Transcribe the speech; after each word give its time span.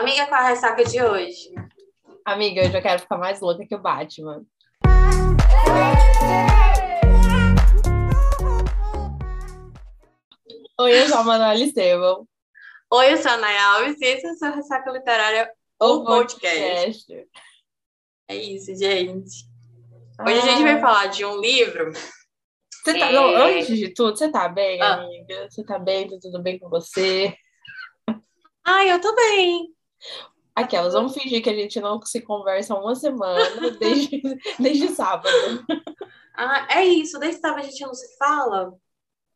Amiga, 0.00 0.26
qual 0.26 0.40
a 0.40 0.48
ressaca 0.48 0.84
de 0.84 1.02
hoje? 1.02 1.52
Amiga, 2.24 2.62
eu 2.64 2.70
já 2.70 2.80
quero 2.80 3.00
ficar 3.00 3.18
mais 3.18 3.40
louca 3.40 3.66
que 3.66 3.74
o 3.74 3.78
Batman. 3.78 4.44
Oi, 10.80 10.98
eu 11.02 11.08
sou 11.08 11.18
a 11.18 11.22
Manuela 11.24 11.54
Estevam. 11.54 12.26
Oi, 12.92 13.12
eu 13.12 13.16
sou 13.18 13.30
a 13.30 13.36
Naya 13.36 13.64
Alves 13.74 14.00
e 14.00 14.04
esse 14.04 14.26
é 14.26 14.30
o 14.32 14.36
seu 14.36 14.52
Ressaca 14.52 14.90
Literária, 14.90 15.50
o 15.80 16.04
podcast. 16.04 17.04
podcast. 17.06 17.28
É 18.28 18.36
isso, 18.36 18.74
gente. 18.76 19.44
Hoje 20.26 20.38
a 20.38 20.40
gente 20.40 20.62
vai 20.62 20.74
Ah, 20.74 20.80
falar 20.80 21.06
de 21.06 21.24
um 21.24 21.40
livro. 21.40 21.92
Você 21.92 22.98
tá, 22.98 23.06
É. 23.06 23.12
não, 23.12 23.28
antes 23.36 23.76
de 23.78 23.92
tudo, 23.92 24.16
você 24.16 24.30
tá 24.30 24.48
bem, 24.48 24.80
Ah. 24.80 24.94
amiga? 25.02 25.48
Você 25.50 25.62
tá 25.64 25.78
bem? 25.78 26.08
Tá 26.08 26.16
tudo 26.20 26.42
bem 26.42 26.58
com 26.58 26.68
você? 26.68 27.34
Ai, 28.64 28.90
eu 28.90 29.00
tô 29.00 29.14
bem. 29.14 29.68
Aquelas, 30.54 30.92
vamos 30.92 31.14
fingir 31.14 31.42
que 31.42 31.50
a 31.50 31.54
gente 31.54 31.80
não 31.80 32.00
se 32.02 32.20
conversa 32.20 32.74
uma 32.74 32.94
semana, 32.94 33.70
desde, 33.78 34.20
desde 34.58 34.88
sábado. 34.88 35.28
Ah, 36.34 36.66
é 36.70 36.84
isso, 36.84 37.18
desde 37.18 37.40
sábado 37.40 37.60
a 37.60 37.64
gente 37.64 37.80
não 37.82 37.94
se 37.94 38.16
fala. 38.18 38.74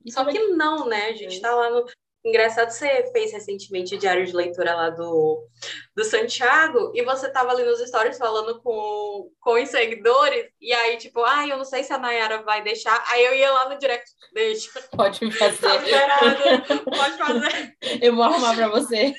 Só 0.09 0.25
que 0.25 0.39
não, 0.48 0.87
né? 0.87 1.06
A 1.06 1.15
gente 1.15 1.41
tá 1.41 1.55
lá 1.55 1.70
no. 1.70 1.87
Engraçado, 2.24 2.70
você 2.70 3.10
fez 3.12 3.33
recentemente 3.33 3.95
o 3.95 3.98
diário 3.98 4.24
de 4.24 4.34
leitura 4.34 4.74
lá 4.74 4.88
do, 4.88 5.46
do 5.95 6.05
Santiago 6.05 6.91
e 6.95 7.02
você 7.02 7.30
tava 7.30 7.50
ali 7.50 7.64
nos 7.64 7.87
stories 7.87 8.16
falando 8.16 8.62
com, 8.62 9.30
com 9.38 9.62
os 9.62 9.69
seguidores, 9.69 10.47
e 10.59 10.73
aí, 10.73 10.97
tipo, 10.97 11.23
ai, 11.23 11.52
eu 11.52 11.59
não 11.59 11.66
sei 11.66 11.84
se 11.84 11.92
a 11.92 11.98
Nayara 11.98 12.42
vai 12.42 12.62
deixar. 12.62 13.05
Aí 13.09 13.23
eu 13.27 13.34
ia 13.34 13.52
lá 13.52 13.69
no 13.69 13.78
direct, 13.78 14.10
deixa, 14.33 14.70
Pode 14.97 15.20
tá 15.20 15.52
fazer. 15.52 15.84
liberado, 15.84 16.84
pode 16.84 17.19
fazer. 17.19 17.77
Eu 18.00 18.14
vou 18.14 18.25
arrumar 18.25 18.55
pra 18.55 18.69
você. 18.69 19.12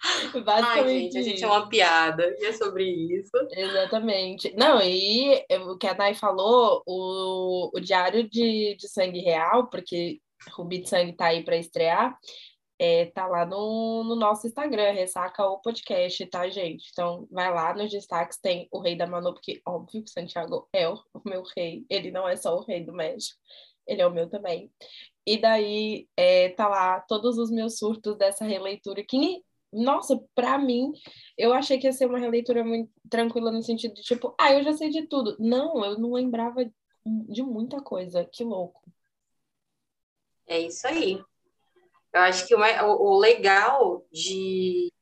Ai, 0.07 0.43
Basicamente 0.43 1.15
gente, 1.15 1.19
a 1.19 1.23
gente 1.23 1.45
é 1.45 1.47
uma 1.47 1.69
piada, 1.69 2.37
e 2.39 2.45
é 2.45 2.53
sobre 2.53 2.85
isso. 2.85 3.33
Exatamente. 3.53 4.55
Não, 4.55 4.79
e 4.83 5.43
o 5.67 5.79
que 5.79 5.87
a 5.87 5.95
Nay 5.95 6.15
falou, 6.15 6.83
o, 6.87 7.71
o 7.75 7.81
Diário 7.81 8.29
de, 8.29 8.77
de 8.79 8.87
Sangue 8.87 9.21
Real, 9.21 9.71
porque 9.71 10.19
Rubi 10.53 10.79
de 10.79 10.89
Sangue 10.89 11.13
tá 11.13 11.27
aí 11.27 11.45
para 11.45 11.57
estrear, 11.57 12.19
é, 12.79 13.07
tá 13.07 13.27
lá 13.27 13.47
no, 13.47 14.03
no 14.05 14.17
nosso 14.17 14.47
Instagram, 14.47 14.93
Ressaca 14.93 15.47
o 15.47 15.61
Podcast, 15.61 16.27
tá, 16.27 16.49
gente? 16.49 16.89
Então, 16.93 17.27
vai 17.31 17.53
lá 17.53 17.73
nos 17.75 17.91
destaques, 17.91 18.39
tem 18.39 18.69
o 18.71 18.81
Rei 18.81 18.97
da 18.97 19.07
Manu, 19.07 19.33
porque 19.33 19.63
óbvio 19.67 20.03
que 20.03 20.11
Santiago 20.11 20.69
é 20.73 20.89
o, 20.89 20.99
meu 21.25 21.43
rei, 21.57 21.87
ele 21.89 22.11
não 22.11 22.29
é 22.29 22.37
só 22.37 22.57
o 22.57 22.65
rei 22.65 22.85
do 22.85 22.93
México, 22.93 23.39
ele 23.87 24.03
é 24.03 24.07
o 24.07 24.11
meu 24.11 24.29
também. 24.29 24.71
E 25.27 25.39
daí, 25.39 26.09
é, 26.17 26.51
tá 26.51 26.69
lá 26.69 27.01
todos 27.01 27.39
os 27.39 27.51
meus 27.51 27.79
surtos 27.79 28.17
dessa 28.19 28.45
releitura, 28.45 29.05
que, 29.05 29.43
nossa, 29.73 30.21
pra 30.35 30.59
mim, 30.59 30.93
eu 31.39 31.53
achei 31.53 31.79
que 31.79 31.87
ia 31.87 31.93
ser 31.93 32.07
uma 32.07 32.19
releitura 32.19 32.65
muito 32.65 32.91
tranquila 33.09 33.51
no 33.53 33.63
sentido 33.63 33.95
de 33.95 34.03
tipo, 34.03 34.35
ah, 34.39 34.53
eu 34.53 34.63
já 34.63 34.73
sei 34.75 34.91
de 34.91 35.07
tudo. 35.07 35.37
Não, 35.39 35.85
eu 35.85 35.99
não 35.99 36.13
lembrava 36.13 36.65
de 37.05 37.43
muita 37.43 37.81
coisa. 37.81 38.25
Que 38.25 38.45
louco. 38.45 38.83
É 40.47 40.59
isso 40.59 40.87
aí. 40.87 41.23
Eu 42.13 42.21
acho 42.21 42.47
que 42.47 42.55
o, 42.55 43.19
legal 43.19 44.07
de, 44.13 44.93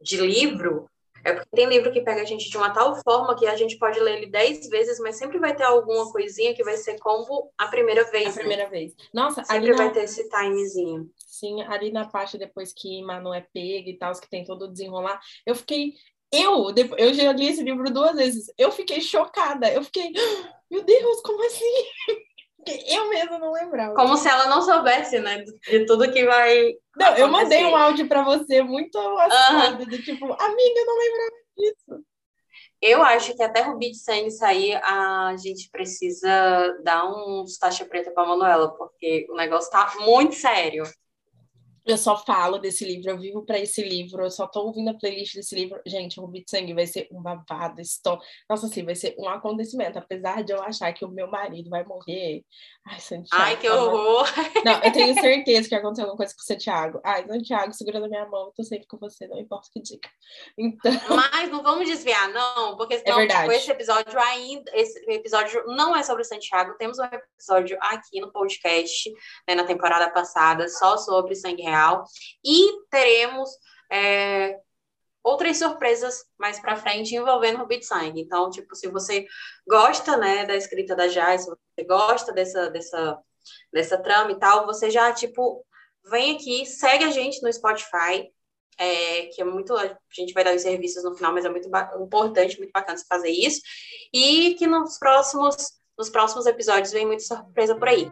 de 0.00 0.16
livro 0.18 0.86
é 1.24 1.32
porque 1.32 1.48
tem 1.54 1.66
livro 1.68 1.92
que 1.92 2.00
pega 2.00 2.20
a 2.20 2.24
gente 2.24 2.50
de 2.50 2.56
uma 2.56 2.70
tal 2.70 2.96
forma 3.02 3.36
que 3.36 3.46
a 3.46 3.56
gente 3.56 3.78
pode 3.78 3.98
ler 4.00 4.18
ele 4.18 4.26
dez 4.26 4.68
vezes, 4.68 4.98
mas 4.98 5.16
sempre 5.16 5.38
vai 5.38 5.54
ter 5.54 5.62
alguma 5.62 6.10
coisinha 6.10 6.54
que 6.54 6.64
vai 6.64 6.76
ser 6.76 6.98
como 6.98 7.50
a 7.56 7.68
primeira 7.68 8.04
vez. 8.10 8.26
A 8.26 8.30
né? 8.30 8.36
primeira 8.38 8.68
vez. 8.68 8.94
Nossa, 9.14 9.40
ali 9.48 9.66
Sempre 9.66 9.74
vai 9.74 9.86
na, 9.86 9.92
ter 9.92 10.02
esse 10.04 10.28
timezinho. 10.28 11.08
sim, 11.16 11.62
ali 11.62 11.92
na 11.92 12.08
parte 12.08 12.36
depois 12.36 12.72
que 12.72 13.02
Manu 13.02 13.32
é 13.32 13.40
pega 13.40 13.88
e 13.88 13.96
tal, 13.96 14.12
que 14.20 14.28
tem 14.28 14.44
todo 14.44 14.66
o 14.66 14.72
desenrolar, 14.72 15.20
eu 15.46 15.54
fiquei. 15.54 15.94
Eu, 16.34 16.74
eu 16.96 17.12
já 17.14 17.30
li 17.32 17.46
esse 17.46 17.62
livro 17.62 17.90
duas 17.92 18.16
vezes. 18.16 18.46
Eu 18.56 18.72
fiquei 18.72 19.00
chocada. 19.02 19.70
Eu 19.70 19.84
fiquei, 19.84 20.12
"Ah, 20.16 20.54
meu 20.70 20.82
Deus, 20.82 21.20
como 21.20 21.44
assim? 21.46 21.86
Eu 22.66 23.08
mesma 23.08 23.38
não 23.38 23.52
lembrava. 23.52 23.94
Como 23.94 24.16
se 24.16 24.28
ela 24.28 24.46
não 24.46 24.62
soubesse, 24.62 25.18
né? 25.18 25.42
De 25.68 25.86
tudo 25.86 26.10
que 26.12 26.24
vai. 26.24 26.74
Não, 26.96 27.16
eu 27.16 27.28
mandei 27.28 27.58
acontecer. 27.58 27.74
um 27.74 27.76
áudio 27.76 28.08
pra 28.08 28.22
você 28.22 28.62
muito 28.62 28.98
assustado, 28.98 29.86
do 29.86 30.02
tipo, 30.02 30.24
amiga, 30.24 30.80
eu 30.80 30.86
não 30.86 30.98
lembrava 30.98 31.36
disso. 31.56 32.04
Eu 32.80 33.02
acho 33.02 33.36
que 33.36 33.42
até 33.42 33.62
Rubi 33.62 33.92
de 33.92 33.98
Sangue 33.98 34.30
sair, 34.30 34.74
a 34.82 35.36
gente 35.36 35.70
precisa 35.70 36.28
dar 36.82 37.06
uns 37.06 37.56
taxa 37.56 37.84
preta 37.84 38.10
pra 38.10 38.26
Manuela, 38.26 38.76
porque 38.76 39.26
o 39.30 39.36
negócio 39.36 39.70
tá 39.70 39.92
muito 40.00 40.34
sério. 40.34 40.82
Eu 41.86 41.98
só 41.98 42.16
falo 42.16 42.58
desse 42.58 42.84
livro, 42.84 43.10
eu 43.10 43.18
vivo 43.18 43.44
pra 43.44 43.58
esse 43.58 43.82
livro, 43.82 44.22
eu 44.22 44.30
só 44.30 44.46
tô 44.46 44.66
ouvindo 44.66 44.90
a 44.90 44.94
playlist 44.94 45.34
desse 45.34 45.54
livro. 45.54 45.80
Gente, 45.86 46.18
o 46.18 46.22
Rubi 46.22 46.44
de 46.44 46.50
Sangue 46.50 46.74
vai 46.74 46.86
ser 46.86 47.08
um 47.10 47.20
babado, 47.20 47.80
estou... 47.80 48.18
Nossa, 48.48 48.66
assim, 48.66 48.84
vai 48.84 48.94
ser 48.94 49.14
um 49.18 49.28
acontecimento. 49.28 49.98
Apesar 49.98 50.42
de 50.42 50.52
eu 50.52 50.62
achar 50.62 50.92
que 50.92 51.04
o 51.04 51.08
meu 51.08 51.28
marido 51.28 51.70
vai 51.70 51.84
morrer. 51.84 52.44
Ai, 52.86 53.00
Santiago. 53.00 53.42
Ai, 53.42 53.56
que 53.58 53.68
horror! 53.68 54.26
Não, 54.64 54.82
eu 54.82 54.92
tenho 54.92 55.14
certeza 55.14 55.68
que 55.68 55.74
aconteceu 55.74 56.04
alguma 56.04 56.16
coisa 56.16 56.34
com 56.34 56.40
o 56.40 56.44
Santiago. 56.44 57.00
Ai, 57.04 57.26
Santiago, 57.26 57.72
segura 57.72 58.00
na 58.00 58.08
minha 58.08 58.26
mão, 58.26 58.46
eu 58.46 58.52
tô 58.52 58.62
sempre 58.62 58.86
com 58.86 58.98
você, 58.98 59.26
não 59.26 59.38
importa 59.38 59.68
o 59.68 59.72
que 59.72 59.82
diga. 59.82 60.08
Então, 60.58 60.92
Mas 61.08 61.50
não 61.50 61.62
vamos 61.62 61.86
desviar, 61.86 62.28
não, 62.30 62.76
porque 62.76 62.98
senão, 62.98 63.20
É 63.20 63.26
tipo, 63.26 63.52
esse 63.52 63.70
episódio 63.70 64.18
ainda, 64.18 64.70
esse 64.74 64.98
episódio 65.10 65.64
não 65.66 65.94
é 65.94 66.02
sobre 66.02 66.22
o 66.22 66.24
Santiago. 66.24 66.76
Temos 66.76 66.98
um 66.98 67.04
episódio 67.04 67.78
aqui 67.80 68.20
no 68.20 68.32
podcast, 68.32 69.10
né, 69.48 69.54
na 69.54 69.64
temporada 69.64 70.10
passada, 70.10 70.68
só 70.68 70.96
sobre 70.96 71.34
sangue 71.34 71.62
real. 71.72 72.04
E 72.44 72.86
teremos 72.90 73.50
é, 73.90 74.58
outras 75.22 75.58
surpresas 75.58 76.24
mais 76.38 76.60
pra 76.60 76.76
frente 76.76 77.14
envolvendo 77.14 77.58
Rubi 77.58 77.78
de 77.78 77.86
Sangue. 77.86 78.20
Então, 78.20 78.50
tipo, 78.50 78.74
se 78.74 78.88
você 78.88 79.26
gosta, 79.66 80.16
né, 80.16 80.44
da 80.44 80.56
escrita 80.56 80.96
da 80.96 81.08
Jai, 81.08 81.38
se 81.38 81.46
você 81.46 81.86
gosta 81.86 82.32
dessa, 82.32 82.70
dessa, 82.70 83.18
dessa 83.72 83.98
trama 83.98 84.32
e 84.32 84.38
tal, 84.38 84.66
você 84.66 84.90
já, 84.90 85.12
tipo, 85.12 85.64
vem 86.10 86.36
aqui, 86.36 86.66
segue 86.66 87.04
a 87.04 87.10
gente 87.10 87.42
no 87.42 87.52
Spotify, 87.52 88.30
é, 88.78 89.26
que 89.26 89.40
é 89.40 89.44
muito. 89.44 89.76
A 89.76 89.96
gente 90.10 90.32
vai 90.32 90.42
dar 90.42 90.54
os 90.54 90.62
serviços 90.62 91.04
no 91.04 91.14
final, 91.14 91.32
mas 91.32 91.44
é 91.44 91.48
muito 91.48 91.68
importante, 92.00 92.58
muito 92.58 92.72
bacana 92.72 92.98
você 92.98 93.04
fazer 93.06 93.30
isso. 93.30 93.60
E 94.12 94.54
que 94.54 94.66
nos 94.66 94.98
próximos, 94.98 95.54
nos 95.96 96.10
próximos 96.10 96.46
episódios 96.46 96.92
vem 96.92 97.06
muita 97.06 97.22
surpresa 97.22 97.76
por 97.76 97.88
aí. 97.88 98.10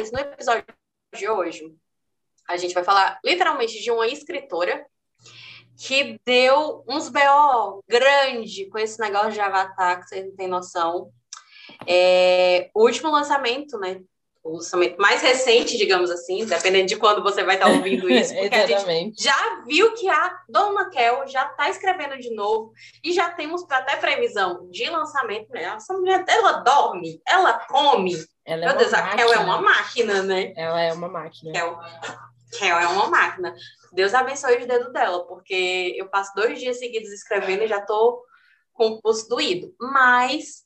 Mas 0.00 0.10
no 0.10 0.18
episódio 0.18 0.64
de 1.14 1.28
hoje, 1.28 1.74
a 2.48 2.56
gente 2.56 2.72
vai 2.72 2.82
falar 2.82 3.20
literalmente 3.22 3.82
de 3.82 3.90
uma 3.90 4.06
escritora 4.06 4.86
que 5.76 6.18
deu 6.24 6.82
uns 6.88 7.10
BO 7.10 7.84
grande 7.86 8.66
com 8.70 8.78
esse 8.78 8.98
negócio 8.98 9.32
de 9.32 9.40
Avatar, 9.40 10.00
que 10.00 10.08
vocês 10.08 10.24
não 10.24 10.34
têm 10.34 10.48
noção. 10.48 11.10
É, 11.86 12.70
o 12.74 12.84
último 12.84 13.10
lançamento, 13.10 13.78
né? 13.78 14.00
O 14.42 14.54
lançamento 14.54 14.96
mais 14.96 15.20
recente, 15.20 15.76
digamos 15.76 16.10
assim, 16.10 16.46
dependendo 16.46 16.86
de 16.86 16.96
quando 16.96 17.22
você 17.22 17.44
vai 17.44 17.56
estar 17.56 17.68
ouvindo 17.68 18.08
isso, 18.10 18.34
porque 18.34 18.54
a 18.54 18.66
gente 18.66 19.22
já 19.22 19.62
viu 19.66 19.92
que 19.92 20.08
a 20.08 20.34
Dona 20.48 20.88
Kel 20.88 21.26
já 21.26 21.44
está 21.46 21.68
escrevendo 21.68 22.18
de 22.18 22.34
novo 22.34 22.72
e 23.04 23.12
já 23.12 23.28
temos 23.32 23.70
até 23.70 23.96
previsão 23.96 24.66
de 24.70 24.88
lançamento. 24.88 25.50
Né? 25.50 25.64
Essa 25.64 25.92
mulher, 25.92 26.24
ela 26.26 26.52
dorme, 26.52 27.20
ela 27.28 27.52
come. 27.66 28.16
Ela 28.50 28.64
é 28.64 28.66
Meu 28.66 28.74
uma 28.74 28.78
Deus, 28.78 28.92
a 28.92 29.02
Kel 29.16 29.32
é 29.32 29.36
máquina. 29.36 29.42
uma 29.44 29.62
máquina, 29.62 30.22
né? 30.24 30.52
Ela 30.56 30.80
é 30.80 30.92
uma 30.92 31.08
máquina. 31.08 31.52
Kel, 31.52 31.78
Kel 32.58 32.78
é 32.78 32.86
uma 32.88 33.06
máquina. 33.06 33.54
Deus 33.92 34.12
abençoe 34.12 34.58
os 34.58 34.66
dedos 34.66 34.92
dela, 34.92 35.24
porque 35.26 35.94
eu 35.96 36.08
passo 36.08 36.32
dois 36.34 36.58
dias 36.58 36.78
seguidos 36.78 37.12
escrevendo 37.12 37.62
e 37.62 37.68
já 37.68 37.80
tô 37.80 38.24
com 38.72 38.88
o 38.88 39.00
pulso 39.00 39.28
doído. 39.28 39.72
Mas, 39.80 40.64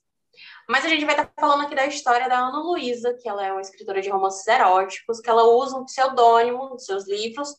mas 0.67 0.85
a 0.85 0.89
gente 0.89 1.05
vai 1.05 1.15
estar 1.15 1.31
falando 1.39 1.65
aqui 1.67 1.75
da 1.75 1.85
história 1.85 2.27
da 2.27 2.39
Ana 2.39 2.61
Luísa, 2.63 3.15
que 3.21 3.29
ela 3.29 3.45
é 3.45 3.53
uma 3.53 3.61
escritora 3.61 4.01
de 4.01 4.09
romances 4.09 4.47
eróticos, 4.47 5.21
que 5.21 5.29
ela 5.29 5.45
usa 5.45 5.77
um 5.77 5.85
pseudônimo 5.85 6.71
nos 6.71 6.87
seus 6.87 7.07
livros, 7.07 7.55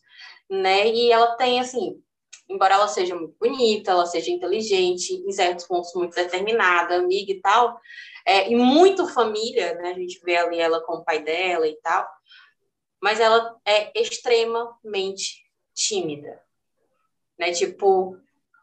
né? 0.50 0.88
E 0.88 1.12
ela 1.12 1.36
tem, 1.36 1.60
assim, 1.60 2.02
embora 2.50 2.76
ela 2.76 2.88
seja 2.88 3.16
muito 3.16 3.36
bonita, 3.40 3.92
ela 3.92 4.06
seja 4.06 4.32
inteligente, 4.32 5.14
em 5.14 5.32
certos 5.32 5.66
pontos 5.66 5.94
muito 5.96 6.16
determinada, 6.16 6.96
amiga 6.96 7.32
e 7.32 7.42
tal, 7.42 7.80
é, 8.26 8.50
e 8.50 8.56
muito 8.56 9.08
família, 9.08 9.76
né? 9.76 9.92
A 9.92 9.94
gente 9.94 10.20
vê 10.24 10.38
ali 10.38 10.60
ela 10.60 10.82
com 10.82 10.94
o 10.94 11.04
pai 11.04 11.22
dela 11.24 11.68
e 11.68 11.76
tal, 11.82 12.08
mas 13.02 13.20
ela 13.20 13.56
é 13.66 13.92
extremamente 14.00 15.44
tímida, 15.74 16.42
né? 17.38 17.52
Tipo, 17.52 18.18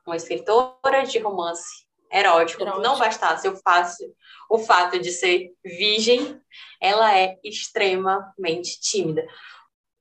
uma 0.07 0.17
escritora 0.17 1.05
de 1.05 1.19
romance 1.19 1.87
erótico. 2.11 2.63
Erótico. 2.63 2.83
Não 2.83 2.99
bastasse 2.99 3.49
o, 3.49 3.57
fácil, 3.57 4.15
o 4.51 4.59
fato 4.59 4.99
de 4.99 5.11
ser 5.11 5.55
virgem, 5.65 6.41
ela 6.81 7.17
é 7.17 7.39
extremamente 7.43 8.79
tímida. 8.81 9.27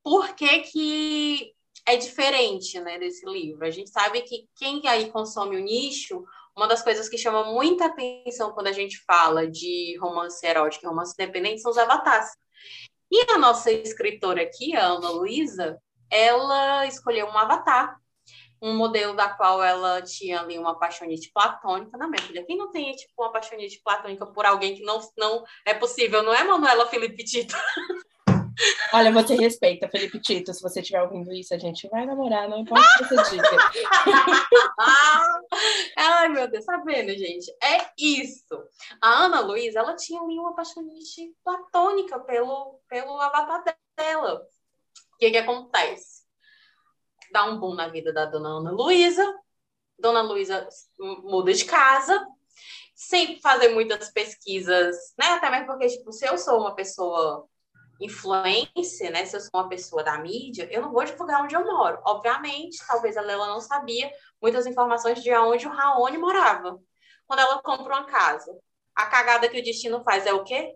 Por 0.03 0.35
que 0.35 0.59
que 0.59 1.53
é 1.93 1.97
diferente, 1.97 2.79
né, 2.79 2.97
desse 2.97 3.25
livro? 3.25 3.65
A 3.65 3.69
gente 3.69 3.89
sabe 3.89 4.21
que 4.21 4.47
quem 4.55 4.87
aí 4.87 5.11
consome 5.11 5.57
o 5.57 5.59
nicho 5.59 6.23
uma 6.55 6.67
das 6.67 6.83
coisas 6.83 7.07
que 7.07 7.17
chama 7.17 7.45
muita 7.45 7.85
atenção 7.85 8.51
quando 8.51 8.67
a 8.67 8.71
gente 8.71 8.99
fala 9.05 9.47
de 9.47 9.97
romance 9.99 10.45
erótico 10.45 10.85
e 10.85 10.87
romance 10.89 11.13
independente 11.13 11.61
são 11.61 11.71
os 11.71 11.77
avatares. 11.77 12.29
E 13.09 13.31
a 13.31 13.37
nossa 13.37 13.71
escritora 13.71 14.41
aqui, 14.41 14.75
a 14.75 14.85
Ana 14.85 15.09
Luísa, 15.09 15.81
ela 16.09 16.85
escolheu 16.85 17.27
um 17.27 17.37
avatar, 17.37 17.97
um 18.61 18.75
modelo 18.75 19.15
da 19.15 19.29
qual 19.29 19.63
ela 19.63 20.01
tinha 20.01 20.41
ali 20.41 20.57
uma 20.57 20.71
apaixonite 20.71 21.31
platônica. 21.33 21.97
Não, 21.97 22.09
minha 22.09 22.21
filha, 22.21 22.45
quem 22.45 22.57
não 22.57 22.71
tem, 22.71 22.91
tipo, 22.95 23.13
uma 23.17 23.29
apaixonite 23.29 23.81
platônica 23.83 24.25
por 24.27 24.45
alguém 24.45 24.75
que 24.75 24.83
não, 24.83 24.99
não 25.17 25.43
é 25.65 25.73
possível, 25.73 26.21
não 26.21 26.33
é, 26.33 26.43
Manuela 26.43 26.85
Felipe 26.87 27.23
Tito? 27.23 27.55
Olha, 28.93 29.11
você 29.11 29.35
respeita, 29.35 29.89
Felipe 29.89 30.19
Tito. 30.19 30.53
Se 30.53 30.61
você 30.61 30.81
estiver 30.81 31.01
ouvindo 31.01 31.31
isso, 31.31 31.53
a 31.53 31.57
gente 31.57 31.87
vai 31.87 32.05
namorar, 32.05 32.49
não 32.49 32.59
importa 32.59 32.85
o 32.95 33.07
que 33.07 33.15
você 33.15 33.35
diga. 33.35 33.49
Ai, 35.97 36.29
meu 36.29 36.49
Deus, 36.49 36.65
tá 36.65 36.77
vendo, 36.77 37.09
gente? 37.09 37.51
É 37.61 37.89
isso. 37.97 38.63
A 39.01 39.25
Ana 39.25 39.41
Luísa, 39.41 39.79
ela 39.79 39.95
tinha 39.95 40.21
ali 40.21 40.37
uma 40.37 40.51
apaixonite 40.51 41.33
platônica 41.43 42.19
pelo, 42.19 42.79
pelo 42.87 43.19
avatar 43.19 43.63
dela. 43.97 44.41
O 45.13 45.17
que 45.17 45.31
que 45.31 45.37
acontece? 45.37 46.21
Dá 47.31 47.45
um 47.45 47.59
boom 47.59 47.75
na 47.75 47.87
vida 47.87 48.11
da 48.11 48.25
dona 48.25 48.49
Ana 48.49 48.71
Luísa. 48.71 49.25
Dona 49.97 50.21
Luísa 50.21 50.67
muda 50.99 51.53
de 51.53 51.63
casa, 51.63 52.27
sem 52.95 53.39
fazer 53.39 53.69
muitas 53.69 54.11
pesquisas, 54.11 55.13
né? 55.17 55.27
Até 55.27 55.49
mesmo 55.49 55.67
porque, 55.67 55.87
tipo, 55.87 56.11
se 56.11 56.27
eu 56.27 56.37
sou 56.37 56.59
uma 56.59 56.75
pessoa 56.75 57.47
influência, 58.01 59.11
né? 59.11 59.25
Se 59.25 59.35
eu 59.35 59.39
sou 59.39 59.49
uma 59.53 59.69
pessoa 59.69 60.03
da 60.03 60.17
mídia, 60.17 60.67
eu 60.71 60.81
não 60.81 60.91
vou 60.91 61.03
divulgar 61.03 61.43
onde 61.43 61.55
eu 61.55 61.63
moro. 61.63 62.01
Obviamente, 62.05 62.85
talvez 62.85 63.15
a 63.15 63.21
Lela 63.21 63.47
não 63.47 63.61
sabia 63.61 64.11
muitas 64.41 64.65
informações 64.65 65.21
de 65.21 65.31
onde 65.33 65.67
o 65.67 65.71
Raoni 65.71 66.17
morava. 66.17 66.79
Quando 67.27 67.39
ela 67.39 67.61
compra 67.61 67.95
uma 67.95 68.05
casa, 68.05 68.51
a 68.95 69.05
cagada 69.05 69.47
que 69.47 69.59
o 69.59 69.63
destino 69.63 70.03
faz 70.03 70.25
é 70.25 70.33
o 70.33 70.43
quê? 70.43 70.75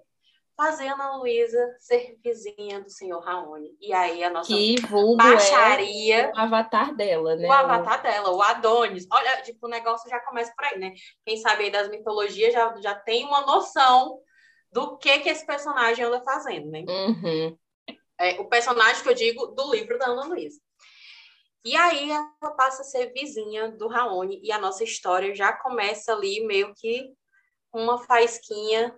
Fazer 0.56 0.88
a 0.88 0.94
Ana 0.94 1.18
Luísa 1.18 1.60
ser 1.80 2.18
vizinha 2.24 2.80
do 2.80 2.90
senhor 2.90 3.20
Raoni. 3.20 3.76
E 3.82 3.92
aí 3.92 4.24
a 4.24 4.30
nossa 4.30 4.48
que 4.48 4.80
vulgo 4.88 5.18
baixaria. 5.18 6.28
É 6.28 6.32
o 6.32 6.40
avatar 6.40 6.96
dela, 6.96 7.36
né? 7.36 7.46
O 7.46 7.52
avatar 7.52 8.02
dela, 8.02 8.32
o 8.32 8.42
Adonis. 8.42 9.06
Olha, 9.12 9.42
tipo, 9.42 9.66
o 9.66 9.70
negócio 9.70 10.10
já 10.10 10.18
começa 10.22 10.54
por 10.56 10.64
aí, 10.64 10.80
né? 10.80 10.94
Quem 11.26 11.36
sabe 11.38 11.66
aí 11.66 11.72
das 11.72 11.90
mitologias 11.90 12.54
já, 12.54 12.74
já 12.80 12.96
tem 12.96 13.26
uma 13.26 13.42
noção 13.42 14.22
do 14.76 14.98
que 14.98 15.20
que 15.20 15.30
esse 15.30 15.46
personagem 15.46 16.04
anda 16.04 16.22
fazendo, 16.22 16.70
né? 16.70 16.84
Uhum. 16.86 17.58
É, 18.20 18.42
o 18.42 18.50
personagem 18.50 19.02
que 19.02 19.08
eu 19.08 19.14
digo 19.14 19.48
do 19.48 19.72
livro 19.72 19.98
da 19.98 20.08
Ana 20.08 20.26
Luísa. 20.26 20.60
E 21.64 21.78
aí 21.78 22.12
ela 22.12 22.52
passa 22.58 22.82
a 22.82 22.86
ser 22.86 23.14
vizinha 23.14 23.72
do 23.72 23.88
Raoni 23.88 24.42
e 24.44 24.52
a 24.52 24.60
nossa 24.60 24.84
história 24.84 25.34
já 25.34 25.54
começa 25.54 26.12
ali 26.12 26.46
meio 26.46 26.74
que 26.76 27.10
uma 27.74 28.04
faísquinha 28.04 28.94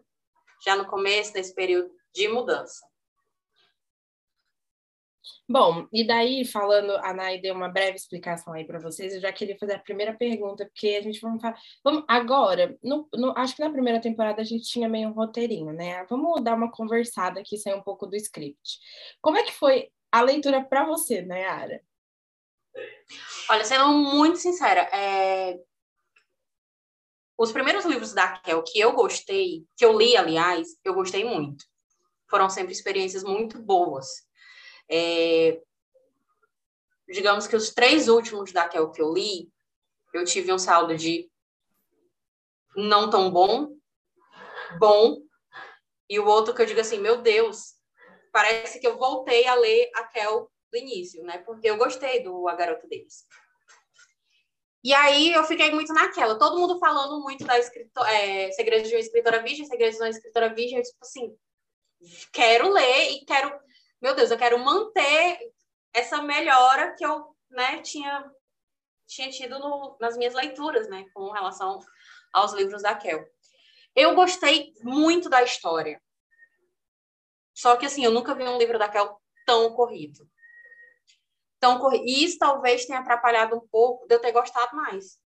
já 0.66 0.76
no 0.76 0.88
começo 0.88 1.32
desse 1.32 1.54
período 1.54 1.92
de 2.12 2.28
mudança. 2.28 2.84
Bom, 5.50 5.88
e 5.94 6.06
daí, 6.06 6.44
falando, 6.44 6.92
a 6.98 7.14
Nai 7.14 7.40
deu 7.40 7.56
uma 7.56 7.70
breve 7.70 7.96
explicação 7.96 8.52
aí 8.52 8.66
para 8.66 8.80
vocês, 8.80 9.14
eu 9.14 9.22
já 9.22 9.32
queria 9.32 9.58
fazer 9.58 9.76
a 9.76 9.80
primeira 9.80 10.14
pergunta, 10.14 10.66
porque 10.66 10.90
a 10.90 11.02
gente 11.02 11.22
vamos 11.22 11.42
falar. 11.42 11.58
Vamos, 11.82 12.04
agora, 12.06 12.78
no, 12.84 13.08
no, 13.14 13.32
acho 13.38 13.56
que 13.56 13.64
na 13.64 13.70
primeira 13.70 14.02
temporada 14.02 14.42
a 14.42 14.46
gente 14.46 14.66
tinha 14.68 14.90
meio 14.90 15.08
um 15.08 15.14
roteirinho, 15.14 15.72
né? 15.72 16.06
Vamos 16.10 16.44
dar 16.44 16.54
uma 16.54 16.70
conversada 16.70 17.40
aqui, 17.40 17.58
sair 17.58 17.76
um 17.76 17.82
pouco 17.82 18.06
do 18.06 18.18
script. 18.18 18.80
Como 19.22 19.38
é 19.38 19.44
que 19.44 19.54
foi 19.54 19.90
a 20.12 20.22
leitura 20.22 20.62
para 20.66 20.86
você, 20.86 21.22
Nayara? 21.22 21.82
Olha, 23.50 23.64
sendo 23.64 23.88
muito 23.88 24.40
sincera, 24.40 24.82
é... 24.94 25.58
os 27.38 27.54
primeiros 27.54 27.86
livros 27.86 28.14
da 28.14 28.38
Kel 28.40 28.64
que 28.64 28.78
eu 28.78 28.92
gostei, 28.92 29.66
que 29.78 29.86
eu 29.86 29.98
li, 29.98 30.18
aliás, 30.18 30.68
eu 30.84 30.94
gostei 30.94 31.24
muito. 31.24 31.64
Foram 32.30 32.50
sempre 32.50 32.74
experiências 32.74 33.24
muito 33.24 33.62
boas 33.62 34.27
é, 34.90 35.62
digamos 37.08 37.48
que 37.48 37.56
os 37.56 37.70
três 37.72 38.08
últimos 38.08 38.52
da 38.52 38.68
Kel 38.68 38.92
que 38.92 39.02
eu 39.02 39.14
li, 39.14 39.52
eu 40.14 40.24
tive 40.26 40.52
um 40.52 40.60
saldo 40.60 40.96
de 40.96 41.30
não 42.76 43.10
tão 43.10 43.32
bom, 43.32 43.76
bom, 44.80 45.22
e 46.10 46.20
o 46.20 46.26
outro 46.26 46.54
que 46.54 46.62
eu 46.62 46.66
digo 46.66 46.80
assim, 46.80 47.00
meu 47.00 47.22
Deus, 47.22 47.76
parece 48.32 48.80
que 48.80 48.88
eu 48.88 48.98
voltei 48.98 49.46
a 49.48 49.56
ler 49.56 49.90
a 49.96 50.04
Kel 50.04 50.50
do 50.72 50.78
início, 50.78 51.24
né? 51.24 51.40
Porque 51.40 51.70
eu 51.70 51.78
gostei 51.78 52.24
do 52.24 52.48
A 52.48 52.56
Garota 52.56 52.88
deles. 52.88 53.26
E 54.84 54.94
aí 54.94 55.34
eu 55.34 55.44
fiquei 55.44 55.72
muito 55.72 55.94
naquela, 55.94 56.38
todo 56.38 56.60
mundo 56.60 56.80
falando 56.80 57.22
muito 57.22 57.44
da 57.46 57.58
escritora, 57.58 58.10
é, 58.14 58.52
Segredos 58.52 58.88
de 58.88 58.96
uma 58.96 59.02
Escritora 59.02 59.42
Virgem, 59.42 59.66
Segredos 59.66 59.98
de 59.98 60.04
uma 60.04 60.10
Escritora 60.10 60.54
Virgem, 60.54 60.78
eu, 60.78 60.84
tipo 60.84 61.00
assim, 61.02 61.36
quero 62.32 62.70
ler 62.72 63.12
e 63.12 63.26
quero 63.26 63.52
meu 64.02 64.16
Deus, 64.16 64.32
eu 64.32 64.38
quero 64.38 64.60
manter 64.60 65.40
essa 65.94 66.22
melhora 66.22 66.96
que 66.96 67.06
eu 67.06 67.36
né, 67.50 67.82
tinha, 67.82 68.32
tinha 69.08 69.30
tido 69.30 69.58
no, 69.60 69.98
nas 70.00 70.18
minhas 70.18 70.34
leituras, 70.34 70.88
né, 70.90 71.06
com 71.14 71.32
relação 71.32 71.80
aos 72.34 72.54
livros 72.54 72.84
da 72.84 72.96
Kel. 72.96 73.26
Eu 73.96 74.14
gostei 74.14 74.74
muito 74.84 75.30
da 75.30 75.42
história. 75.42 76.02
Só 77.56 77.76
que, 77.76 77.88
assim, 77.88 78.06
eu 78.06 78.12
nunca 78.12 78.36
vi 78.36 78.44
um 78.44 78.60
livro 78.60 78.78
da 78.78 78.88
Kel 78.88 79.20
tão 79.44 79.74
corrido. 79.74 80.30
Tão 81.60 81.80
corrido. 81.80 82.04
E 82.06 82.24
isso 82.24 82.38
talvez 82.38 82.86
tenha 82.86 83.00
atrapalhado 83.00 83.56
um 83.56 83.68
pouco 83.68 84.06
de 84.08 84.14
eu 84.14 84.22
ter 84.22 84.32
gostado 84.32 84.76
mais. 84.76 85.20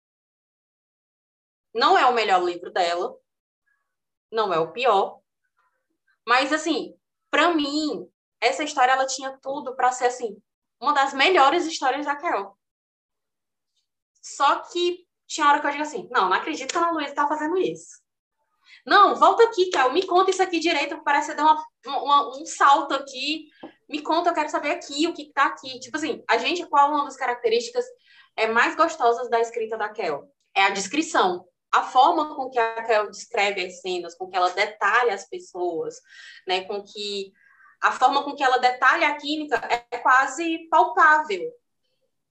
Não 1.74 1.98
é 1.98 2.06
o 2.06 2.14
melhor 2.14 2.44
livro 2.44 2.72
dela. 2.72 3.18
Não 4.32 4.54
é 4.54 4.60
o 4.60 4.72
pior. 4.72 5.20
Mas, 6.28 6.54
assim, 6.54 6.96
para 7.32 7.52
mim, 7.56 8.08
essa 8.42 8.64
história 8.64 8.92
ela 8.92 9.06
tinha 9.06 9.38
tudo 9.42 9.76
para 9.76 9.92
ser 9.92 10.06
assim 10.06 10.38
uma 10.82 10.94
das 10.94 11.14
melhores 11.14 11.66
histórias 11.66 12.06
da 12.06 12.16
Carol. 12.16 12.58
Só 14.22 14.60
que 14.60 15.06
tinha 15.28 15.48
hora 15.48 15.60
que 15.60 15.68
eu 15.68 15.72
digo 15.72 15.84
assim, 15.84 16.08
não, 16.12 16.30
não 16.30 16.34
acredito 16.34 16.72
que 16.72 16.78
a 16.78 16.92
Luísa 16.92 17.10
está 17.10 17.28
fazendo 17.28 17.58
isso. 17.58 18.00
Não, 18.86 19.16
volta 19.16 19.44
aqui, 19.44 19.70
Carol, 19.70 19.92
me 19.92 20.06
conta 20.06 20.32
isso 20.32 20.42
aqui 20.42 20.60
direito, 20.60 21.04
parece 21.04 21.36
deu 21.36 21.46
uma, 21.46 21.66
uma, 21.86 22.40
um 22.40 22.46
salto 22.46 22.94
aqui. 22.94 23.48
Me 23.88 24.02
conta, 24.02 24.30
eu 24.30 24.34
quero 24.34 24.50
saber 24.50 24.72
aqui 24.72 25.08
o 25.08 25.14
que 25.14 25.24
está 25.24 25.46
aqui. 25.46 25.80
Tipo 25.80 25.98
assim, 25.98 26.24
a 26.28 26.38
gente, 26.38 26.66
qual 26.68 26.92
uma 26.92 27.06
das 27.06 27.18
características 27.18 27.86
é 28.36 28.48
mais 28.48 28.76
gostosas 28.76 29.30
da 29.30 29.40
escrita 29.40 29.78
da 29.78 29.90
Kel? 29.90 30.32
É 30.56 30.64
a 30.64 30.70
descrição. 30.70 31.46
A 31.72 31.84
forma 31.84 32.36
com 32.36 32.50
que 32.50 32.58
a 32.58 32.84
Kel 32.84 33.12
descreve 33.12 33.66
as 33.66 33.82
cenas, 33.82 34.16
com 34.16 34.28
que 34.28 34.36
ela 34.36 34.50
detalha 34.50 35.14
as 35.14 35.28
pessoas, 35.28 35.96
né? 36.48 36.62
Com 36.62 36.84
que 36.84 37.32
a 37.82 37.92
forma 37.92 38.24
com 38.24 38.36
que 38.36 38.44
ela 38.44 38.58
detalha 38.58 39.08
a 39.08 39.16
química 39.16 39.56
é 39.90 39.98
quase 39.98 40.68
palpável. 40.70 41.52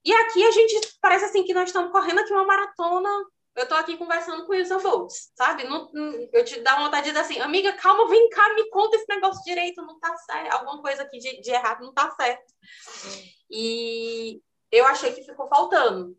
E 0.05 0.13
aqui 0.13 0.45
a 0.45 0.51
gente 0.51 0.97
parece 1.01 1.25
assim 1.25 1.43
que 1.43 1.53
nós 1.53 1.69
estamos 1.69 1.91
correndo 1.91 2.19
aqui 2.19 2.31
uma 2.31 2.45
maratona. 2.45 3.09
Eu 3.55 3.63
estou 3.63 3.77
aqui 3.77 3.97
conversando 3.97 4.45
com 4.45 4.53
o 4.53 4.55
Wilson 4.55 4.77
Volts, 4.77 5.31
sabe? 5.35 5.65
Não, 5.65 5.89
eu 6.31 6.45
te 6.45 6.61
dá 6.61 6.77
vontade 6.77 7.05
de 7.05 7.11
dizer 7.11 7.23
assim, 7.23 7.39
amiga, 7.41 7.73
calma, 7.73 8.07
vem 8.07 8.29
cá, 8.29 8.53
me 8.53 8.69
conta 8.69 8.95
esse 8.95 9.05
negócio 9.09 9.43
direito, 9.43 9.81
não 9.81 9.99
tá 9.99 10.15
certo. 10.15 10.53
Alguma 10.53 10.81
coisa 10.81 11.03
aqui 11.03 11.17
de, 11.17 11.41
de 11.41 11.51
errado 11.51 11.83
não 11.83 11.93
tá 11.93 12.09
certo. 12.11 12.53
E 13.49 14.41
eu 14.71 14.85
achei 14.85 15.13
que 15.13 15.23
ficou 15.23 15.47
faltando. 15.47 16.17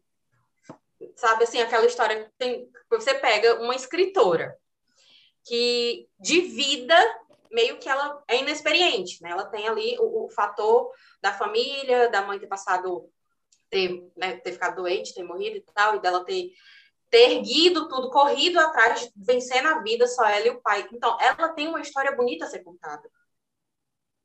Sabe 1.16 1.44
assim, 1.44 1.60
aquela 1.60 1.86
história 1.86 2.24
que 2.24 2.30
tem, 2.36 2.70
você 2.90 3.14
pega 3.14 3.60
uma 3.62 3.74
escritora 3.74 4.54
que 5.46 6.08
de 6.18 6.42
vida 6.42 6.94
meio 7.50 7.78
que 7.78 7.88
ela 7.88 8.22
é 8.28 8.38
inexperiente, 8.38 9.22
né? 9.22 9.30
Ela 9.30 9.44
tem 9.46 9.68
ali 9.68 9.96
o, 9.98 10.26
o 10.26 10.30
fator 10.30 10.90
da 11.20 11.32
família, 11.32 12.08
da 12.08 12.22
mãe 12.22 12.38
ter 12.38 12.46
passado, 12.46 13.10
ter, 13.68 14.10
né, 14.16 14.36
ter 14.36 14.52
ficado 14.52 14.76
doente, 14.76 15.14
ter 15.14 15.22
morrido 15.22 15.56
e 15.56 15.64
tal, 15.74 15.96
e 15.96 16.00
dela 16.00 16.24
ter, 16.24 16.50
ter 17.10 17.32
erguido 17.32 17.88
tudo, 17.88 18.10
corrido 18.10 18.58
atrás, 18.58 19.00
de 19.00 19.12
vencer 19.16 19.62
na 19.62 19.80
vida, 19.82 20.06
só 20.06 20.24
ela 20.24 20.46
e 20.46 20.50
o 20.50 20.60
pai. 20.60 20.88
Então, 20.92 21.16
ela 21.20 21.48
tem 21.50 21.68
uma 21.68 21.80
história 21.80 22.14
bonita 22.16 22.44
a 22.44 22.48
ser 22.48 22.60
contada. 22.60 23.10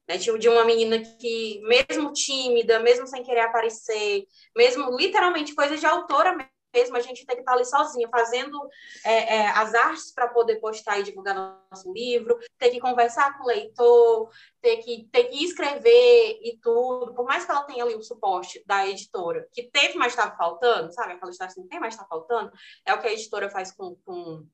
Né, 0.08 0.18
de 0.18 0.48
uma 0.48 0.64
menina 0.64 1.00
que, 1.20 1.60
mesmo 1.64 2.14
tímida, 2.14 2.80
mesmo 2.80 3.08
sem 3.08 3.24
querer 3.24 3.42
aparecer, 3.42 4.28
mesmo 4.56 4.96
literalmente 4.96 5.56
coisa 5.56 5.76
de 5.76 5.86
autora 5.86 6.36
mesmo, 6.76 6.98
a 6.98 7.00
gente 7.00 7.26
tem 7.26 7.36
que 7.36 7.42
estar 7.42 7.54
ali 7.54 7.66
sozinha, 7.66 8.08
fazendo 8.10 8.60
é, 9.04 9.38
é, 9.38 9.48
as 9.48 9.74
artes 9.74 10.12
para 10.14 10.28
poder 10.28 10.58
postar 10.58 11.00
e 11.00 11.04
divulgar 11.04 11.36
nosso 11.72 11.92
livro, 11.94 12.38
ter 12.60 12.70
que 12.70 12.80
conversar 12.80 13.38
com 13.38 13.46
o 13.46 13.48
leitor, 13.48 14.30
ter 14.62 14.78
que, 14.78 15.08
ter 15.12 15.24
que 15.26 15.44
escrever 15.44 16.40
e 16.44 16.60
tudo. 16.62 17.14
Por 17.14 17.26
mais 17.26 17.46
que 17.46 17.52
ela 17.52 17.64
tenha 17.64 17.84
ali 17.84 17.96
o 17.96 18.04
suporte 18.04 18.62
da 18.66 18.86
editora, 18.86 19.48
que 19.54 19.64
teve, 19.64 19.98
mas 19.98 20.12
estava 20.12 20.36
faltando, 20.36 20.94
sabe? 20.94 21.14
Aquela 21.14 21.32
história 21.32 21.52
assim, 21.52 21.68
tem, 21.68 21.80
mas 21.80 21.94
está 21.94 22.06
faltando. 22.06 22.52
É 22.86 22.94
o 22.94 23.00
que 23.00 23.08
a 23.08 23.14
editora 23.14 23.50
faz 23.50 23.72
com, 23.72 23.96
com 24.06 24.46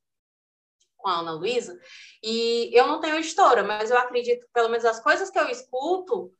com 1.01 1.09
a 1.09 1.19
Ana 1.19 1.31
Luísa, 1.31 1.79
e 2.21 2.69
eu 2.73 2.85
não 2.85 2.99
tenho 2.99 3.15
editora, 3.15 3.63
mas 3.63 3.89
eu 3.89 3.97
acredito 3.97 4.45
pelo 4.53 4.69
menos 4.69 4.85
as 4.85 5.01
coisas 5.01 5.31
que 5.31 5.39
eu 5.39 5.49
escuto 5.49 6.31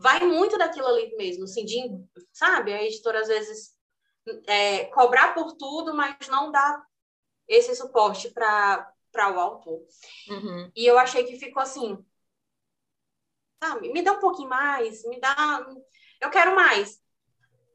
vai 0.00 0.20
muito 0.20 0.56
daquilo 0.56 0.86
ali 0.86 1.14
mesmo, 1.16 1.44
assim, 1.44 1.64
de, 1.64 1.78
sabe? 2.32 2.72
A 2.72 2.82
editora 2.82 3.20
às 3.20 3.28
vezes 3.28 3.74
é, 4.46 4.84
cobrar 4.86 5.34
por 5.34 5.52
tudo, 5.52 5.94
mas 5.94 6.16
não 6.28 6.50
dá 6.50 6.84
esse 7.48 7.74
suporte 7.74 8.30
para 8.30 8.94
o 9.34 9.40
autor. 9.40 9.80
Uhum. 10.28 10.70
E 10.74 10.86
eu 10.86 10.98
achei 10.98 11.24
que 11.24 11.38
ficou 11.38 11.62
assim, 11.62 11.98
sabe, 13.62 13.92
me 13.92 14.02
dá 14.02 14.12
um 14.12 14.20
pouquinho 14.20 14.48
mais, 14.48 15.04
me 15.04 15.20
dá, 15.20 15.66
eu 16.20 16.30
quero 16.30 16.54
mais. 16.54 17.00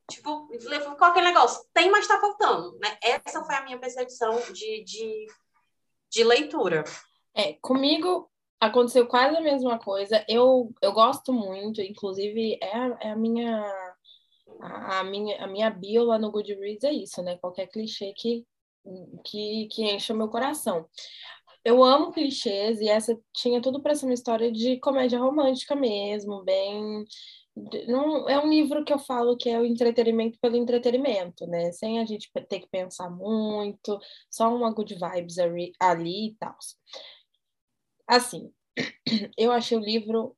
Tipo, 0.09 0.47
ficou 0.51 1.07
aquele 1.07 1.27
negócio, 1.27 1.65
tem, 1.73 1.89
mas 1.89 2.07
tá 2.07 2.19
faltando, 2.19 2.77
né? 2.77 2.97
Essa 3.01 3.43
foi 3.43 3.55
a 3.55 3.63
minha 3.63 3.79
percepção 3.79 4.39
de, 4.53 4.83
de, 4.83 5.27
de 6.11 6.23
leitura. 6.23 6.83
É, 7.33 7.53
comigo 7.53 8.31
aconteceu 8.59 9.07
quase 9.07 9.35
a 9.35 9.41
mesma 9.41 9.79
coisa. 9.79 10.23
Eu, 10.29 10.71
eu 10.81 10.93
gosto 10.93 11.33
muito, 11.33 11.81
inclusive 11.81 12.57
é 12.61 12.77
a, 12.77 12.97
é 13.01 13.11
a 13.11 13.15
minha 13.15 13.84
a, 14.61 15.03
minha 15.03 15.43
a 15.43 15.47
minha 15.47 15.69
bio 15.69 16.03
lá 16.03 16.17
no 16.17 16.31
Goodreads 16.31 16.83
é 16.83 16.91
isso, 16.91 17.21
né? 17.23 17.37
Qualquer 17.37 17.67
clichê 17.67 18.13
que 18.13 18.45
que, 19.23 19.67
que 19.71 20.13
o 20.13 20.15
meu 20.15 20.29
coração. 20.29 20.87
Eu 21.63 21.83
amo 21.83 22.11
clichês 22.11 22.79
e 22.79 22.87
essa 22.87 23.19
tinha 23.33 23.59
tudo 23.61 23.81
para 23.81 23.95
ser 23.95 24.05
uma 24.05 24.13
história 24.13 24.51
de 24.51 24.79
comédia 24.79 25.19
romântica 25.19 25.75
mesmo, 25.75 26.43
bem 26.43 27.05
não, 27.87 28.27
é 28.27 28.37
um 28.37 28.49
livro 28.49 28.83
que 28.83 28.91
eu 28.91 28.99
falo 28.99 29.37
que 29.37 29.49
é 29.49 29.57
o 29.59 29.65
entretenimento 29.65 30.37
pelo 30.39 30.57
entretenimento, 30.57 31.47
né? 31.47 31.71
Sem 31.71 31.99
a 31.99 32.05
gente 32.05 32.29
ter 32.49 32.59
que 32.59 32.67
pensar 32.67 33.09
muito, 33.09 33.97
só 34.29 34.53
uma 34.53 34.71
good 34.73 34.93
vibes 34.93 35.37
ali, 35.37 35.71
ali 35.79 36.29
e 36.29 36.35
tal. 36.35 36.55
Assim, 38.07 38.51
eu 39.37 39.51
achei 39.51 39.77
o 39.77 39.81
livro 39.81 40.35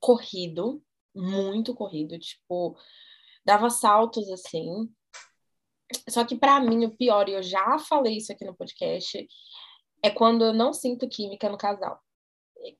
corrido, 0.00 0.82
muito 1.14 1.74
corrido, 1.74 2.18
tipo, 2.18 2.76
dava 3.44 3.70
saltos 3.70 4.30
assim. 4.30 4.88
Só 6.08 6.24
que 6.24 6.36
para 6.36 6.60
mim 6.60 6.84
o 6.84 6.96
pior, 6.96 7.28
e 7.28 7.32
eu 7.32 7.42
já 7.42 7.78
falei 7.78 8.16
isso 8.16 8.32
aqui 8.32 8.44
no 8.44 8.56
podcast, 8.56 9.26
é 10.02 10.10
quando 10.10 10.44
eu 10.44 10.52
não 10.52 10.72
sinto 10.72 11.08
química 11.08 11.48
no 11.48 11.58
casal. 11.58 12.00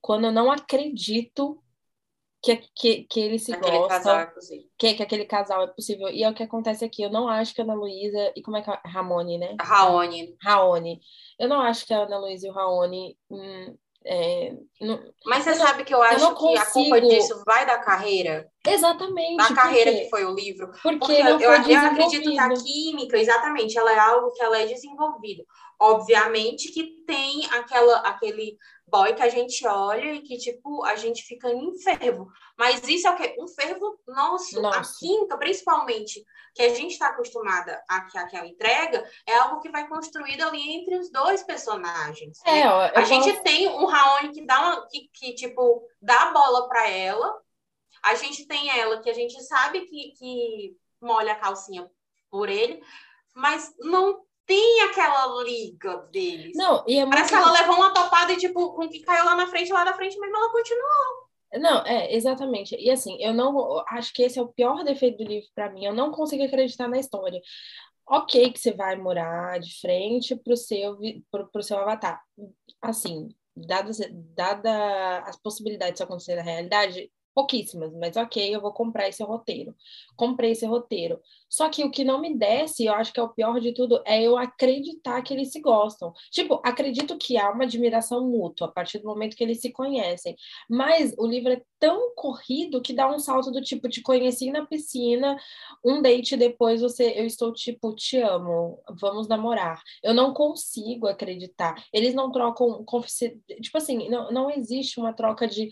Quando 0.01 0.27
eu 0.27 0.33
não 0.33 0.51
acredito 0.51 1.63
que, 2.43 2.57
que, 2.75 3.05
que 3.05 3.21
eles 3.21 3.45
se 3.45 3.53
aquele 3.53 3.79
gostam, 3.79 4.19
é 4.19 4.33
que, 4.79 4.95
que 4.95 5.03
aquele 5.03 5.25
casal 5.25 5.63
é 5.63 5.67
possível. 5.67 6.09
E 6.09 6.23
é 6.23 6.29
o 6.29 6.35
que 6.35 6.43
acontece 6.43 6.85
aqui. 6.85 7.03
Eu 7.03 7.11
não 7.11 7.29
acho 7.29 7.55
que 7.55 7.61
a 7.61 7.65
Ana 7.65 7.75
Luísa. 7.75 8.33
E 8.35 8.43
como 8.43 8.57
é 8.57 8.63
que 8.63 8.71
é? 8.71 8.81
Ramone, 8.87 9.39
né? 9.39 9.57
Raoni. 9.61 10.37
Raoni. 10.43 11.01
Eu 11.39 11.49
não 11.49 11.61
acho 11.61 11.87
que 11.87 11.93
a 11.93 12.05
Ana 12.05 12.19
Luísa 12.19 12.47
e 12.47 12.51
o 12.51 12.53
Raoni. 12.53 13.19
Hum, 13.31 13.77
é, 14.05 14.55
não, 14.81 14.99
Mas 15.27 15.45
você 15.45 15.55
sabe 15.55 15.85
que 15.85 15.95
eu 15.95 16.03
acho 16.03 16.25
eu 16.25 16.35
que 16.35 16.57
a 16.57 16.67
culpa 16.67 17.01
disso 17.01 17.43
vai 17.45 17.67
da 17.67 17.79
carreira? 17.79 18.51
Exatamente. 18.67 19.37
Da 19.37 19.55
carreira 19.55 19.93
que 19.93 20.09
foi 20.09 20.25
o 20.25 20.35
livro. 20.35 20.71
Porque, 20.83 20.99
porque 20.99 21.13
eu, 21.13 21.39
eu, 21.39 21.53
acredito 21.53 22.31
que 22.31 22.39
a 22.39 22.49
química, 22.49 23.19
exatamente, 23.19 23.77
ela 23.77 23.93
é 23.93 23.99
algo 23.99 24.33
que 24.33 24.43
ela 24.43 24.59
é 24.59 24.67
desenvolvido. 24.67 25.45
Obviamente 25.79 26.73
que 26.73 27.05
tem 27.07 27.47
aquela, 27.53 27.99
aquele 27.99 28.57
boy 28.91 29.15
que 29.15 29.23
a 29.23 29.29
gente 29.29 29.67
olha 29.67 30.13
e 30.15 30.21
que, 30.21 30.37
tipo, 30.37 30.85
a 30.85 30.97
gente 30.97 31.23
fica 31.23 31.51
em 31.51 31.79
fervo. 31.79 32.29
Mas 32.59 32.87
isso 32.87 33.07
é 33.07 33.11
o 33.11 33.17
quê? 33.17 33.37
Um 33.39 33.47
fervo 33.49 33.99
nosso. 34.07 34.61
Nossa. 34.61 34.81
A 34.81 34.99
química, 34.99 35.39
principalmente, 35.39 36.25
que 36.55 36.63
a 36.63 36.75
gente 36.75 36.93
está 36.93 37.09
acostumada 37.09 37.83
a 37.89 38.03
que 38.03 38.19
aquela 38.19 38.47
entrega, 38.47 39.09
é 39.27 39.35
algo 39.37 39.61
que 39.61 39.71
vai 39.71 39.89
construído 39.89 40.43
ali 40.43 40.61
entre 40.73 40.97
os 40.99 41.11
dois 41.11 41.43
personagens. 41.43 42.39
É, 42.45 42.67
ó, 42.67 42.91
a 42.95 43.03
gente 43.05 43.41
tem 43.43 43.69
um 43.69 43.87
Raoni 43.87 44.33
que 44.33 44.45
dá 44.45 44.61
uma, 44.61 44.87
que, 44.89 45.09
que, 45.13 45.35
tipo, 45.35 45.87
dá 46.03 46.29
a 46.29 46.33
bola 46.33 46.69
para 46.69 46.89
ela. 46.89 47.35
A 48.03 48.15
gente 48.15 48.47
tem 48.47 48.71
ela 48.79 49.01
que 49.01 49.11
a 49.11 49.15
gente 49.15 49.41
sabe 49.45 49.83
que, 49.83 50.13
que 50.19 50.77
molha 51.01 51.33
a 51.33 51.37
calcinha 51.37 51.89
por 52.31 52.49
ele, 52.49 52.83
mas 53.35 53.75
não 53.79 54.23
tem 54.51 54.81
aquela 54.81 55.45
liga 55.45 55.97
deles. 56.11 56.57
Não, 56.57 56.85
e 56.89 56.99
é 56.99 57.07
Parece 57.07 57.29
que 57.29 57.37
ela 57.37 57.53
levou 57.53 57.77
uma 57.77 57.95
topada 57.95 58.33
e, 58.33 58.37
tipo, 58.37 58.73
com 58.73 58.89
que 58.89 58.99
caiu 58.99 59.25
lá 59.25 59.37
na 59.37 59.47
frente, 59.47 59.73
lá 59.73 59.85
na 59.85 59.95
frente 59.95 60.19
mesmo, 60.19 60.37
ela 60.37 60.51
continuou. 60.51 61.31
Não, 61.55 61.87
é, 61.87 62.13
exatamente. 62.13 62.75
E 62.75 62.91
assim, 62.91 63.17
eu 63.23 63.33
não 63.33 63.85
acho 63.87 64.13
que 64.13 64.25
esse 64.25 64.41
é 64.41 64.43
o 64.43 64.49
pior 64.49 64.83
defeito 64.83 65.19
do 65.19 65.29
livro 65.29 65.49
para 65.55 65.71
mim. 65.71 65.85
Eu 65.85 65.95
não 65.95 66.11
consigo 66.11 66.43
acreditar 66.43 66.89
na 66.89 66.99
história. 66.99 67.41
Ok, 68.09 68.51
que 68.51 68.59
você 68.59 68.73
vai 68.73 68.97
morar 68.97 69.61
de 69.61 69.81
frente 69.81 70.35
pro 70.35 70.57
seu, 70.57 70.99
pro, 71.31 71.49
pro 71.53 71.63
seu 71.63 71.79
avatar. 71.79 72.21
Assim, 72.83 73.29
dada, 73.55 73.93
dada 74.35 75.19
as 75.21 75.41
possibilidades 75.41 75.97
de 75.97 76.03
acontecer 76.03 76.35
na 76.35 76.43
realidade, 76.43 77.09
pouquíssimas, 77.41 77.95
mas 77.95 78.17
ok, 78.17 78.55
eu 78.55 78.61
vou 78.61 78.73
comprar 78.73 79.09
esse 79.09 79.23
roteiro. 79.23 79.75
Comprei 80.15 80.51
esse 80.53 80.67
roteiro. 80.67 81.19
Só 81.49 81.71
que 81.71 81.83
o 81.83 81.91
que 81.91 82.05
não 82.05 82.21
me 82.21 82.37
desce, 82.37 82.85
eu 82.85 82.93
acho 82.93 83.13
que 83.13 83.19
é 83.19 83.23
o 83.23 83.31
pior 83.31 83.59
de 83.61 83.73
tudo, 83.73 84.03
é 84.05 84.23
eu 84.23 84.37
acreditar 84.37 85.23
que 85.23 85.33
eles 85.33 85.51
se 85.51 85.61
gostam. 85.61 86.13
Tipo, 86.31 86.61
acredito 86.63 87.17
que 87.17 87.39
há 87.39 87.51
uma 87.51 87.65
admiração 87.65 88.29
mútua 88.29 88.67
a 88.67 88.71
partir 88.71 88.99
do 88.99 89.09
momento 89.09 89.37
que 89.37 89.43
eles 89.43 89.61
se 89.61 89.73
conhecem. 89.73 90.37
Mas 90.69 91.15
o 91.19 91.27
livro 91.27 91.53
é 91.53 91.63
tão 91.79 92.15
corrido 92.15 92.83
que 92.83 92.93
dá 92.93 93.11
um 93.11 93.19
salto 93.19 93.51
do 93.51 93.63
tipo, 93.63 93.89
te 93.89 94.03
conheci 94.03 94.51
na 94.51 94.67
piscina, 94.67 95.37
um 95.85 96.03
date 96.03 96.37
depois 96.37 96.83
você, 96.83 97.15
eu 97.17 97.25
estou 97.25 97.53
tipo, 97.53 97.95
te 97.95 98.19
amo, 98.19 98.79
vamos 99.01 99.27
namorar. 99.27 99.83
Eu 100.03 100.13
não 100.13 100.35
consigo 100.35 101.07
acreditar. 101.07 101.83
Eles 101.93 102.15
não 102.15 102.31
trocam, 102.31 102.85
tipo 103.63 103.79
assim, 103.79 104.09
não, 104.11 104.31
não 104.31 104.51
existe 104.51 105.01
uma 105.01 105.15
troca 105.15 105.49
de 105.49 105.71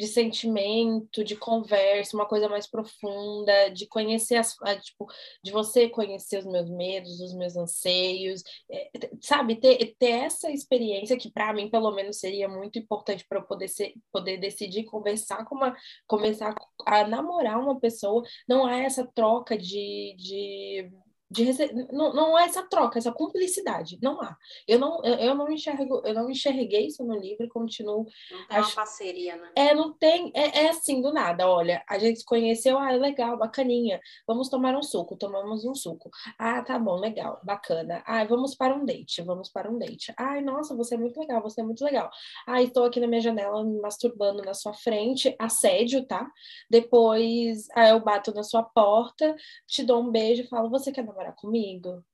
de 0.00 0.06
sentimento, 0.06 1.22
de 1.22 1.36
conversa, 1.36 2.16
uma 2.16 2.26
coisa 2.26 2.48
mais 2.48 2.66
profunda, 2.66 3.68
de 3.68 3.86
conhecer 3.86 4.36
as, 4.36 4.56
tipo, 4.82 5.06
de 5.44 5.52
você 5.52 5.90
conhecer 5.90 6.38
os 6.38 6.46
meus 6.46 6.70
medos, 6.70 7.20
os 7.20 7.34
meus 7.34 7.54
anseios, 7.54 8.42
é, 8.70 8.90
sabe, 9.20 9.56
ter, 9.56 9.94
ter 9.98 10.10
essa 10.10 10.50
experiência 10.50 11.18
que 11.18 11.30
para 11.30 11.52
mim 11.52 11.68
pelo 11.68 11.90
menos 11.92 12.18
seria 12.18 12.48
muito 12.48 12.78
importante 12.78 13.26
para 13.28 13.40
eu 13.40 13.44
poder 13.44 13.68
ser, 13.68 13.92
poder 14.10 14.38
decidir 14.38 14.84
conversar 14.84 15.44
com 15.44 15.54
uma, 15.54 15.76
começar 16.06 16.54
a 16.86 17.06
namorar 17.06 17.58
uma 17.58 17.78
pessoa, 17.78 18.22
não 18.48 18.64
há 18.64 18.78
essa 18.78 19.06
troca 19.14 19.56
de, 19.58 20.14
de 20.16 20.90
de 21.30 21.44
rece... 21.44 21.72
não, 21.92 22.12
não 22.12 22.38
é 22.38 22.44
essa 22.44 22.62
troca, 22.62 22.98
essa 22.98 23.12
cumplicidade, 23.12 23.98
não 24.02 24.20
há. 24.20 24.36
Eu 24.66 24.80
não, 24.80 25.00
eu, 25.04 25.34
não 25.34 25.48
enxergo, 25.50 26.02
eu 26.04 26.12
não 26.12 26.28
enxerguei 26.28 26.88
isso 26.88 27.04
no 27.04 27.16
livro 27.16 27.46
e 27.46 27.48
continuo. 27.48 28.06
Não 28.30 28.48
tem 28.48 28.58
uma 28.58 28.70
parceria, 28.70 29.36
né? 29.36 29.52
É, 29.54 29.74
não 29.74 29.92
tem, 29.92 30.32
é, 30.34 30.64
é 30.64 30.70
assim 30.70 31.00
do 31.00 31.12
nada. 31.12 31.48
Olha, 31.48 31.84
a 31.88 31.98
gente 31.98 32.18
se 32.18 32.24
conheceu, 32.24 32.76
ah, 32.76 32.90
legal, 32.90 33.36
bacaninha. 33.36 34.00
Vamos 34.26 34.48
tomar 34.48 34.74
um 34.74 34.82
suco, 34.82 35.16
tomamos 35.16 35.64
um 35.64 35.74
suco. 35.74 36.10
Ah, 36.36 36.62
tá 36.62 36.76
bom, 36.78 36.96
legal, 36.96 37.40
bacana. 37.44 38.02
Ah, 38.04 38.24
vamos 38.24 38.56
para 38.56 38.74
um 38.74 38.84
date, 38.84 39.22
vamos 39.22 39.48
para 39.48 39.70
um 39.70 39.78
date. 39.78 40.12
Ai, 40.18 40.40
nossa, 40.40 40.74
você 40.74 40.96
é 40.96 40.98
muito 40.98 41.20
legal, 41.20 41.40
você 41.40 41.60
é 41.60 41.64
muito 41.64 41.84
legal. 41.84 42.10
Ah, 42.44 42.60
estou 42.60 42.84
aqui 42.84 42.98
na 42.98 43.06
minha 43.06 43.20
janela 43.20 43.64
me 43.64 43.80
masturbando 43.80 44.42
na 44.42 44.54
sua 44.54 44.74
frente, 44.74 45.36
assédio, 45.38 46.04
tá? 46.04 46.28
Depois, 46.68 47.68
ah, 47.76 47.90
eu 47.90 48.00
bato 48.00 48.34
na 48.34 48.42
sua 48.42 48.64
porta, 48.64 49.36
te 49.64 49.84
dou 49.84 50.02
um 50.02 50.10
beijo 50.10 50.42
e 50.42 50.46
falo, 50.48 50.68
você 50.68 50.90
quer 50.90 51.04
namorar 51.04 51.19
comigo? 51.32 52.04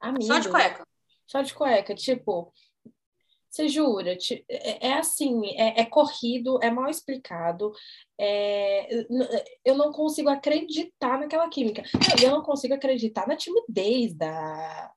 Amigo. 0.00 0.24
Só 0.24 0.38
de 0.38 0.48
cueca. 0.48 0.86
Só 1.26 1.42
de 1.42 1.54
cueca, 1.54 1.94
tipo, 1.94 2.52
você 3.52 3.68
jura? 3.68 4.16
É, 4.48 4.88
é 4.88 4.92
assim, 4.94 5.46
é, 5.56 5.82
é, 5.82 5.84
corrido, 5.84 6.58
é 6.62 6.70
mal 6.70 6.88
explicado. 6.88 7.72
É, 8.18 9.06
eu 9.62 9.76
não 9.76 9.92
consigo 9.92 10.30
acreditar 10.30 11.18
naquela 11.18 11.48
química. 11.50 11.82
Eu 12.22 12.30
não 12.30 12.42
consigo 12.42 12.72
acreditar 12.72 13.28
na 13.28 13.36
timidez 13.36 14.14
da, 14.14 14.90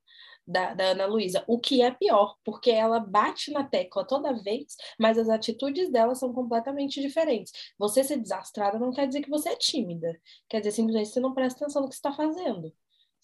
da, 0.48 0.74
da 0.74 0.84
Ana 0.92 1.06
Luísa, 1.06 1.44
o 1.48 1.60
que 1.60 1.82
é 1.82 1.92
pior, 1.92 2.38
porque 2.46 2.72
ela 2.72 3.00
bate 3.00 3.52
na 3.52 3.64
tecla 3.64 4.06
toda 4.06 4.42
vez, 4.42 4.78
mas 4.98 5.18
as 5.18 5.28
atitudes 5.28 5.92
dela 5.92 6.16
são 6.16 6.32
completamente 6.34 7.02
diferentes. 7.02 7.52
Você 7.78 8.04
ser 8.06 8.18
desastrada 8.18 8.80
não 8.80 8.94
quer 8.94 9.08
dizer 9.08 9.22
que 9.22 9.30
você 9.30 9.50
é 9.50 9.56
tímida, 9.56 10.18
quer 10.48 10.60
dizer 10.60 10.72
simplesmente 10.72 11.10
você 11.10 11.20
não 11.20 11.34
presta 11.34 11.66
atenção 11.66 11.82
no 11.82 11.90
que 11.90 11.96
você 11.96 12.00
está 12.00 12.14
fazendo. 12.14 12.72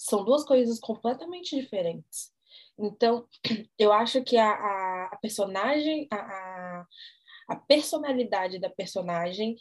São 0.04 0.26
duas 0.26 0.44
coisas 0.44 0.80
completamente 0.80 1.56
diferentes. 1.56 2.32
Então, 2.78 3.28
eu 3.78 3.94
acho 3.94 4.24
que 4.24 4.36
a, 4.36 4.50
a, 4.50 5.10
a 5.14 5.18
personagem, 5.18 6.08
a, 6.12 6.16
a, 6.16 6.86
a 7.50 7.56
personalidade 7.56 8.60
da 8.60 8.70
personagem 8.70 9.56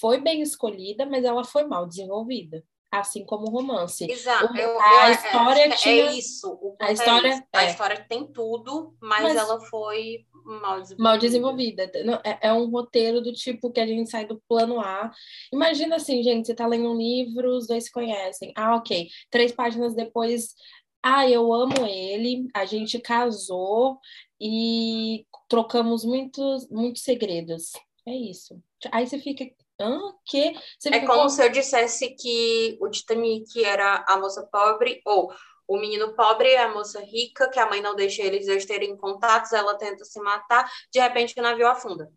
foi 0.00 0.20
bem 0.20 0.40
escolhida, 0.40 1.04
mas 1.04 1.24
ela 1.24 1.44
foi 1.44 1.64
mal 1.64 1.86
desenvolvida 1.86 2.64
assim 3.00 3.24
como 3.24 3.46
o 3.46 3.50
romance. 3.50 4.10
Exato. 4.10 4.56
Eu, 4.56 4.80
a 4.80 5.08
eu, 5.08 5.12
história 5.12 5.62
é, 5.62 5.70
tinha... 5.70 6.06
é 6.06 6.12
isso. 6.12 6.76
a 6.80 6.92
história, 6.92 7.46
é 7.52 7.58
a 7.58 7.64
história 7.64 8.06
tem 8.08 8.26
tudo, 8.26 8.94
mas, 9.00 9.22
mas, 9.22 9.36
ela 9.36 9.60
foi 9.66 10.24
mal 10.44 10.80
desenvolvida. 10.80 11.02
Mal 11.02 11.18
desenvolvida. 11.18 11.92
É, 12.24 12.48
é, 12.48 12.52
um 12.52 12.68
roteiro 12.70 13.20
do 13.20 13.32
tipo 13.32 13.70
que 13.70 13.80
a 13.80 13.86
gente 13.86 14.10
sai 14.10 14.26
do 14.26 14.40
plano 14.48 14.80
A. 14.80 15.10
Imagina 15.52 15.96
assim, 15.96 16.22
gente, 16.22 16.46
você 16.46 16.54
tá 16.54 16.66
lendo 16.66 16.90
um 16.90 16.96
livro, 16.96 17.56
os 17.56 17.66
dois 17.66 17.84
se 17.84 17.92
conhecem. 17.92 18.52
Ah, 18.56 18.76
ok. 18.76 19.08
Três 19.30 19.52
páginas 19.52 19.94
depois, 19.94 20.54
ah, 21.02 21.28
eu 21.28 21.52
amo 21.52 21.86
ele, 21.86 22.48
a 22.54 22.64
gente 22.64 22.98
casou 22.98 23.98
e 24.40 25.26
trocamos 25.48 26.04
muitos, 26.04 26.68
muitos 26.70 27.02
segredos. 27.02 27.72
É 28.06 28.14
isso. 28.14 28.60
Aí 28.92 29.06
você 29.06 29.18
fica, 29.18 29.46
Hã? 29.80 29.98
Que? 30.24 30.54
Você 30.78 30.88
é 30.88 31.06
como 31.06 31.28
se 31.28 31.44
eu 31.44 31.50
dissesse 31.50 32.14
que 32.14 32.78
o 32.80 32.88
Titanic 32.88 33.64
era 33.64 34.04
a 34.08 34.16
moça 34.16 34.46
pobre, 34.50 35.00
ou 35.04 35.32
o 35.66 35.78
menino 35.78 36.14
pobre 36.14 36.52
e 36.52 36.56
a 36.56 36.72
moça 36.72 37.00
rica, 37.00 37.48
que 37.48 37.58
a 37.58 37.68
mãe 37.68 37.80
não 37.80 37.94
deixa 37.94 38.22
eles 38.22 38.66
terem 38.66 38.96
contatos, 38.96 39.52
ela 39.52 39.76
tenta 39.76 40.04
se 40.04 40.20
matar, 40.20 40.70
de 40.92 41.00
repente 41.00 41.34
o 41.38 41.42
navio 41.42 41.66
afunda. 41.66 42.10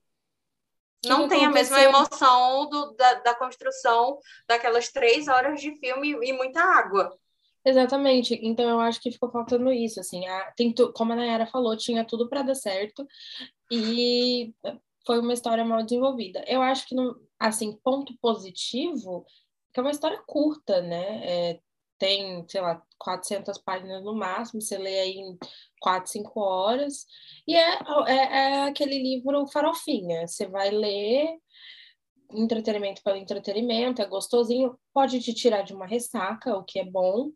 Não 1.05 1.27
tem 1.27 1.45
a 1.45 1.49
mesma 1.49 1.81
emoção 1.81 2.67
do, 2.69 2.93
da, 2.93 3.13
da 3.15 3.35
construção 3.35 4.17
daquelas 4.47 4.89
três 4.89 5.27
horas 5.27 5.61
de 5.61 5.73
filme 5.79 6.17
e 6.23 6.33
muita 6.33 6.59
água. 6.59 7.17
Exatamente. 7.63 8.39
Então 8.41 8.67
eu 8.69 8.79
acho 8.79 9.01
que 9.01 9.11
ficou 9.11 9.29
faltando 9.29 9.71
isso, 9.71 9.99
assim, 9.99 10.25
a, 10.27 10.51
tem 10.55 10.73
tu, 10.73 10.91
como 10.93 11.13
a 11.13 11.15
Nayara 11.15 11.45
falou, 11.45 11.77
tinha 11.77 12.05
tudo 12.05 12.27
para 12.29 12.41
dar 12.41 12.55
certo 12.55 13.05
e 13.71 14.53
foi 15.07 15.19
uma 15.19 15.33
história 15.33 15.63
mal 15.63 15.81
desenvolvida. 15.83 16.43
Eu 16.45 16.61
acho 16.61 16.85
que 16.85 16.95
assim, 17.39 17.79
ponto 17.81 18.13
positivo, 18.21 19.25
que 19.73 19.79
é 19.79 19.81
uma 19.81 19.91
história 19.91 20.21
curta, 20.27 20.81
né? 20.81 21.25
É, 21.25 21.59
tem, 21.97 22.45
sei 22.47 22.61
lá, 22.61 22.81
400 22.99 23.57
páginas 23.59 24.03
no 24.03 24.13
máximo, 24.13 24.61
você 24.61 24.77
lê 24.77 24.99
aí 24.99 25.13
em 25.13 25.37
4, 25.81 26.11
5 26.11 26.39
horas, 26.39 27.05
e 27.47 27.55
é, 27.55 27.79
é, 28.07 28.15
é 28.15 28.63
aquele 28.63 29.01
livro 29.01 29.47
farofinha, 29.47 30.27
você 30.27 30.45
vai 30.47 30.69
ler 30.69 31.37
entretenimento 32.31 33.01
pelo 33.01 33.17
entretenimento, 33.17 34.01
é 34.01 34.05
gostosinho, 34.05 34.77
pode 34.93 35.19
te 35.21 35.33
tirar 35.33 35.63
de 35.63 35.73
uma 35.73 35.87
ressaca, 35.87 36.55
o 36.55 36.63
que 36.63 36.79
é 36.79 36.85
bom, 36.85 37.31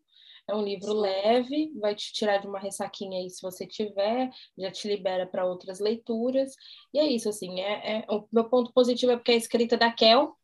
é 0.47 0.55
um 0.55 0.63
livro 0.63 0.93
leve, 0.93 1.71
vai 1.79 1.95
te 1.95 2.11
tirar 2.13 2.37
de 2.37 2.47
uma 2.47 2.59
ressaquinha 2.59 3.19
aí 3.19 3.29
se 3.29 3.41
você 3.41 3.65
tiver, 3.65 4.29
já 4.57 4.71
te 4.71 4.87
libera 4.87 5.25
para 5.25 5.45
outras 5.45 5.79
leituras. 5.79 6.53
E 6.93 6.99
é 6.99 7.05
isso, 7.05 7.29
assim, 7.29 7.61
é, 7.61 7.99
é, 7.99 8.05
o 8.09 8.27
meu 8.31 8.49
ponto 8.49 8.73
positivo 8.73 9.13
é 9.13 9.15
porque 9.15 9.31
é 9.31 9.35
escrita 9.35 9.77
da 9.77 9.91
Kel, 9.91 10.35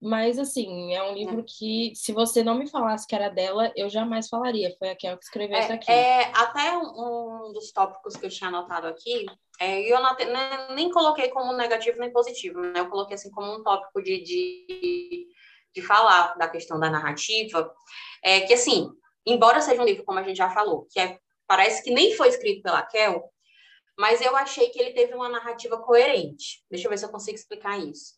mas 0.00 0.36
assim, 0.36 0.92
é 0.92 1.02
um 1.04 1.14
livro 1.14 1.40
é. 1.40 1.44
que, 1.46 1.92
se 1.94 2.12
você 2.12 2.42
não 2.42 2.56
me 2.56 2.68
falasse 2.68 3.06
que 3.06 3.14
era 3.14 3.28
dela, 3.28 3.70
eu 3.76 3.88
jamais 3.88 4.28
falaria. 4.28 4.74
Foi 4.76 4.90
a 4.90 4.96
Kel 4.96 5.16
que 5.16 5.24
escreveu 5.24 5.56
é, 5.56 5.60
isso 5.60 5.72
aqui. 5.72 5.92
É, 5.92 6.24
até 6.34 6.76
um 6.76 7.52
dos 7.52 7.70
tópicos 7.70 8.16
que 8.16 8.26
eu 8.26 8.30
tinha 8.30 8.48
anotado 8.48 8.88
aqui, 8.88 9.26
é, 9.60 9.80
eu 9.80 9.96
nem, 10.02 10.26
né, 10.32 10.74
nem 10.74 10.90
coloquei 10.90 11.28
como 11.28 11.52
negativo 11.52 12.00
nem 12.00 12.12
positivo, 12.12 12.60
né? 12.60 12.80
Eu 12.80 12.88
coloquei 12.88 13.14
assim 13.14 13.30
como 13.30 13.54
um 13.54 13.62
tópico 13.62 14.02
de, 14.02 14.24
de, 14.24 15.28
de 15.72 15.82
falar 15.82 16.36
da 16.36 16.48
questão 16.48 16.80
da 16.80 16.90
narrativa, 16.90 17.72
é 18.24 18.40
que 18.40 18.54
assim, 18.54 18.90
embora 19.26 19.60
seja 19.60 19.80
um 19.80 19.84
livro, 19.84 20.04
como 20.04 20.18
a 20.18 20.22
gente 20.22 20.36
já 20.36 20.50
falou, 20.50 20.86
que 20.90 21.00
é, 21.00 21.18
parece 21.46 21.82
que 21.82 21.90
nem 21.90 22.14
foi 22.16 22.28
escrito 22.28 22.62
pela 22.62 22.82
Kel, 22.82 23.30
mas 23.96 24.20
eu 24.20 24.36
achei 24.36 24.70
que 24.70 24.80
ele 24.80 24.92
teve 24.92 25.14
uma 25.14 25.28
narrativa 25.28 25.78
coerente. 25.78 26.64
Deixa 26.70 26.86
eu 26.86 26.90
ver 26.90 26.98
se 26.98 27.04
eu 27.04 27.10
consigo 27.10 27.36
explicar 27.36 27.78
isso. 27.78 28.14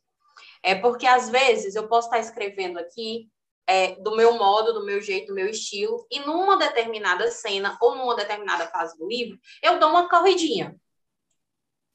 É 0.63 0.75
porque, 0.75 1.07
às 1.07 1.29
vezes, 1.29 1.75
eu 1.75 1.89
posso 1.89 2.09
estar 2.09 2.21
escrevendo 2.21 2.79
aqui 2.79 3.29
é, 3.67 3.97
do 3.97 4.17
meu 4.17 4.35
modo, 4.35 4.73
do 4.73 4.85
meu 4.85 5.01
jeito, 5.01 5.29
do 5.29 5.35
meu 5.35 5.49
estilo, 5.49 6.07
e 6.11 6.21
numa 6.21 6.57
determinada 6.57 7.31
cena 7.31 7.77
ou 7.81 7.95
numa 7.95 8.15
determinada 8.15 8.67
fase 8.69 8.97
do 8.97 9.07
livro, 9.07 9.39
eu 9.63 9.79
dou 9.79 9.91
uma 9.91 10.09
corridinha. 10.09 10.77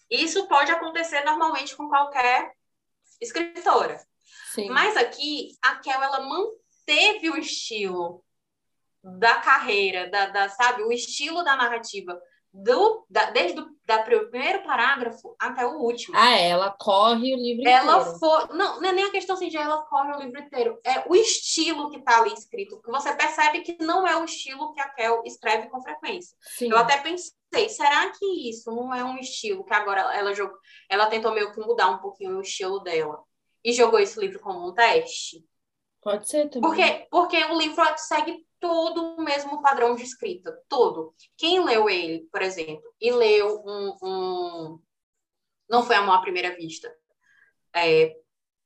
Isso 0.10 0.48
pode 0.48 0.72
acontecer 0.72 1.24
normalmente 1.24 1.76
com 1.76 1.88
qualquer 1.88 2.52
escritora. 3.22 4.00
Sim. 4.54 4.70
Mas 4.70 4.98
aqui, 4.98 5.56
a 5.62 5.76
Kel, 5.76 6.02
ela 6.02 6.22
manteve 6.22 7.30
o 7.30 7.38
estilo 7.38 8.24
da 9.04 9.36
carreira, 9.36 10.10
da, 10.10 10.28
da, 10.28 10.50
sabe, 10.50 10.84
o 10.84 10.92
estilo 10.92 11.44
da 11.44 11.56
narrativa, 11.56 12.20
do, 12.52 13.06
da, 13.10 13.30
desde 13.30 13.60
o 13.60 13.70
da 13.86 14.04
primeiro 14.04 14.64
parágrafo 14.64 15.36
até 15.40 15.66
o 15.66 15.80
último. 15.80 16.18
Ah, 16.18 16.36
ela 16.36 16.76
corre 16.80 17.34
o 17.34 17.38
livro 17.38 17.68
ela 17.68 18.02
inteiro. 18.02 18.20
For, 18.20 18.54
não, 18.54 18.82
não 18.82 18.90
é 18.90 18.92
nem 18.92 19.06
a 19.06 19.12
questão 19.12 19.36
assim 19.36 19.50
de 19.50 19.58
ela 19.58 19.84
corre 19.84 20.16
o 20.16 20.20
livro 20.20 20.40
inteiro, 20.40 20.80
é 20.84 21.08
o 21.08 21.16
estilo 21.16 21.90
que 21.90 21.98
está 21.98 22.20
ali 22.20 22.34
escrito, 22.34 22.82
que 22.82 22.92
você 22.92 23.14
percebe 23.16 23.62
que 23.62 23.78
não 23.84 24.08
é 24.08 24.16
o 24.16 24.26
estilo 24.26 24.74
que 24.74 24.82
a 24.82 24.90
Kel 24.90 25.22
escreve 25.26 25.70
com 25.70 25.82
frequência. 25.82 26.36
Sim. 26.42 26.70
Eu 26.72 26.78
até 26.78 26.98
pensei, 26.98 27.70
será 27.70 28.12
que 28.12 28.50
isso 28.50 28.72
não 28.72 28.94
é 28.94 29.04
um 29.04 29.18
estilo 29.18 29.64
que 29.64 29.74
agora 29.74 30.02
ela 30.16 30.34
jogou, 30.34 30.58
ela 30.90 31.08
tentou 31.08 31.32
meio 31.32 31.52
que 31.52 31.60
mudar 31.60 31.90
um 31.90 32.00
pouquinho 32.00 32.38
o 32.38 32.42
estilo 32.42 32.80
dela 32.80 33.24
e 33.64 33.74
jogou 33.74 34.00
esse 34.00 34.20
livro 34.20 34.40
como 34.40 34.68
um 34.68 34.74
teste? 34.74 35.44
Pode 36.02 36.28
ser 36.28 36.50
também. 36.50 36.62
Porque, 36.62 37.08
porque 37.12 37.44
o 37.46 37.58
livro 37.58 37.84
segue 37.98 38.46
todo 38.60 39.16
o 39.16 39.22
mesmo 39.22 39.62
padrão 39.62 39.96
de 39.96 40.04
escrita, 40.04 40.58
todo. 40.68 41.14
Quem 41.38 41.64
leu 41.64 41.90
ele, 41.90 42.28
por 42.32 42.42
exemplo, 42.42 42.84
e 43.00 43.12
leu 43.12 43.64
um, 43.66 43.98
um... 44.04 44.80
não 45.70 45.84
foi 45.84 45.96
amor 45.96 46.16
à 46.16 46.22
primeira 46.22 46.56
vista, 46.56 46.94
é, 47.74 48.16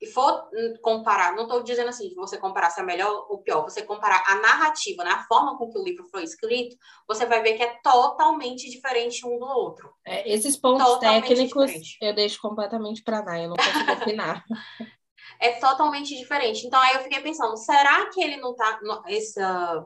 e 0.03 0.07
for 0.07 0.49
comparar, 0.81 1.33
não 1.33 1.43
estou 1.43 1.63
dizendo 1.63 1.87
assim, 1.87 2.13
você 2.15 2.37
comparar 2.37 2.69
se 2.69 2.81
é 2.81 2.83
melhor 2.83 3.25
ou 3.29 3.41
pior, 3.41 3.61
você 3.61 3.81
comparar 3.81 4.21
a 4.27 4.35
narrativa, 4.35 5.01
né, 5.01 5.11
a 5.11 5.23
forma 5.23 5.57
com 5.57 5.71
que 5.71 5.79
o 5.79 5.83
livro 5.83 6.05
foi 6.09 6.23
escrito, 6.23 6.75
você 7.07 7.25
vai 7.25 7.41
ver 7.41 7.53
que 7.53 7.63
é 7.63 7.79
totalmente 7.81 8.69
diferente 8.69 9.25
um 9.25 9.39
do 9.39 9.45
outro. 9.45 9.93
É, 10.05 10.29
esses 10.29 10.57
pontos 10.57 10.85
totalmente 10.85 11.29
técnicos 11.29 11.67
diferente. 11.67 11.97
eu 12.01 12.13
deixo 12.13 12.41
completamente 12.41 13.01
para 13.01 13.23
Naya, 13.23 13.43
eu 13.43 13.49
não 13.49 13.55
consigo 13.55 13.91
opinar. 13.93 14.43
é 15.43 15.51
totalmente 15.59 16.17
diferente. 16.17 16.65
Então 16.65 16.79
aí 16.79 16.95
eu 16.95 17.01
fiquei 17.01 17.19
pensando, 17.21 17.57
será 17.57 18.09
que 18.09 18.23
ele 18.23 18.37
não 18.37 18.55
tá 18.55 18.79
essa 19.07 19.85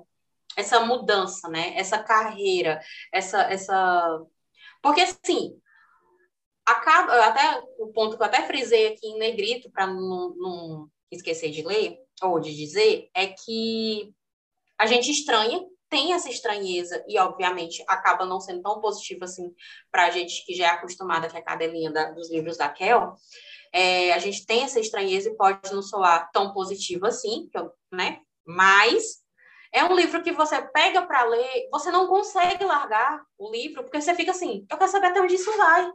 essa 0.56 0.80
mudança, 0.80 1.50
né? 1.50 1.74
Essa 1.76 1.98
carreira, 1.98 2.80
essa 3.12 3.42
essa 3.42 4.22
porque 4.82 5.02
assim, 5.02 5.60
acaba 6.66 7.26
até 7.26 7.60
o 7.80 7.88
ponto 7.88 8.16
que 8.16 8.22
eu 8.22 8.28
até 8.28 8.46
frisei 8.46 8.88
aqui 8.88 9.08
em 9.08 9.18
negrito 9.18 9.72
para 9.72 9.88
não, 9.88 10.36
não 10.36 10.90
esquecer 11.12 11.50
de 11.50 11.64
ler 11.64 11.98
ou 12.22 12.40
de 12.40 12.56
dizer 12.56 13.10
é 13.16 13.28
que 13.28 14.14
a 14.78 14.86
gente 14.86 15.10
estranha 15.10 15.66
tem 15.90 16.14
essa 16.14 16.30
estranheza 16.30 17.04
e, 17.08 17.18
obviamente, 17.18 17.84
acaba 17.88 18.26
não 18.26 18.40
sendo 18.40 18.62
tão 18.62 18.82
positivo 18.82 19.24
assim 19.24 19.54
para 19.92 20.08
a 20.08 20.12
gente 20.12 20.46
que 20.46 20.54
já 20.54 20.66
é 20.66 20.70
acostumada 20.70 21.30
com 21.30 21.38
a 21.38 21.42
cadelinha 21.42 21.92
da, 21.92 22.12
dos 22.12 22.30
livros 22.30 22.58
da 22.58 22.70
Kel, 22.70 23.16
é, 23.74 24.14
a 24.14 24.20
gente 24.20 24.46
tem 24.46 24.64
essa 24.64 24.80
estranheza 24.80 25.30
e 25.30 25.36
pode 25.36 25.72
não 25.72 25.82
soar 25.82 26.30
tão 26.32 26.54
positivo 26.54 27.06
assim, 27.06 27.50
né? 27.92 28.20
Mas 28.46 29.22
é 29.74 29.84
um 29.84 29.96
livro 29.96 30.24
que 30.24 30.32
você 30.32 30.62
pega 30.62 31.02
para 31.02 31.24
ler, 31.26 31.68
você 31.72 31.92
não 31.92 32.08
consegue 32.08 32.64
largar 32.64 33.22
o 33.38 33.52
livro, 33.52 33.84
porque 33.84 34.02
você 34.02 34.16
fica 34.16 34.32
assim, 34.32 34.66
eu 34.70 34.78
quero 34.78 34.92
saber 34.92 35.08
até 35.08 35.22
onde 35.22 35.36
isso 35.36 35.56
vai. 35.58 35.92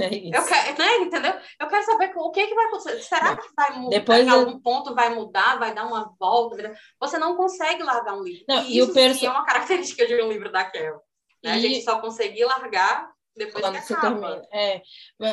É 0.00 0.14
isso. 0.14 0.34
Eu 0.34 0.44
quero, 0.46 0.78
né, 0.78 0.96
entendeu? 0.98 1.34
Eu 1.60 1.68
quero 1.68 1.84
saber 1.84 2.12
o 2.16 2.30
que, 2.30 2.46
que 2.46 2.54
vai 2.54 2.66
acontecer. 2.66 3.02
Será 3.02 3.36
que 3.36 3.48
vai 3.54 3.78
mudar? 3.78 3.98
Depois 3.98 4.26
em 4.26 4.30
algum 4.30 4.58
ponto 4.58 4.94
vai 4.94 5.14
mudar, 5.14 5.58
vai 5.58 5.74
dar 5.74 5.86
uma 5.86 6.14
volta? 6.18 6.74
Você 6.98 7.18
não 7.18 7.36
consegue 7.36 7.82
largar 7.82 8.14
um 8.14 8.22
livro. 8.22 8.44
Não, 8.48 8.62
e 8.64 8.78
isso 8.78 8.94
perso... 8.94 9.26
é 9.26 9.30
uma 9.30 9.44
característica 9.44 10.06
de 10.06 10.22
um 10.22 10.32
livro 10.32 10.50
da 10.50 10.64
Kel. 10.64 11.02
Né? 11.44 11.50
E... 11.50 11.58
A 11.58 11.58
gente 11.58 11.82
só 11.82 12.00
conseguir 12.00 12.44
largar 12.44 13.10
depois 13.36 13.64
Quando 13.64 13.86
que 13.86 13.92
acaba. 13.92 14.42
É, 14.52 14.82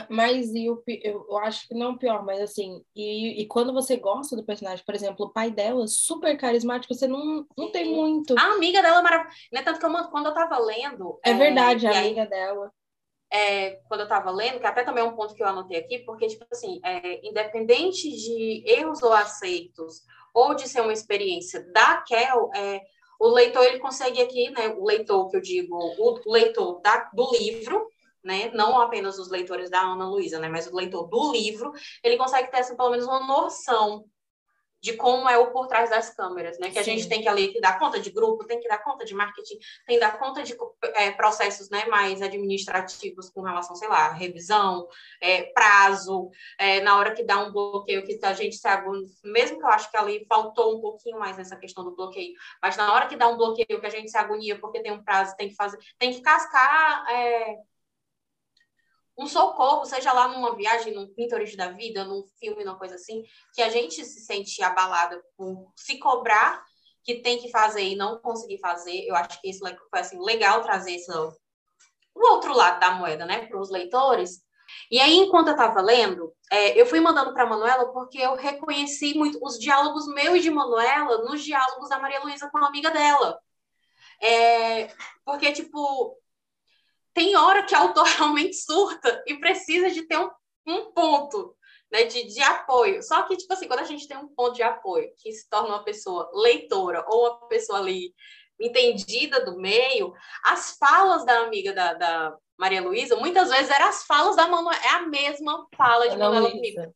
mas 0.09 0.53
e 0.53 0.69
o, 0.69 0.83
eu 0.87 1.37
acho 1.39 1.67
que 1.67 1.73
não 1.73 1.97
pior, 1.97 2.23
mas 2.23 2.39
assim, 2.39 2.83
e, 2.95 3.41
e 3.41 3.47
quando 3.47 3.73
você 3.73 3.97
gosta 3.97 4.35
do 4.35 4.45
personagem, 4.45 4.85
por 4.85 4.95
exemplo, 4.95 5.25
o 5.25 5.33
pai 5.33 5.51
dela, 5.51 5.87
super 5.87 6.37
carismático, 6.37 6.93
você 6.93 7.07
não, 7.07 7.45
não 7.57 7.71
tem 7.71 7.93
muito. 7.93 8.37
A 8.37 8.53
amiga 8.53 8.81
dela 8.81 8.99
é 8.99 9.01
maravilhosa. 9.01 9.35
Né, 9.51 9.61
tanto 9.61 9.79
que 9.79 9.85
eu, 9.85 9.91
quando 10.09 10.27
eu 10.27 10.33
tava 10.33 10.57
lendo. 10.59 11.19
É, 11.25 11.31
é 11.31 11.33
verdade, 11.33 11.87
a 11.87 11.99
amiga 11.99 12.23
aí, 12.23 12.29
dela. 12.29 12.71
É, 13.31 13.71
quando 13.87 14.01
eu 14.01 14.07
tava 14.07 14.31
lendo, 14.31 14.59
que 14.59 14.65
até 14.65 14.83
também 14.83 15.03
é 15.03 15.07
um 15.07 15.15
ponto 15.15 15.33
que 15.33 15.43
eu 15.43 15.47
anotei 15.47 15.77
aqui, 15.77 15.99
porque, 15.99 16.27
tipo 16.27 16.45
assim, 16.51 16.79
é, 16.85 17.27
independente 17.27 18.09
de 18.09 18.63
erros 18.65 19.03
ou 19.03 19.11
aceitos, 19.11 20.01
ou 20.33 20.53
de 20.53 20.69
ser 20.69 20.81
uma 20.81 20.93
experiência 20.93 21.65
da 21.73 22.01
Kel, 22.01 22.49
é, 22.55 22.81
o 23.19 23.29
leitor 23.29 23.63
ele 23.63 23.79
consegue 23.79 24.21
aqui, 24.21 24.49
né? 24.51 24.69
O 24.77 24.85
leitor 24.85 25.29
que 25.29 25.37
eu 25.37 25.41
digo, 25.41 25.75
o 25.75 26.31
leitor 26.31 26.81
da, 26.81 27.09
do 27.13 27.31
livro, 27.31 27.87
né? 28.23 28.51
Não 28.53 28.79
apenas 28.79 29.17
os 29.17 29.29
leitores 29.29 29.69
da 29.69 29.81
Ana 29.81 30.09
Luísa, 30.09 30.39
né? 30.39 30.49
Mas 30.49 30.67
o 30.67 30.75
leitor 30.75 31.07
do 31.07 31.31
livro, 31.31 31.71
ele 32.03 32.17
consegue 32.17 32.51
ter, 32.51 32.57
assim, 32.57 32.75
pelo 32.75 32.91
menos 32.91 33.05
uma 33.05 33.25
noção 33.25 34.05
de 34.81 34.93
como 34.93 35.27
é 35.27 35.37
o 35.37 35.51
por 35.51 35.67
trás 35.67 35.89
das 35.89 36.09
câmeras, 36.13 36.59
né? 36.59 36.69
Que 36.69 36.79
a 36.79 36.83
Sim. 36.83 36.91
gente 36.91 37.09
tem 37.09 37.21
que 37.21 37.27
ali 37.27 37.49
que 37.49 37.59
dar 37.59 37.79
conta 37.79 37.99
de 37.99 38.11
grupo, 38.11 38.45
tem 38.45 38.59
que 38.59 38.67
dar 38.67 38.77
conta 38.83 39.05
de 39.05 39.13
marketing, 39.13 39.57
tem 39.85 39.95
que 39.95 39.99
dar 39.99 40.17
conta 40.19 40.43
de 40.43 40.55
é, 40.95 41.11
processos, 41.11 41.69
né? 41.69 41.85
Mais 41.85 42.21
administrativos 42.21 43.29
com 43.29 43.41
relação, 43.41 43.75
sei 43.75 43.87
lá, 43.87 44.11
revisão, 44.11 44.87
é, 45.21 45.43
prazo, 45.53 46.29
é, 46.57 46.79
na 46.81 46.97
hora 46.97 47.13
que 47.13 47.23
dá 47.23 47.39
um 47.39 47.51
bloqueio 47.51 48.05
que 48.05 48.19
a 48.23 48.33
gente 48.33 48.55
se 48.55 48.67
agonia, 48.67 49.07
mesmo 49.23 49.57
que 49.57 49.65
eu 49.65 49.69
acho 49.69 49.89
que 49.89 49.97
ali 49.97 50.25
faltou 50.27 50.77
um 50.77 50.81
pouquinho 50.81 51.19
mais 51.19 51.37
nessa 51.37 51.55
questão 51.55 51.83
do 51.83 51.95
bloqueio, 51.95 52.33
mas 52.61 52.77
na 52.77 52.93
hora 52.93 53.07
que 53.07 53.15
dá 53.15 53.27
um 53.27 53.37
bloqueio 53.37 53.79
que 53.79 53.85
a 53.85 53.89
gente 53.89 54.11
se 54.11 54.17
agonia 54.17 54.59
porque 54.59 54.81
tem 54.81 54.91
um 54.91 55.03
prazo, 55.03 55.35
tem 55.35 55.49
que 55.49 55.55
fazer, 55.55 55.77
tem 55.97 56.13
que 56.13 56.21
cascar 56.21 57.05
é, 57.09 57.57
um 59.17 59.27
socorro, 59.27 59.85
seja 59.85 60.13
lá 60.13 60.27
numa 60.27 60.55
viagem, 60.55 60.93
num 60.93 61.07
Pintores 61.13 61.55
da 61.55 61.71
vida, 61.71 62.03
num 62.03 62.23
filme, 62.39 62.63
numa 62.63 62.77
coisa 62.77 62.95
assim, 62.95 63.23
que 63.53 63.61
a 63.61 63.69
gente 63.69 64.05
se 64.05 64.19
sente 64.21 64.61
abalada 64.61 65.21
por 65.35 65.71
se 65.75 65.97
cobrar 65.97 66.63
que 67.03 67.15
tem 67.15 67.39
que 67.39 67.49
fazer 67.49 67.83
e 67.83 67.95
não 67.95 68.19
conseguir 68.19 68.59
fazer. 68.59 69.05
Eu 69.05 69.15
acho 69.15 69.41
que 69.41 69.49
isso 69.49 69.59
foi 69.59 69.99
assim, 69.99 70.19
legal 70.19 70.61
trazer 70.61 70.93
esse, 70.93 71.11
o 71.11 71.33
outro 72.15 72.53
lado 72.53 72.79
da 72.79 72.91
moeda, 72.91 73.25
né, 73.25 73.47
para 73.47 73.59
os 73.59 73.71
leitores. 73.71 74.45
E 74.91 74.99
aí, 74.99 75.15
enquanto 75.15 75.47
eu 75.47 75.53
estava 75.53 75.81
lendo, 75.81 76.33
é, 76.51 76.79
eu 76.79 76.85
fui 76.85 76.99
mandando 76.99 77.33
para 77.33 77.43
a 77.43 77.47
Manuela 77.47 77.91
porque 77.93 78.17
eu 78.17 78.35
reconheci 78.35 79.13
muito 79.17 79.39
os 79.41 79.57
diálogos 79.57 80.05
meus 80.07 80.37
e 80.37 80.41
de 80.41 80.51
Manuela 80.51 81.23
nos 81.23 81.41
diálogos 81.43 81.89
da 81.89 81.97
Maria 81.97 82.21
Luísa 82.21 82.49
com 82.51 82.57
a 82.57 82.67
amiga 82.67 82.91
dela. 82.91 83.39
É, 84.21 84.89
porque, 85.23 85.53
tipo, 85.53 86.17
tem 87.17 87.35
hora 87.35 87.63
que 87.63 87.73
o 87.73 87.77
autor 87.79 88.05
realmente 88.15 88.55
surta 88.55 89.23
e 89.25 89.39
precisa 89.39 89.89
de 89.89 90.03
ter 90.03 90.19
um, 90.19 90.29
um 90.67 90.91
ponto 90.91 91.57
né, 91.91 92.03
de, 92.03 92.27
de 92.27 92.41
apoio. 92.43 93.01
Só 93.01 93.23
que, 93.23 93.35
tipo 93.35 93.51
assim, 93.51 93.67
quando 93.67 93.79
a 93.79 93.85
gente 93.85 94.07
tem 94.07 94.15
um 94.15 94.27
ponto 94.27 94.53
de 94.53 94.61
apoio 94.61 95.09
que 95.17 95.31
se 95.31 95.49
torna 95.49 95.69
uma 95.69 95.83
pessoa 95.83 96.29
leitora 96.35 97.03
ou 97.07 97.21
uma 97.21 97.47
pessoa 97.47 97.79
ali 97.79 98.13
entendida 98.61 99.43
do 99.43 99.57
meio, 99.57 100.13
as 100.43 100.77
falas 100.77 101.25
da 101.25 101.39
amiga 101.41 101.73
da, 101.73 101.93
da 101.93 102.35
Maria 102.55 102.83
Luísa, 102.83 103.15
muitas 103.15 103.49
vezes 103.49 103.71
eram 103.71 103.87
as 103.87 104.03
falas 104.03 104.35
da 104.35 104.47
Manuela, 104.47 104.79
é 104.83 104.89
a 104.89 105.07
mesma 105.07 105.67
fala 105.75 106.09
de 106.09 106.17
Manuela 106.17 106.51
comigo. 106.51 106.93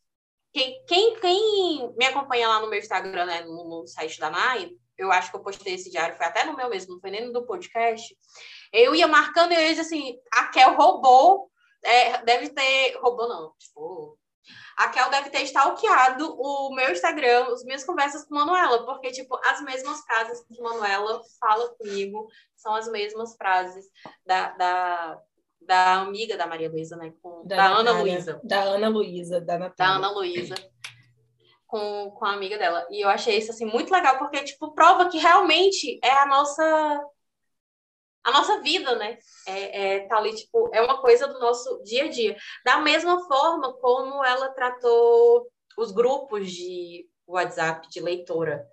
Quem, 0.53 0.84
quem, 0.86 1.19
quem, 1.19 1.93
me 1.97 2.05
acompanha 2.05 2.47
lá 2.47 2.60
no 2.60 2.67
meu 2.67 2.77
Instagram, 2.77 3.25
né, 3.25 3.41
no, 3.41 3.69
no, 3.69 3.88
site 3.88 4.19
da 4.19 4.29
Nai, 4.29 4.69
eu 5.01 5.11
acho 5.11 5.31
que 5.31 5.37
eu 5.37 5.41
postei 5.41 5.73
esse 5.73 5.89
diário, 5.89 6.15
foi 6.15 6.25
até 6.25 6.43
no 6.43 6.55
meu 6.55 6.69
mesmo, 6.69 6.93
não 6.93 7.01
foi 7.01 7.11
nem 7.11 7.25
no 7.25 7.33
do 7.33 7.45
podcast. 7.45 8.15
Eu 8.71 8.93
ia 8.95 9.07
marcando 9.07 9.51
e 9.51 9.55
eu 9.55 9.61
ia 9.61 9.69
dizer 9.69 9.81
assim: 9.81 10.15
a 10.33 10.47
Kel 10.47 10.75
roubou, 10.75 11.49
é, 11.83 12.23
deve 12.23 12.49
ter. 12.49 12.97
Roubou, 13.01 13.27
não, 13.27 13.53
tipo, 13.57 14.17
a 14.77 14.89
Kel 14.89 15.09
deve 15.09 15.29
ter 15.29 15.41
stalkeado 15.43 16.35
o 16.39 16.73
meu 16.73 16.91
Instagram, 16.91 17.47
as 17.51 17.63
minhas 17.63 17.83
conversas 17.83 18.25
com 18.25 18.35
Manuela, 18.35 18.85
porque, 18.85 19.11
tipo, 19.11 19.37
as 19.45 19.61
mesmas 19.61 20.01
frases 20.01 20.43
que 20.45 20.61
Manuela 20.61 21.21
fala 21.39 21.69
comigo 21.75 22.27
são 22.55 22.75
as 22.75 22.89
mesmas 22.89 23.35
frases 23.35 23.85
da, 24.25 24.49
da, 24.51 25.19
da 25.61 25.93
amiga 26.01 26.37
da 26.37 26.47
Maria 26.47 26.69
Luísa, 26.69 26.95
né? 26.95 27.13
Com, 27.21 27.45
da, 27.45 27.55
da 27.55 27.65
Ana 27.67 27.91
Luísa. 27.91 28.41
Da 28.43 28.61
Ana 28.61 28.89
Luísa, 28.89 29.41
da 29.41 29.57
Natália. 29.57 29.99
Da 29.99 30.07
Ana 30.07 30.11
Luísa. 30.11 30.55
Com, 31.71 32.12
com 32.12 32.25
a 32.25 32.34
amiga 32.34 32.57
dela. 32.57 32.86
E 32.91 32.99
eu 33.01 33.07
achei 33.07 33.38
isso, 33.38 33.49
assim, 33.49 33.63
muito 33.63 33.93
legal, 33.93 34.17
porque, 34.17 34.43
tipo, 34.43 34.73
prova 34.73 35.10
que 35.10 35.17
realmente 35.17 35.97
é 36.03 36.12
a 36.12 36.25
nossa 36.25 37.01
a 38.23 38.31
nossa 38.31 38.62
vida, 38.62 38.95
né? 38.97 39.17
É, 39.47 39.95
é, 39.95 39.99
tá 40.07 40.17
ali, 40.17 40.36
tipo, 40.36 40.69
é 40.73 40.81
uma 40.81 41.01
coisa 41.01 41.27
do 41.27 41.39
nosso 41.39 41.81
dia 41.84 42.03
a 42.05 42.07
dia. 42.10 42.36
Da 42.65 42.79
mesma 42.79 43.25
forma 43.25 43.73
como 43.79 44.21
ela 44.23 44.49
tratou 44.49 45.47
os 45.77 45.91
grupos 45.91 46.51
de 46.51 47.07
WhatsApp 47.25 47.88
de 47.89 48.01
leitora. 48.01 48.67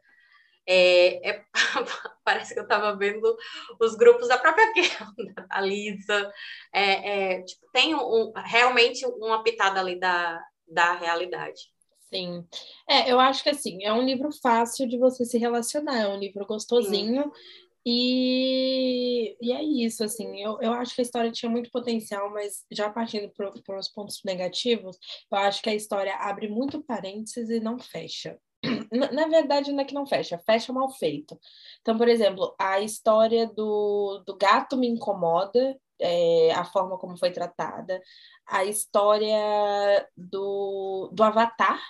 É, 0.66 1.30
é, 1.30 1.44
parece 2.24 2.52
que 2.52 2.60
eu 2.60 2.64
estava 2.64 2.94
vendo 2.96 3.36
os 3.80 3.94
grupos 3.94 4.28
da 4.28 4.36
própria 4.38 4.66
da 5.48 5.60
Lisa. 5.60 6.32
É, 6.72 7.36
é, 7.36 7.42
tipo, 7.42 7.66
tem 7.72 7.94
um, 7.94 8.32
realmente 8.34 9.06
uma 9.06 9.42
pitada 9.42 9.80
ali 9.80 9.98
da, 9.98 10.42
da 10.66 10.92
realidade. 10.94 11.77
Sim. 12.12 12.46
É, 12.88 13.10
eu 13.10 13.20
acho 13.20 13.42
que 13.42 13.50
assim, 13.50 13.84
é 13.84 13.92
um 13.92 14.02
livro 14.02 14.30
fácil 14.42 14.88
de 14.88 14.98
você 14.98 15.24
se 15.24 15.36
relacionar, 15.38 15.98
é 15.98 16.08
um 16.08 16.18
livro 16.18 16.46
gostosinho. 16.46 17.24
Sim. 17.24 17.30
E, 17.90 19.36
e 19.40 19.52
é 19.52 19.62
isso, 19.62 20.04
assim, 20.04 20.42
eu, 20.42 20.58
eu 20.60 20.72
acho 20.74 20.94
que 20.94 21.00
a 21.00 21.04
história 21.04 21.30
tinha 21.32 21.50
muito 21.50 21.70
potencial, 21.70 22.30
mas 22.30 22.66
já 22.70 22.90
partindo 22.90 23.30
para 23.30 23.78
os 23.78 23.88
pontos 23.88 24.20
negativos, 24.24 24.98
eu 25.32 25.38
acho 25.38 25.62
que 25.62 25.70
a 25.70 25.74
história 25.74 26.14
abre 26.16 26.48
muito 26.48 26.82
parênteses 26.82 27.48
e 27.48 27.60
não 27.60 27.78
fecha. 27.78 28.38
Na, 28.92 29.10
na, 29.12 29.28
verdade, 29.28 29.72
não 29.72 29.80
é 29.80 29.84
que 29.84 29.94
não 29.94 30.06
fecha, 30.06 30.36
fecha 30.38 30.72
mal 30.72 30.90
feito. 30.90 31.38
Então, 31.80 31.96
por 31.96 32.08
exemplo, 32.08 32.54
a 32.58 32.80
história 32.80 33.46
do, 33.46 34.22
do 34.26 34.36
gato 34.36 34.76
me 34.76 34.88
incomoda, 34.88 35.78
é, 36.00 36.52
a 36.52 36.64
forma 36.64 36.98
como 36.98 37.16
foi 37.16 37.30
tratada, 37.30 38.00
a 38.46 38.64
história 38.64 40.06
do, 40.16 41.10
do 41.12 41.22
Avatar, 41.22 41.80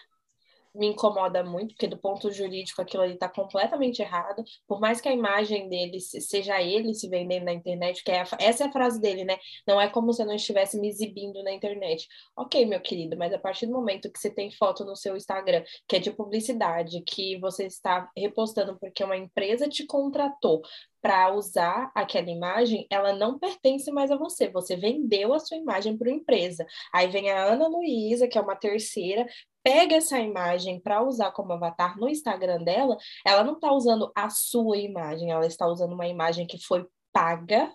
me 0.79 0.87
incomoda 0.87 1.43
muito, 1.43 1.75
porque 1.75 1.87
do 1.87 1.99
ponto 1.99 2.31
jurídico 2.31 2.81
aquilo 2.81 3.03
ali 3.03 3.14
está 3.14 3.29
completamente 3.29 4.01
errado. 4.01 4.45
Por 4.67 4.81
mais 4.81 5.01
que 5.01 5.09
a 5.09 5.12
imagem 5.12 5.69
dele 5.69 6.01
seja 6.01 6.62
ele 6.62 6.95
se 6.95 7.09
vendendo 7.09 7.45
na 7.45 7.53
internet, 7.53 8.03
que 8.05 8.11
é 8.11 8.21
a, 8.21 8.29
essa 8.38 8.64
é 8.64 8.67
a 8.69 8.73
frase 8.73 9.01
dele, 9.01 9.25
né? 9.25 9.38
Não 9.67 9.81
é 9.81 9.88
como 9.88 10.12
se 10.12 10.23
eu 10.23 10.27
não 10.27 10.35
estivesse 10.35 10.79
me 10.79 10.88
exibindo 10.88 11.43
na 11.43 11.53
internet. 11.53 12.07
Ok, 12.37 12.64
meu 12.64 12.81
querido, 12.81 13.17
mas 13.17 13.33
a 13.33 13.38
partir 13.38 13.67
do 13.67 13.73
momento 13.73 14.11
que 14.11 14.19
você 14.19 14.31
tem 14.31 14.51
foto 14.51 14.85
no 14.85 14.95
seu 14.95 15.17
Instagram, 15.17 15.64
que 15.87 15.97
é 15.97 15.99
de 15.99 16.12
publicidade, 16.12 17.03
que 17.03 17.38
você 17.38 17.67
está 17.67 18.11
repostando 18.17 18.79
porque 18.79 19.03
uma 19.03 19.17
empresa 19.17 19.69
te 19.69 19.85
contratou 19.85 20.62
para 21.01 21.33
usar 21.33 21.91
aquela 21.95 22.31
imagem, 22.31 22.87
ela 22.91 23.12
não 23.12 23.38
pertence 23.38 23.91
mais 23.91 24.11
a 24.11 24.17
você. 24.17 24.49
Você 24.49 24.77
vendeu 24.77 25.33
a 25.33 25.38
sua 25.38 25.57
imagem 25.57 25.97
para 25.97 26.09
uma 26.09 26.17
empresa. 26.17 26.67
Aí 26.93 27.09
vem 27.09 27.31
a 27.31 27.45
Ana 27.45 27.69
Luísa, 27.69 28.27
que 28.27 28.37
é 28.37 28.41
uma 28.41 28.57
terceira, 28.57 29.27
pega 29.68 29.96
essa 29.96 30.18
imagem 30.18 30.81
para 30.81 31.02
usar 31.02 31.31
como 31.31 31.52
avatar 31.52 31.98
no 31.98 32.09
Instagram 32.09 32.64
dela, 32.64 32.96
ela 33.22 33.44
não 33.44 33.52
está 33.52 33.70
usando 33.70 34.11
a 34.14 34.31
sua 34.31 34.78
imagem, 34.78 35.31
ela 35.31 35.46
está 35.46 35.66
usando 35.66 35.92
uma 35.92 36.07
imagem 36.07 36.46
que 36.46 36.59
foi 36.59 36.87
paga 37.12 37.70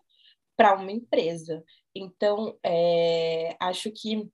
para 0.58 0.74
uma 0.74 0.92
empresa. 0.92 1.64
Então, 1.94 2.58
é, 2.66 3.56
acho 3.60 3.92
que 3.92 4.28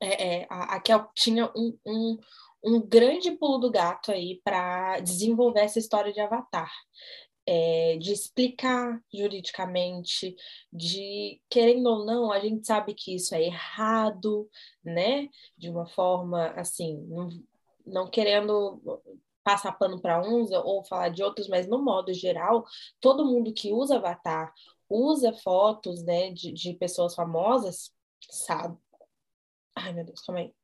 é, 0.00 0.38
é, 0.38 0.46
a, 0.48 0.76
a 0.76 0.80
Kel 0.80 1.06
tinha 1.14 1.52
um, 1.54 1.78
um, 1.86 2.18
um 2.64 2.80
grande 2.80 3.30
pulo 3.32 3.58
do 3.58 3.70
gato 3.70 4.10
aí 4.10 4.40
para 4.42 5.00
desenvolver 5.00 5.60
essa 5.60 5.78
história 5.78 6.14
de 6.14 6.20
avatar 6.20 6.72
é, 7.46 7.96
de 7.98 8.12
explicar 8.12 9.00
juridicamente, 9.12 10.34
de 10.72 11.40
querendo 11.48 11.86
ou 11.88 12.04
não, 12.04 12.32
a 12.32 12.40
gente 12.40 12.66
sabe 12.66 12.94
que 12.94 13.14
isso 13.14 13.34
é 13.34 13.42
errado, 13.42 14.48
né? 14.82 15.28
De 15.56 15.68
uma 15.68 15.86
forma 15.86 16.48
assim, 16.52 16.96
não, 17.08 17.28
não 17.86 18.10
querendo 18.10 18.80
passar 19.42 19.72
pano 19.72 20.00
para 20.00 20.22
uns 20.26 20.50
ou 20.52 20.84
falar 20.84 21.10
de 21.10 21.22
outros, 21.22 21.48
mas 21.48 21.66
no 21.66 21.82
modo 21.82 22.12
geral, 22.14 22.64
todo 23.00 23.26
mundo 23.26 23.52
que 23.52 23.72
usa 23.72 23.96
avatar, 23.96 24.52
usa 24.88 25.32
fotos, 25.34 26.02
né, 26.02 26.30
de, 26.32 26.52
de 26.52 26.74
pessoas 26.74 27.14
famosas, 27.14 27.92
sabe. 28.30 28.78
Ai, 29.76 29.92
meu 29.92 30.04
Deus, 30.04 30.20
calma 30.22 30.40
aí 30.40 30.54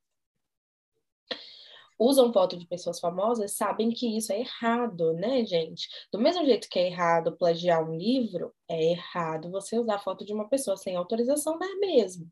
usam 2.00 2.32
foto 2.32 2.56
de 2.56 2.66
pessoas 2.66 2.98
famosas 2.98 3.52
sabem 3.52 3.90
que 3.90 4.16
isso 4.16 4.32
é 4.32 4.40
errado, 4.40 5.12
né, 5.12 5.44
gente? 5.44 5.86
Do 6.10 6.18
mesmo 6.18 6.44
jeito 6.46 6.68
que 6.68 6.78
é 6.78 6.86
errado 6.86 7.36
plagiar 7.36 7.86
um 7.86 7.94
livro, 7.94 8.54
é 8.66 8.92
errado 8.92 9.50
você 9.50 9.78
usar 9.78 9.98
foto 9.98 10.24
de 10.24 10.32
uma 10.32 10.48
pessoa 10.48 10.78
sem 10.78 10.96
autorização, 10.96 11.58
não 11.58 11.66
é 11.66 11.74
mesmo? 11.76 12.26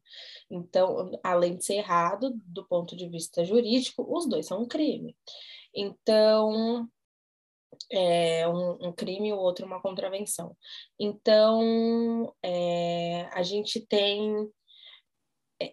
Então, 0.51 1.11
além 1.23 1.57
de 1.57 1.65
ser 1.65 1.75
errado 1.75 2.33
do 2.47 2.67
ponto 2.67 2.97
de 2.97 3.07
vista 3.09 3.45
jurídico, 3.45 4.07
os 4.09 4.27
dois 4.27 4.47
são 4.47 4.63
um 4.63 4.67
crime. 4.67 5.15
Então, 5.75 6.89
é 7.93 8.49
um, 8.49 8.89
um 8.89 8.93
crime 8.93 9.33
o 9.33 9.39
outro 9.39 9.67
uma 9.67 9.83
contravenção. 9.83 10.57
Então, 10.99 12.35
é, 12.43 13.29
a 13.33 13.43
gente 13.43 13.87
tem 13.87 14.51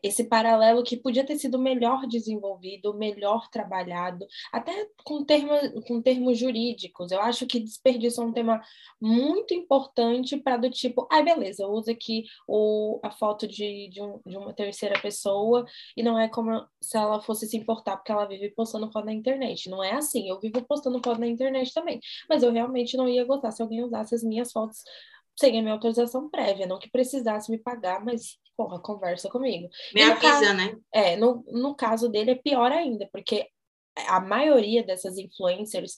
esse 0.02 0.24
paralelo 0.24 0.84
que 0.84 0.98
podia 0.98 1.26
ter 1.26 1.38
sido 1.38 1.60
melhor 1.60 2.08
desenvolvido, 2.08 2.93
melhor 2.93 3.50
trabalhado, 3.50 4.26
até 4.52 4.88
com, 5.04 5.24
termo, 5.24 5.52
com 5.84 6.02
termos 6.02 6.38
jurídicos. 6.38 7.12
Eu 7.12 7.21
acho 7.21 7.45
que 7.45 7.60
desperdício 7.60 8.21
é 8.24 8.26
um 8.26 8.34
tema 8.34 8.62
muito 9.00 9.54
importante 9.54 10.38
para 10.38 10.58
do 10.58 10.69
tipo, 10.69 11.08
ah, 11.12 11.21
beleza, 11.21 11.67
usa 11.67 11.91
aqui 11.91 12.26
o, 12.48 13.00
a 13.04 13.12
foto 13.12 13.48
de, 13.48 13.89
de, 13.89 14.02
um, 14.02 14.19
de, 14.26 14.38
uma 14.38 14.54
terceira 14.54 15.00
pessoa 15.00 15.65
e 15.95 16.02
não 16.02 16.17
é 16.17 16.28
como 16.28 16.65
se 16.82 16.98
ela 16.98 17.21
fosse 17.21 17.48
se 17.48 17.58
importar 17.58 17.98
porque 17.98 18.12
ela 18.12 18.26
vive 18.26 18.50
postando 18.50 18.91
foto 18.91 19.06
na 19.06 19.13
internet. 19.13 19.69
Não 19.69 19.84
é 19.84 19.93
assim, 19.93 20.28
eu 20.30 20.39
vivo 20.39 20.62
postando 20.63 21.00
foto 21.04 21.19
na 21.19 21.28
internet 21.28 21.74
também, 21.74 22.00
mas 22.28 22.41
eu 22.41 22.52
realmente 22.52 22.98
não 22.98 23.08
ia 23.08 23.24
gostar 23.24 23.52
se 23.52 23.62
alguém 23.62 23.84
usasse 23.84 24.15
as 24.15 24.24
minhas 24.24 24.52
fotos 24.52 24.84
sem 25.38 25.60
a 25.60 25.62
minha 25.62 25.74
autorização 25.74 26.30
prévia, 26.30 26.65
não 26.65 26.80
que 26.80 26.89
precisasse 26.89 27.52
me 27.52 27.58
pagar, 27.58 28.04
mas, 28.04 28.38
porra, 28.56 28.80
conversa 28.80 29.30
comigo. 29.30 29.69
Me 29.93 30.02
avisa, 30.02 30.21
caso, 30.21 30.54
né? 30.54 30.76
É, 30.93 31.15
no, 31.17 31.43
no 31.52 31.76
caso 31.76 32.10
dele 32.10 32.32
é 32.32 32.36
pior 32.36 32.71
ainda, 32.71 33.08
porque 33.12 33.48
a 34.08 34.19
maioria 34.19 34.84
dessas 34.84 35.17
influencers, 35.17 35.95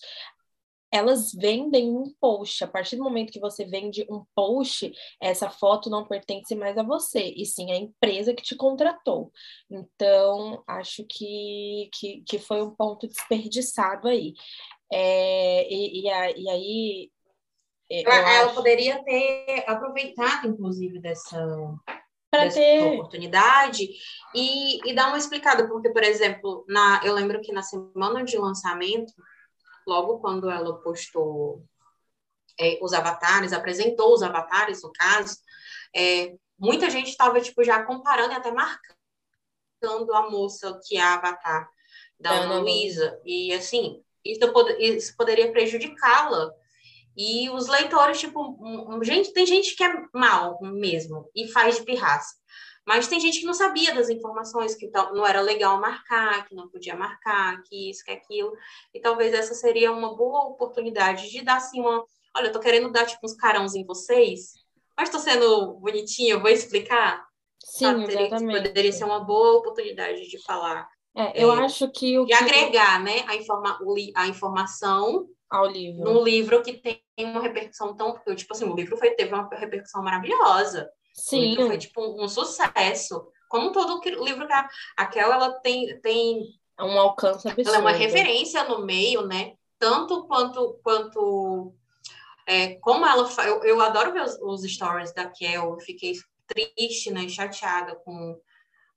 elas 0.91 1.33
vendem 1.33 1.89
um 1.95 2.13
post. 2.19 2.63
A 2.63 2.67
partir 2.67 2.95
do 2.95 3.03
momento 3.03 3.31
que 3.31 3.39
você 3.39 3.65
vende 3.65 4.05
um 4.09 4.23
post, 4.35 4.91
essa 5.21 5.49
foto 5.49 5.89
não 5.89 6.07
pertence 6.07 6.55
mais 6.55 6.77
a 6.77 6.83
você, 6.83 7.33
e 7.35 7.45
sim 7.45 7.71
à 7.71 7.75
empresa 7.75 8.33
que 8.33 8.43
te 8.43 8.55
contratou. 8.55 9.31
Então, 9.69 10.63
acho 10.67 11.03
que, 11.05 11.89
que, 11.93 12.21
que 12.21 12.39
foi 12.39 12.61
um 12.61 12.73
ponto 12.73 13.07
desperdiçado 13.07 14.07
aí. 14.07 14.33
É, 14.91 15.67
e, 15.71 16.01
e, 16.01 16.09
a, 16.09 16.31
e 16.31 16.49
aí 16.49 17.11
ela, 17.89 18.33
ela 18.33 18.53
poderia 18.53 19.03
ter 19.03 19.63
aproveitado, 19.67 20.47
inclusive, 20.47 20.99
dessa, 20.99 21.39
dessa 22.31 22.59
ter... 22.59 22.81
oportunidade 22.81 23.87
e, 24.35 24.89
e 24.89 24.93
dar 24.93 25.07
uma 25.07 25.17
explicada, 25.17 25.67
porque, 25.67 25.89
por 25.89 26.03
exemplo, 26.03 26.65
na, 26.67 27.01
eu 27.03 27.13
lembro 27.13 27.41
que 27.41 27.53
na 27.53 27.61
semana 27.61 28.23
de 28.23 28.37
lançamento, 28.37 29.13
logo 29.87 30.19
quando 30.19 30.49
ela 30.49 30.81
postou 30.81 31.63
é, 32.59 32.77
os 32.81 32.91
avatares, 32.91 33.53
apresentou 33.53 34.13
os 34.13 34.21
avatares, 34.21 34.83
no 34.83 34.91
caso, 34.91 35.37
é, 35.95 36.35
muita 36.59 36.89
gente 36.89 37.09
estava 37.09 37.39
tipo, 37.39 37.63
já 37.63 37.83
comparando 37.83 38.33
e 38.33 38.35
até 38.35 38.51
marcando 38.51 40.13
a 40.13 40.29
moça 40.29 40.79
que 40.85 40.97
é 40.97 41.01
a 41.01 41.13
avatar 41.13 41.69
da 42.19 42.31
Ana 42.31 42.59
Luísa. 42.59 43.19
E 43.23 43.53
assim, 43.53 44.03
isso, 44.25 44.39
isso 44.79 45.15
poderia 45.15 45.51
prejudicá-la 45.51 46.51
E 47.17 47.49
os 47.49 47.67
leitores, 47.67 48.19
tipo, 48.19 48.39
um, 48.39 48.95
um, 48.95 49.03
gente, 49.03 49.33
tem 49.33 49.43
gente 49.43 49.75
que 49.75 49.83
é 49.83 49.91
mal 50.13 50.59
mesmo 50.61 51.27
e 51.35 51.47
faz 51.47 51.75
de 51.75 51.83
pirraça. 51.83 52.35
Mas 52.85 53.07
tem 53.07 53.19
gente 53.19 53.39
que 53.39 53.45
não 53.45 53.55
sabia 53.55 53.93
das 53.93 54.07
informações, 54.07 54.75
que 54.75 54.89
não 54.91 55.25
era 55.25 55.41
legal 55.41 55.81
marcar, 55.81 56.47
que 56.47 56.53
não 56.53 56.69
podia 56.69 56.95
marcar, 56.95 57.61
que 57.63 57.89
isso, 57.89 58.05
que 58.05 58.11
aquilo. 58.11 58.53
E 58.93 58.99
talvez 59.01 59.33
essa 59.33 59.55
seria 59.55 59.91
uma 59.91 60.15
boa 60.15 60.43
oportunidade 60.43 61.29
de 61.29 61.41
dar 61.41 61.57
assim 61.57 61.81
uma. 61.81 62.05
Olha, 62.35 62.47
eu 62.47 62.51
tô 62.51 62.59
querendo 62.59 62.91
dar 62.91 63.07
tipo 63.07 63.25
uns 63.25 63.33
carãos 63.33 63.73
em 63.73 63.83
vocês, 63.83 64.53
mas 64.95 65.09
tô 65.09 65.17
sendo 65.17 65.73
bonitinha, 65.73 66.35
eu 66.35 66.39
vou 66.39 66.51
explicar. 66.51 67.27
Sim, 67.61 67.85
sabe? 67.85 68.03
exatamente. 68.03 68.67
Poderia 68.67 68.93
ser 68.93 69.03
uma 69.05 69.19
boa 69.19 69.57
oportunidade 69.57 70.29
de 70.29 70.41
falar. 70.43 70.87
É, 71.15 71.43
eu 71.43 71.51
é, 71.51 71.65
acho 71.65 71.91
que 71.91 72.17
o. 72.19 72.25
De 72.25 72.37
que... 72.37 72.43
agregar, 72.43 73.03
né, 73.03 73.25
a, 73.27 73.35
informa 73.35 73.79
a 74.15 74.27
informação 74.27 75.27
ao 75.49 75.65
livro. 75.67 76.03
Num 76.03 76.23
livro 76.23 76.61
que 76.61 76.73
tem 76.73 77.01
uma 77.19 77.41
repercussão 77.41 77.95
tão. 77.95 78.13
Porque, 78.13 78.35
tipo 78.35 78.53
assim, 78.53 78.65
o 78.65 78.75
livro 78.75 78.97
foi, 78.97 79.11
teve 79.11 79.33
uma 79.33 79.47
repercussão 79.51 80.03
maravilhosa. 80.03 80.89
Sim. 81.13 81.55
foi, 81.55 81.77
tipo, 81.77 82.01
um 82.23 82.27
sucesso. 82.27 83.27
Como 83.49 83.71
todo 83.71 84.01
livro 84.03 84.45
que 84.45 84.53
a, 84.53 84.67
aquela 84.97 85.35
ela 85.35 85.51
tem, 85.59 85.99
tem. 86.01 86.43
É 86.77 86.83
um 86.83 86.99
alcance 86.99 87.47
absurdo. 87.47 87.69
Ela 87.69 87.77
é 87.77 87.81
uma 87.81 87.91
referência 87.91 88.63
no 88.65 88.85
meio, 88.85 89.25
né? 89.25 89.53
Tanto 89.79 90.27
quanto. 90.27 90.79
quanto 90.83 91.73
é, 92.45 92.75
como 92.75 93.05
ela. 93.05 93.27
Eu, 93.45 93.63
eu 93.63 93.81
adoro 93.81 94.13
ver 94.13 94.23
os, 94.23 94.37
os 94.41 94.71
stories 94.71 95.13
da 95.13 95.25
Kel, 95.29 95.71
eu 95.71 95.79
fiquei 95.79 96.13
triste, 96.47 97.11
né? 97.11 97.27
Chateada 97.27 97.95
com 97.95 98.39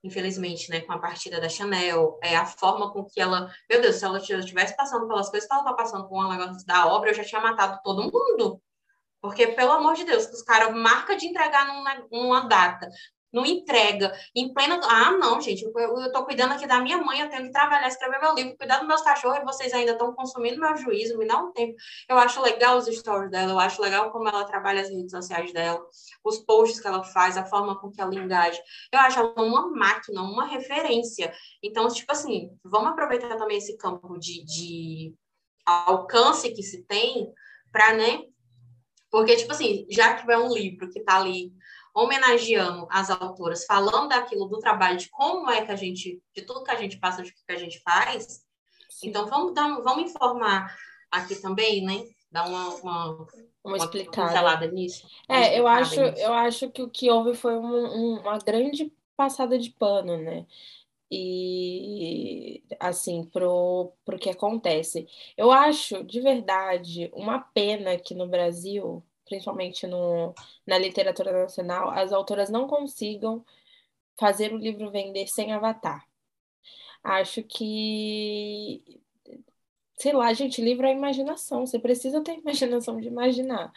infelizmente, 0.02 0.70
né, 0.70 0.80
com 0.80 0.92
a 0.92 0.98
partida 0.98 1.40
da 1.40 1.48
Chanel, 1.48 2.18
é 2.22 2.36
a 2.36 2.46
forma 2.46 2.90
com 2.92 3.04
que 3.04 3.20
ela, 3.20 3.52
meu 3.68 3.80
Deus, 3.80 3.96
se 3.96 4.04
ela 4.04 4.18
estivesse 4.18 4.76
passando 4.76 5.06
pelas 5.06 5.28
coisas 5.28 5.48
que 5.48 5.54
ela 5.54 5.62
está 5.62 5.74
passando 5.74 6.08
com 6.08 6.18
o 6.18 6.30
negócio 6.30 6.66
da 6.66 6.86
obra, 6.86 7.10
eu 7.10 7.14
já 7.14 7.24
tinha 7.24 7.40
matado 7.40 7.80
todo 7.82 8.10
mundo. 8.10 8.60
Porque, 9.20 9.48
pelo 9.48 9.72
amor 9.72 9.94
de 9.94 10.04
Deus, 10.04 10.26
os 10.26 10.42
caras 10.42 10.74
marca 10.74 11.14
de 11.16 11.26
entregar 11.26 11.66
numa, 11.66 11.94
numa 12.10 12.40
data, 12.48 12.88
não 13.33 13.47
entrega, 13.47 14.12
em 14.35 14.53
plena. 14.53 14.81
Ah, 14.85 15.12
não, 15.12 15.40
gente, 15.40 15.62
eu, 15.64 16.12
tô 16.12 16.25
cuidando 16.25 16.53
aqui 16.53 16.66
da 16.66 16.81
minha 16.81 16.99
mãe, 16.99 17.21
eu 17.21 17.29
tenho 17.29 17.45
que 17.45 17.53
trabalhar, 17.53 17.88
escrever 17.88 18.21
meu 18.21 18.35
livro, 18.35 18.57
cuidar 18.57 18.79
dos 18.79 18.88
meus 18.88 19.03
cachorros, 19.03 19.38
e 19.38 19.45
vocês 19.45 19.73
ainda 19.73 19.93
estão 19.93 20.12
consumindo 20.14 20.61
meu 20.61 20.77
juízo, 20.77 21.19
me 21.19 21.27
dá 21.27 21.38
um 21.38 21.53
tempo. 21.53 21.75
Eu 22.09 22.19
acho 22.19 22.43
legal 22.43 22.77
os 22.77 22.87
stories 22.87 23.31
dela, 23.31 23.53
eu 23.53 23.59
acho 23.59 23.81
legal 23.81 24.11
como 24.11 24.29
ela 24.29 24.45
trabalha 24.45 24.81
as 24.83 24.88
redes 24.88 25.11
sociais 25.11 25.53
dela, 25.53 25.81
os 26.25 26.38
posts 26.38 26.81
que 26.81 26.87
ela 26.87 27.05
faz, 27.05 27.37
a 27.37 27.45
forma 27.45 27.79
com 27.79 27.90
que 27.90 28.01
ela 28.01 28.14
engaja. 28.14 28.61
Eu 28.93 28.99
acho 29.01 29.19
ela 29.19 29.35
uma 29.37 29.69
máquina, 29.71 30.23
uma 30.23 30.47
referência. 30.47 31.33
Então, 31.62 31.88
tipo 31.88 32.11
assim, 32.12 32.51
vamos 32.64 32.90
aproveitar 32.90 33.37
também 33.37 33.59
esse 33.59 33.77
campo 33.77 34.19
de, 34.19 34.45
de 34.45 35.14
alcance 35.64 36.51
que 36.53 36.62
se 36.62 36.83
tem 36.85 37.33
para, 37.71 37.95
né? 37.95 38.25
Porque, 39.11 39.37
tipo 39.37 39.53
assim, 39.53 39.87
já 39.90 40.14
que 40.14 40.31
é 40.31 40.38
um 40.38 40.53
livro 40.53 40.88
que 40.88 41.01
está 41.01 41.16
ali 41.16 41.53
homenageando 42.00 42.86
as 42.90 43.10
autoras, 43.10 43.66
falando 43.66 44.08
daquilo 44.08 44.46
do 44.46 44.58
trabalho, 44.58 44.96
de 44.96 45.10
como 45.10 45.50
é 45.50 45.64
que 45.64 45.70
a 45.70 45.76
gente, 45.76 46.22
de 46.34 46.42
tudo 46.42 46.64
que 46.64 46.70
a 46.70 46.76
gente 46.76 46.98
passa, 46.98 47.22
de 47.22 47.32
que 47.32 47.52
a 47.52 47.58
gente 47.58 47.78
faz. 47.80 48.42
Sim. 48.88 49.08
Então, 49.08 49.26
vamos, 49.26 49.54
dar, 49.54 49.68
vamos 49.82 50.10
informar 50.10 50.74
aqui 51.10 51.36
também, 51.36 51.84
né? 51.84 52.04
Dar 52.32 52.48
uma, 52.48 52.68
uma, 52.76 53.26
uma 53.62 53.76
explicada 53.76 54.66
nisso. 54.68 55.06
É, 55.28 55.58
eu 55.58 55.66
acho, 55.66 56.00
nisso. 56.00 56.22
eu 56.22 56.32
acho 56.32 56.70
que 56.70 56.82
o 56.82 56.88
que 56.88 57.10
houve 57.10 57.34
foi 57.34 57.56
um, 57.56 58.20
uma 58.20 58.38
grande 58.38 58.90
passada 59.14 59.58
de 59.58 59.70
pano, 59.70 60.16
né? 60.16 60.46
E 61.10 62.62
assim, 62.78 63.24
pro, 63.24 63.92
pro 64.04 64.18
que 64.18 64.30
acontece. 64.30 65.06
Eu 65.36 65.50
acho 65.50 66.02
de 66.04 66.20
verdade 66.20 67.10
uma 67.12 67.40
pena 67.40 67.98
que 67.98 68.14
no 68.14 68.28
Brasil 68.28 69.04
principalmente 69.31 69.87
no, 69.87 70.35
na 70.66 70.77
literatura 70.77 71.33
nacional, 71.33 71.88
as 71.90 72.12
autoras 72.12 72.51
não 72.51 72.66
consigam 72.66 73.45
fazer 74.19 74.53
o 74.53 74.59
livro 74.59 74.90
vender 74.90 75.29
sem 75.29 75.53
avatar. 75.53 76.05
Acho 77.03 77.43
que, 77.45 79.01
sei 79.97 80.12
lá, 80.12 80.33
gente, 80.33 80.61
livro 80.61 80.85
é 80.85 80.93
imaginação, 80.93 81.64
você 81.64 81.79
precisa 81.79 82.21
ter 82.23 82.35
imaginação 82.43 83.01
de 83.01 83.07
imaginar. 83.07 83.73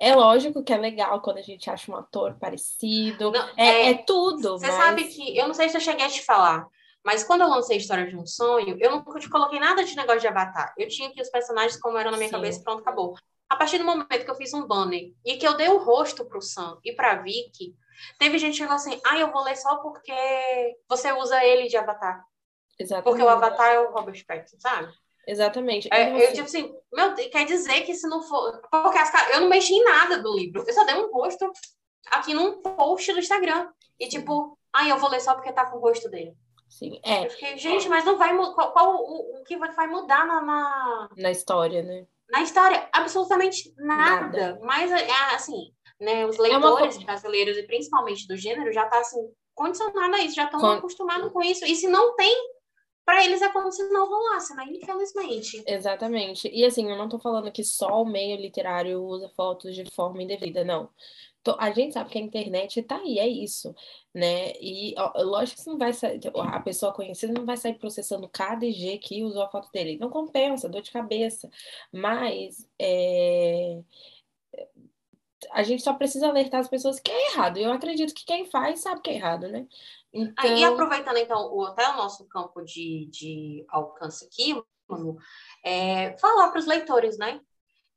É 0.00 0.14
lógico 0.14 0.62
que 0.62 0.72
é 0.72 0.76
legal 0.78 1.20
quando 1.20 1.38
a 1.38 1.42
gente 1.42 1.68
acha 1.68 1.90
um 1.90 1.96
ator 1.96 2.36
parecido, 2.38 3.32
não, 3.32 3.48
é, 3.56 3.66
é, 3.66 3.90
é, 3.90 3.94
tudo. 3.94 4.52
Você 4.58 4.68
mas... 4.68 4.76
sabe 4.76 5.04
que, 5.08 5.36
eu 5.36 5.48
não 5.48 5.54
sei 5.54 5.68
se 5.68 5.76
eu 5.76 5.80
cheguei 5.80 6.06
a 6.06 6.08
te 6.10 6.24
falar, 6.24 6.66
mas 7.04 7.24
quando 7.24 7.40
eu 7.40 7.48
lancei 7.48 7.76
História 7.76 8.06
de 8.06 8.16
um 8.16 8.24
Sonho, 8.24 8.76
eu 8.80 8.90
não 8.90 9.04
te 9.18 9.28
coloquei 9.28 9.58
nada 9.58 9.84
de 9.84 9.96
negócio 9.96 10.20
de 10.20 10.28
avatar. 10.28 10.72
Eu 10.78 10.86
tinha 10.86 11.08
aqui 11.08 11.20
os 11.20 11.28
personagens 11.28 11.78
como 11.80 11.98
eram 11.98 12.12
na 12.12 12.16
minha 12.16 12.28
Sim. 12.28 12.36
cabeça 12.36 12.62
pronto, 12.62 12.80
acabou. 12.80 13.16
A 13.52 13.56
partir 13.56 13.76
do 13.76 13.84
momento 13.84 14.24
que 14.24 14.30
eu 14.30 14.34
fiz 14.34 14.54
um 14.54 14.66
banner 14.66 15.12
e 15.22 15.36
que 15.36 15.46
eu 15.46 15.54
dei 15.54 15.68
o 15.68 15.76
rosto 15.76 16.24
para 16.24 16.38
o 16.38 16.40
Sam 16.40 16.78
e 16.82 16.94
para 16.94 17.12
a 17.12 17.16
Vicky, 17.16 17.76
teve 18.18 18.38
gente 18.38 18.52
que 18.52 18.58
chegou 18.60 18.74
assim, 18.74 18.98
ah, 19.04 19.18
eu 19.18 19.30
vou 19.30 19.42
ler 19.42 19.56
só 19.56 19.76
porque 19.76 20.10
você 20.88 21.12
usa 21.12 21.44
ele 21.44 21.68
de 21.68 21.76
avatar. 21.76 22.24
Exatamente. 22.78 23.04
Porque 23.04 23.22
o 23.22 23.28
avatar 23.28 23.68
é 23.74 23.78
o 23.78 23.92
Robert 23.92 24.24
Pattinson, 24.26 24.58
sabe? 24.58 24.90
Exatamente. 25.26 25.86
É, 25.92 26.04
então, 26.04 26.18
eu, 26.18 26.24
assim... 26.24 26.34
tipo 26.34 26.46
assim, 26.46 26.74
meu 26.90 27.14
Deus, 27.14 27.28
quer 27.28 27.44
dizer 27.44 27.82
que 27.82 27.92
se 27.92 28.08
não 28.08 28.22
for. 28.22 28.58
Porque 28.70 28.96
as, 28.96 29.12
eu 29.34 29.42
não 29.42 29.50
mexi 29.50 29.74
em 29.74 29.84
nada 29.84 30.22
do 30.22 30.34
livro. 30.34 30.64
Eu 30.66 30.72
só 30.72 30.84
dei 30.84 30.94
um 30.94 31.12
rosto 31.12 31.52
aqui 32.10 32.32
num 32.32 32.62
post 32.62 33.12
do 33.12 33.18
Instagram. 33.18 33.68
E 34.00 34.08
tipo, 34.08 34.58
ah, 34.72 34.88
eu 34.88 34.96
vou 34.96 35.10
ler 35.10 35.20
só 35.20 35.34
porque 35.34 35.52
tá 35.52 35.66
com 35.66 35.76
o 35.76 35.80
rosto 35.80 36.08
dele. 36.08 36.34
Sim, 36.70 36.98
é. 37.04 37.26
Eu 37.26 37.30
fiquei, 37.30 37.58
gente, 37.58 37.86
mas 37.86 38.02
não 38.02 38.16
vai 38.16 38.34
qual, 38.34 38.72
qual 38.72 38.96
o, 38.96 39.40
o 39.40 39.44
que 39.44 39.58
vai 39.58 39.86
mudar 39.88 40.26
na, 40.26 40.40
na, 40.40 41.08
na 41.18 41.30
história, 41.30 41.82
né? 41.82 42.06
Na 42.32 42.42
história, 42.42 42.88
absolutamente 42.92 43.74
nada. 43.76 44.20
nada. 44.22 44.60
Mas, 44.62 44.90
é, 44.90 45.06
é, 45.06 45.34
assim, 45.34 45.70
né, 46.00 46.26
os 46.26 46.38
leitores 46.38 46.96
é 46.96 46.98
uma... 46.98 47.06
brasileiros, 47.06 47.58
e 47.58 47.62
principalmente 47.64 48.26
do 48.26 48.36
gênero, 48.36 48.72
já 48.72 48.86
tá 48.86 48.98
assim, 49.00 49.20
condicionado 49.54 50.14
a 50.14 50.20
isso, 50.20 50.34
já 50.34 50.44
estão 50.44 50.58
Con... 50.58 50.70
acostumados 50.70 51.30
com 51.30 51.42
isso. 51.42 51.64
E 51.66 51.76
se 51.76 51.88
não 51.88 52.16
tem, 52.16 52.34
para 53.04 53.22
eles 53.22 53.42
é 53.42 53.50
como 53.50 53.70
se 53.70 53.86
não 53.90 54.08
rolasse, 54.08 54.56
né? 54.56 54.64
Infelizmente. 54.70 55.62
Exatamente. 55.66 56.48
E 56.50 56.64
assim, 56.64 56.90
eu 56.90 56.96
não 56.96 57.08
tô 57.08 57.18
falando 57.18 57.52
que 57.52 57.62
só 57.62 58.00
o 58.00 58.06
meio 58.06 58.40
literário 58.40 59.02
usa 59.02 59.28
fotos 59.36 59.74
de 59.74 59.84
forma 59.90 60.22
indevida, 60.22 60.64
não 60.64 60.88
a 61.58 61.70
gente 61.72 61.94
sabe 61.94 62.10
que 62.10 62.18
a 62.18 62.20
internet 62.20 62.80
está 62.80 62.96
aí, 62.96 63.18
é 63.18 63.26
isso, 63.26 63.74
né? 64.14 64.52
E 64.60 64.94
ó, 64.96 65.12
lógico 65.22 65.62
que 65.62 65.68
não 65.68 65.78
vai 65.78 65.92
sair, 65.92 66.20
a 66.34 66.60
pessoa 66.60 66.92
conhecida 66.92 67.32
não 67.32 67.44
vai 67.44 67.56
sair 67.56 67.74
processando 67.74 68.28
cada 68.28 68.64
IG 68.64 68.98
que 68.98 69.24
usou 69.24 69.42
a 69.42 69.50
foto 69.50 69.70
dele. 69.72 69.98
Não 69.98 70.10
compensa, 70.10 70.68
dor 70.68 70.82
de 70.82 70.90
cabeça. 70.90 71.50
Mas 71.92 72.68
é, 72.78 73.80
a 75.50 75.62
gente 75.62 75.82
só 75.82 75.92
precisa 75.94 76.28
alertar 76.28 76.60
as 76.60 76.68
pessoas 76.68 77.00
que 77.00 77.10
é 77.10 77.32
errado. 77.32 77.58
Eu 77.58 77.72
acredito 77.72 78.14
que 78.14 78.24
quem 78.24 78.44
faz 78.46 78.80
sabe 78.80 79.00
que 79.00 79.10
é 79.10 79.14
errado, 79.14 79.48
né? 79.48 79.66
Então... 80.12 80.44
Ah, 80.44 80.46
e 80.46 80.64
aproveitando, 80.64 81.16
então, 81.16 81.52
o, 81.52 81.64
até 81.64 81.88
o 81.88 81.96
nosso 81.96 82.24
campo 82.26 82.62
de, 82.62 83.08
de 83.10 83.64
alcance 83.68 84.24
aqui, 84.24 84.54
mano, 84.86 85.16
é, 85.64 86.16
falar 86.18 86.50
para 86.50 86.60
os 86.60 86.66
leitores, 86.66 87.18
né? 87.18 87.40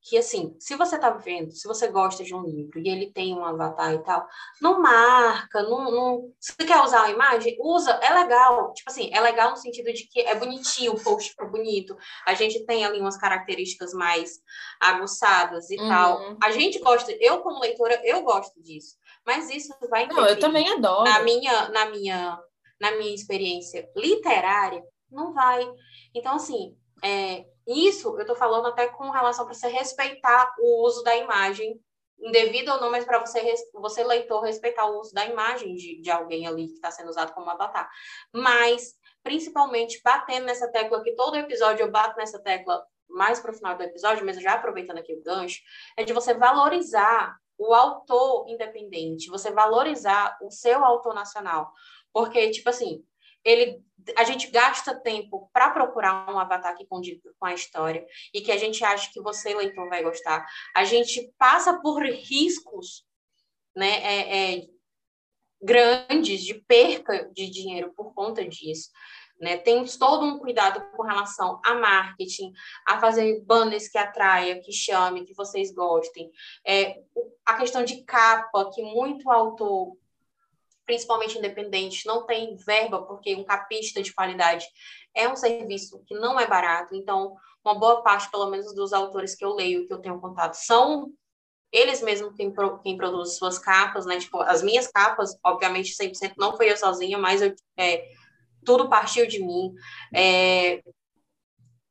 Que 0.08 0.20
assim, 0.20 0.56
se 0.60 0.76
você 0.76 1.00
tá 1.00 1.10
vendo, 1.10 1.52
se 1.52 1.68
você 1.68 1.88
gosta 1.88 2.24
de 2.24 2.36
um 2.36 2.44
livro 2.44 2.80
e 2.80 2.88
ele 2.88 3.12
tem 3.12 3.34
um 3.34 3.44
avatar 3.44 3.92
e 3.92 4.04
tal, 4.04 4.24
não 4.62 4.80
marca, 4.80 5.64
não, 5.64 5.92
não 5.92 6.34
se 6.40 6.54
você 6.54 6.64
quer 6.64 6.80
usar 6.82 7.06
a 7.06 7.10
imagem, 7.10 7.58
usa, 7.60 7.90
é 8.04 8.14
legal. 8.14 8.72
Tipo 8.74 8.92
assim, 8.92 9.10
é 9.12 9.20
legal 9.20 9.50
no 9.50 9.58
sentido 9.58 9.92
de 9.92 10.08
que 10.08 10.22
é 10.22 10.36
bonitinho, 10.36 10.94
o 10.94 11.04
post 11.04 11.32
ficou 11.32 11.50
bonito. 11.50 11.98
A 12.28 12.36
gente 12.36 12.64
tem 12.68 12.86
ali 12.86 13.00
umas 13.00 13.18
características 13.18 13.94
mais 13.94 14.34
aguçadas 14.80 15.72
e 15.72 15.80
uhum. 15.80 15.90
tal. 15.90 16.38
A 16.44 16.52
gente 16.52 16.78
gosta, 16.78 17.12
eu 17.20 17.40
como 17.40 17.60
leitora, 17.60 18.00
eu 18.04 18.22
gosto 18.22 18.62
disso. 18.62 18.98
Mas 19.26 19.50
isso 19.50 19.74
vai 19.90 20.06
Não, 20.06 20.24
eu 20.28 20.40
também 20.40 20.70
adoro. 20.70 21.10
Na 21.10 21.24
minha, 21.24 21.70
na 21.70 21.90
minha, 21.90 22.40
na 22.80 22.92
minha 22.92 23.16
experiência 23.16 23.90
literária, 23.96 24.84
não 25.10 25.34
vai. 25.34 25.68
Então 26.14 26.36
assim, 26.36 26.78
é, 27.04 27.44
isso 27.68 28.10
eu 28.16 28.22
estou 28.22 28.36
falando 28.36 28.68
até 28.68 28.88
com 28.88 29.10
relação 29.10 29.46
para 29.46 29.54
você 29.54 29.68
respeitar 29.68 30.54
o 30.60 30.86
uso 30.86 31.04
da 31.04 31.16
imagem, 31.16 31.80
indevido 32.20 32.72
ou 32.72 32.80
não, 32.80 32.92
mas 32.92 33.06
para 33.06 33.20
você, 33.20 33.42
você, 33.74 34.04
leitor, 34.04 34.42
respeitar 34.42 34.86
o 34.86 35.00
uso 35.00 35.14
da 35.14 35.26
imagem 35.26 35.76
de, 35.76 36.02
de 36.02 36.12
alguém 36.12 36.48
ali 36.48 36.68
que 36.68 36.74
está 36.74 36.92
sendo 36.92 37.10
usado 37.10 37.34
como 37.34 37.50
avatar. 37.50 37.90
Mas, 38.34 38.94
principalmente, 39.24 40.02
batendo 40.04 40.46
nessa 40.46 40.72
tecla, 40.72 41.04
que 41.04 41.16
todo 41.16 41.36
episódio 41.36 41.84
eu 41.84 41.92
bato 41.92 42.18
nessa 42.18 42.40
tecla 42.40 42.86
mais 43.08 43.40
para 43.40 43.52
o 43.52 43.54
final 43.54 43.76
do 43.76 43.84
episódio, 43.84 44.26
mas 44.26 44.42
já 44.42 44.54
aproveitando 44.54 44.98
aqui 44.98 45.14
o 45.14 45.22
gancho, 45.22 45.60
é 45.98 46.04
de 46.04 46.14
você 46.14 46.34
valorizar 46.34 47.38
o 47.58 47.74
autor 47.74 48.50
independente, 48.50 49.30
você 49.30 49.52
valorizar 49.52 50.38
o 50.42 50.50
seu 50.50 50.84
autor 50.84 51.14
nacional. 51.14 51.72
Porque, 52.12 52.50
tipo 52.52 52.70
assim, 52.70 53.04
ele 53.44 53.85
a 54.16 54.24
gente 54.24 54.50
gasta 54.52 55.00
tempo 55.00 55.50
para 55.54 55.70
procurar 55.72 56.30
um 56.32 56.40
avatar 56.40 56.76
que 56.76 56.86
condiz 56.86 57.20
com 57.40 57.46
a 57.46 57.54
história 57.54 58.06
e 58.34 58.42
que 58.42 58.52
a 58.52 58.58
gente 58.58 58.84
acha 58.84 59.12
que 59.12 59.22
você, 59.22 59.54
leitor, 59.54 59.90
vai 59.90 60.04
gostar. 60.04 60.46
A 60.76 60.84
gente 60.84 61.34
passa 61.38 61.80
por 61.82 62.04
riscos 62.04 63.06
né, 63.76 64.02
é, 64.04 64.58
é, 64.58 64.68
grandes 65.62 66.44
de 66.44 66.54
perca 66.54 67.30
de 67.34 67.50
dinheiro 67.50 67.94
por 67.96 68.14
conta 68.14 68.48
disso. 68.48 68.90
Né? 69.40 69.58
Tem 69.58 69.84
todo 69.86 70.26
um 70.26 70.40
cuidado 70.40 70.82
com 70.92 71.04
relação 71.04 71.60
a 71.66 71.74
marketing, 71.76 72.54
a 72.88 73.00
fazer 73.00 73.44
banners 73.44 73.90
que 73.90 73.98
atraia, 73.98 74.62
que 74.62 74.72
chame, 74.72 75.26
que 75.26 75.34
vocês 75.34 75.74
gostem. 75.74 76.32
É, 76.66 77.02
a 77.46 77.56
questão 77.56 77.84
de 77.84 78.04
capa, 78.04 78.72
que 78.74 78.82
muito 78.82 79.30
autor, 79.30 79.98
principalmente 80.86 81.38
independente, 81.38 82.06
não 82.06 82.26
tem 82.26 82.56
verba, 82.56 83.02
porque 83.04 83.36
um 83.36 83.44
capista 83.44 84.02
de 84.02 84.14
qualidade 84.14 84.66
é 85.14 85.28
um 85.28 85.36
serviço 85.36 86.04
que 86.06 86.14
não 86.14 86.40
é 86.40 86.48
barato. 86.48 86.96
Então, 86.96 87.36
uma 87.64 87.78
boa 87.78 88.02
parte, 88.04 88.30
pelo 88.30 88.50
menos, 88.50 88.74
dos 88.76 88.94
autores 88.94 89.36
que 89.36 89.44
eu 89.44 89.54
leio, 89.54 89.88
que 89.88 89.94
eu 89.94 90.00
tenho 90.00 90.22
contato, 90.22 90.54
são 90.54 91.12
eles 91.72 92.02
mesmos 92.02 92.34
quem, 92.36 92.54
quem 92.84 92.96
produz 92.96 93.38
suas 93.38 93.60
capas, 93.60 94.06
né? 94.06 94.18
Tipo, 94.20 94.42
as 94.42 94.62
minhas 94.62 94.88
capas, 94.88 95.38
obviamente, 95.44 95.96
100% 95.96 96.34
não 96.38 96.56
fui 96.56 96.72
eu 96.72 96.78
sozinha, 96.78 97.18
mas 97.18 97.42
eu, 97.42 97.54
é, 97.78 98.08
tudo 98.64 98.88
partiu 98.88 99.28
de 99.28 99.44
mim. 99.44 99.74
É, 100.14 100.82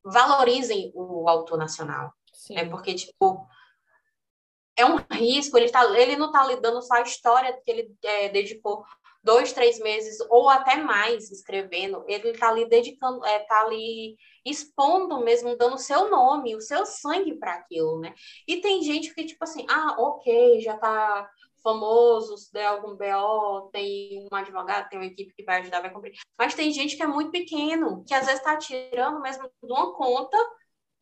valorizem 0.04 0.92
o 0.94 1.28
autor 1.28 1.58
nacional. 1.58 2.12
Sim. 2.32 2.56
É 2.56 2.64
porque, 2.64 2.94
tipo, 2.94 3.46
é 4.76 4.84
um 4.84 4.96
risco, 5.10 5.56
ele, 5.56 5.70
tá, 5.70 5.84
ele 5.98 6.16
não 6.16 6.26
está 6.26 6.44
lidando 6.46 6.82
só 6.82 6.94
a 6.94 7.02
história 7.02 7.52
que 7.64 7.70
ele 7.70 7.94
é, 8.02 8.28
dedicou 8.28 8.84
dois, 9.22 9.52
três 9.52 9.78
meses 9.78 10.18
ou 10.28 10.48
até 10.50 10.76
mais 10.76 11.30
escrevendo, 11.30 12.04
ele 12.06 12.28
está 12.30 12.50
ali 12.50 12.68
dedicando, 12.68 13.24
está 13.24 13.30
é, 13.30 13.38
tá 13.40 13.60
ali 13.62 14.16
expondo 14.44 15.24
mesmo, 15.24 15.56
dando 15.56 15.76
o 15.76 15.78
seu 15.78 16.10
nome, 16.10 16.54
o 16.54 16.60
seu 16.60 16.84
sangue 16.84 17.34
para 17.34 17.54
aquilo, 17.54 17.98
né? 18.00 18.14
E 18.46 18.60
tem 18.60 18.82
gente 18.82 19.14
que, 19.14 19.24
tipo 19.24 19.42
assim, 19.42 19.64
ah, 19.68 19.96
ok, 19.98 20.60
já 20.60 20.74
está 20.74 21.30
famoso, 21.62 22.36
se 22.36 22.52
der 22.52 22.66
algum 22.66 22.94
BO, 22.94 23.70
tem 23.72 24.28
um 24.30 24.36
advogado, 24.36 24.90
tem 24.90 24.98
uma 24.98 25.06
equipe 25.06 25.32
que 25.34 25.42
vai 25.42 25.62
ajudar, 25.62 25.80
vai 25.80 25.90
cumprir. 25.90 26.12
Mas 26.38 26.54
tem 26.54 26.70
gente 26.70 26.94
que 26.94 27.02
é 27.02 27.06
muito 27.06 27.30
pequeno, 27.30 28.04
que 28.06 28.12
às 28.12 28.26
vezes 28.26 28.40
está 28.40 28.58
tirando 28.58 29.22
mesmo 29.22 29.50
de 29.62 29.72
uma 29.72 29.94
conta 29.96 30.36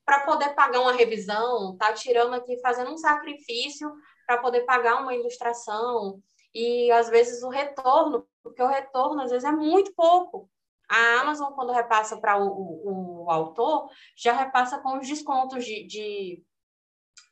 para 0.05 0.21
poder 0.21 0.55
pagar 0.55 0.81
uma 0.81 0.93
revisão, 0.93 1.73
está 1.73 1.93
tirando 1.93 2.35
aqui, 2.35 2.59
fazendo 2.61 2.93
um 2.93 2.97
sacrifício 2.97 3.93
para 4.27 4.39
poder 4.39 4.63
pagar 4.63 5.01
uma 5.01 5.15
ilustração. 5.15 6.21
E 6.55 6.91
às 6.91 7.09
vezes 7.09 7.43
o 7.43 7.49
retorno, 7.49 8.27
porque 8.43 8.63
o 8.63 8.69
retorno 8.69 9.23
às 9.23 9.31
vezes 9.31 9.49
é 9.49 9.53
muito 9.53 9.95
pouco. 9.95 10.51
A 10.89 11.21
Amazon, 11.21 11.53
quando 11.55 11.73
repassa 11.73 12.21
para 12.21 12.37
o, 12.37 12.47
o, 12.47 13.25
o, 13.25 13.31
autor, 13.31 13.89
já 14.17 14.33
repassa 14.33 14.79
com 14.79 14.99
os 14.99 15.09
descontos 15.09 15.65
de, 15.65 15.87
de 15.87 16.45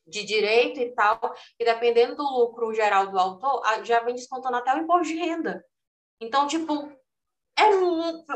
de 0.07 0.25
direito 0.25 0.81
e 0.81 0.93
tal, 0.93 1.21
e 1.59 1.65
dependendo 1.65 2.17
do 2.17 2.25
lucro 2.25 2.75
geral 2.75 3.07
do 3.07 3.19
autor, 3.19 3.63
já 3.85 4.01
vem 4.01 4.15
descontando 4.15 4.57
até 4.57 4.75
o 4.75 4.79
imposto 4.79 5.07
de 5.07 5.15
renda. 5.15 5.65
Então, 6.21 6.47
tipo, 6.47 6.93
é 7.57 7.77
muito, 7.77 8.27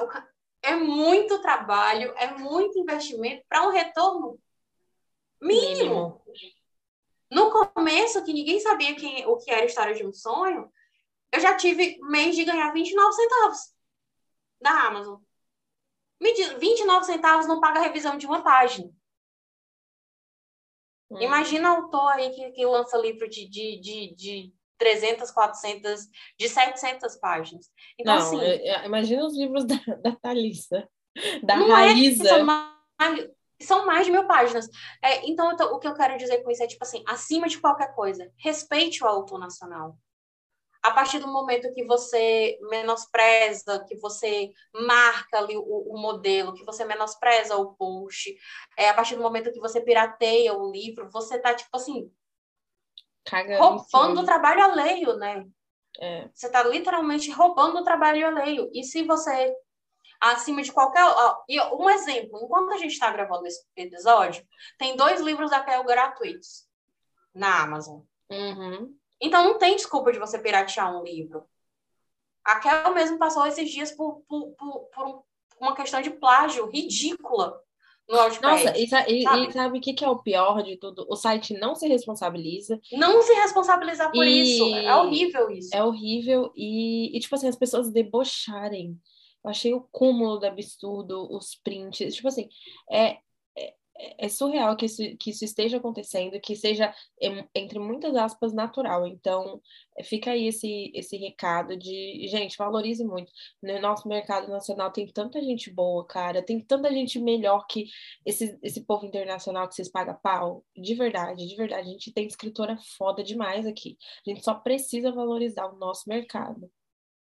é 0.64 0.74
muito 0.74 1.40
trabalho, 1.42 2.12
é 2.16 2.32
muito 2.38 2.78
investimento 2.78 3.44
para 3.48 3.66
um 3.66 3.70
retorno 3.70 4.40
mínimo. 5.40 6.22
mínimo. 6.26 6.54
No 7.30 7.50
começo, 7.50 8.24
que 8.24 8.32
ninguém 8.32 8.58
sabia 8.60 8.94
quem, 8.94 9.26
o 9.26 9.36
que 9.36 9.50
era 9.50 9.66
história 9.66 9.94
de 9.94 10.06
um 10.06 10.12
sonho, 10.12 10.72
eu 11.30 11.40
já 11.40 11.56
tive 11.56 11.98
mês 12.02 12.34
de 12.34 12.44
ganhar 12.44 12.72
29 12.72 13.12
centavos 13.12 13.74
da 14.60 14.70
Amazon. 14.86 15.20
29 16.20 17.04
centavos 17.04 17.46
não 17.46 17.60
paga 17.60 17.80
a 17.80 17.82
revisão 17.82 18.16
de 18.16 18.26
uma 18.26 18.42
página. 18.42 18.90
Hum. 21.10 21.20
Imagina 21.20 21.72
o 21.72 21.76
autor 21.82 22.12
aí 22.12 22.30
que, 22.30 22.52
que 22.52 22.64
lança 22.64 22.96
livro 22.96 23.28
de, 23.28 23.46
de, 23.48 23.80
de, 23.80 24.14
de 24.14 24.54
300, 24.78 25.30
400, 25.30 26.06
de 26.38 26.48
700 26.48 27.16
páginas. 27.16 27.70
Então, 27.98 28.14
não, 28.14 28.22
assim... 28.22 28.38
imagina 28.84 29.24
os 29.24 29.36
livros 29.36 29.64
da, 29.66 29.76
da 30.02 30.16
Thalissa, 30.16 30.88
da 31.42 31.56
não 31.56 31.68
Raíza. 31.68 32.24
É 32.24 32.28
são, 32.28 32.44
mais, 32.44 33.28
são 33.60 33.86
mais 33.86 34.06
de 34.06 34.12
mil 34.12 34.26
páginas. 34.26 34.68
É, 35.02 35.26
então, 35.28 35.50
o 35.50 35.78
que 35.78 35.88
eu 35.88 35.94
quero 35.94 36.16
dizer 36.16 36.42
com 36.42 36.50
isso 36.50 36.62
é, 36.62 36.66
tipo 36.66 36.84
assim, 36.84 37.02
acima 37.06 37.48
de 37.48 37.60
qualquer 37.60 37.94
coisa, 37.94 38.30
respeite 38.36 39.02
o 39.02 39.06
autor 39.06 39.38
nacional 39.38 39.96
a 40.84 40.90
partir 40.90 41.18
do 41.18 41.26
momento 41.26 41.72
que 41.72 41.82
você 41.82 42.58
menospreza, 42.68 43.82
que 43.88 43.96
você 43.96 44.52
marca 44.74 45.38
ali 45.38 45.56
o, 45.56 45.62
o 45.62 45.98
modelo, 45.98 46.52
que 46.52 46.62
você 46.62 46.84
menospreza 46.84 47.56
o 47.56 47.74
post, 47.74 48.36
é, 48.76 48.90
a 48.90 48.94
partir 48.94 49.16
do 49.16 49.22
momento 49.22 49.50
que 49.50 49.58
você 49.58 49.80
pirateia 49.80 50.52
o 50.52 50.70
livro, 50.70 51.08
você 51.10 51.38
tá, 51.38 51.54
tipo 51.54 51.74
assim, 51.74 52.12
roubando 53.58 54.20
o 54.20 54.24
trabalho 54.24 54.62
alheio, 54.62 55.16
né? 55.16 55.46
É. 56.00 56.28
Você 56.32 56.50
tá 56.50 56.62
literalmente 56.62 57.30
roubando 57.30 57.78
o 57.78 57.84
trabalho 57.84 58.26
alheio. 58.26 58.70
E 58.72 58.82
se 58.82 59.02
você, 59.02 59.54
acima 60.20 60.62
de 60.62 60.72
qualquer... 60.72 61.04
e 61.48 61.60
um 61.60 61.88
exemplo, 61.88 62.40
enquanto 62.42 62.72
a 62.72 62.78
gente 62.78 62.92
está 62.92 63.10
gravando 63.10 63.46
esse 63.46 63.64
episódio, 63.76 64.46
tem 64.78 64.96
dois 64.96 65.20
livros 65.20 65.50
da 65.50 65.62
Kel 65.62 65.84
gratuitos 65.84 66.66
na 67.34 67.62
Amazon. 67.62 68.00
Uhum. 68.30 68.96
Então 69.20 69.44
não 69.44 69.58
tem 69.58 69.76
desculpa 69.76 70.12
de 70.12 70.18
você 70.18 70.38
piratear 70.38 70.94
um 70.94 71.02
livro. 71.02 71.44
A 72.44 72.58
Kel 72.60 72.92
mesmo 72.92 73.18
passou 73.18 73.46
esses 73.46 73.70
dias 73.70 73.92
por, 73.92 74.20
por, 74.28 74.54
por, 74.54 74.80
por 74.90 75.24
uma 75.60 75.74
questão 75.74 76.02
de 76.02 76.10
plágio 76.10 76.66
ridícula 76.66 77.63
no 78.08 78.16
Nossa, 78.16 78.76
e, 78.76 78.84
e, 78.84 78.88
sabe? 78.88 79.12
e 79.12 79.52
sabe 79.52 79.78
o 79.78 79.80
que, 79.80 79.94
que 79.94 80.04
é 80.04 80.08
o 80.08 80.18
pior 80.18 80.62
de 80.62 80.76
tudo? 80.76 81.06
O 81.08 81.16
site 81.16 81.54
não 81.54 81.74
se 81.74 81.88
responsabiliza. 81.88 82.78
Não 82.92 83.22
se 83.22 83.32
responsabilizar 83.34 84.12
por 84.12 84.26
e... 84.26 84.42
isso. 84.42 84.76
É 84.76 84.94
horrível 84.96 85.50
isso. 85.50 85.70
É 85.74 85.82
horrível. 85.82 86.52
E, 86.54 87.16
e, 87.16 87.20
tipo 87.20 87.34
assim, 87.34 87.48
as 87.48 87.56
pessoas 87.56 87.90
debocharem. 87.90 88.98
Eu 89.42 89.50
achei 89.50 89.74
o 89.74 89.86
cúmulo 89.90 90.38
do 90.38 90.46
absurdo, 90.46 91.28
os 91.34 91.54
prints. 91.54 92.14
Tipo 92.14 92.28
assim, 92.28 92.48
é, 92.90 93.18
é 93.96 94.28
surreal 94.28 94.76
que 94.76 94.86
isso, 94.86 95.02
que 95.18 95.30
isso 95.30 95.44
esteja 95.44 95.76
acontecendo, 95.76 96.40
que 96.40 96.56
seja, 96.56 96.92
entre 97.54 97.78
muitas 97.78 98.14
aspas, 98.16 98.52
natural. 98.52 99.06
Então, 99.06 99.60
fica 100.04 100.32
aí 100.32 100.48
esse, 100.48 100.90
esse 100.94 101.16
recado 101.16 101.76
de, 101.76 102.26
gente, 102.28 102.58
valorize 102.58 103.04
muito. 103.04 103.30
No 103.62 103.80
nosso 103.80 104.08
mercado 104.08 104.48
nacional 104.48 104.90
tem 104.90 105.06
tanta 105.06 105.40
gente 105.40 105.70
boa, 105.70 106.04
cara, 106.06 106.42
tem 106.42 106.60
tanta 106.60 106.92
gente 106.92 107.20
melhor 107.20 107.66
que 107.68 107.86
esse, 108.26 108.58
esse 108.62 108.84
povo 108.84 109.06
internacional 109.06 109.68
que 109.68 109.74
vocês 109.74 109.90
pagam 109.90 110.18
pau. 110.22 110.64
De 110.76 110.94
verdade, 110.94 111.46
de 111.46 111.56
verdade. 111.56 111.88
A 111.88 111.92
gente 111.92 112.12
tem 112.12 112.26
escritora 112.26 112.76
foda 112.98 113.22
demais 113.22 113.66
aqui. 113.66 113.96
A 114.26 114.30
gente 114.30 114.44
só 114.44 114.54
precisa 114.54 115.12
valorizar 115.12 115.66
o 115.66 115.76
nosso 115.76 116.08
mercado. 116.08 116.70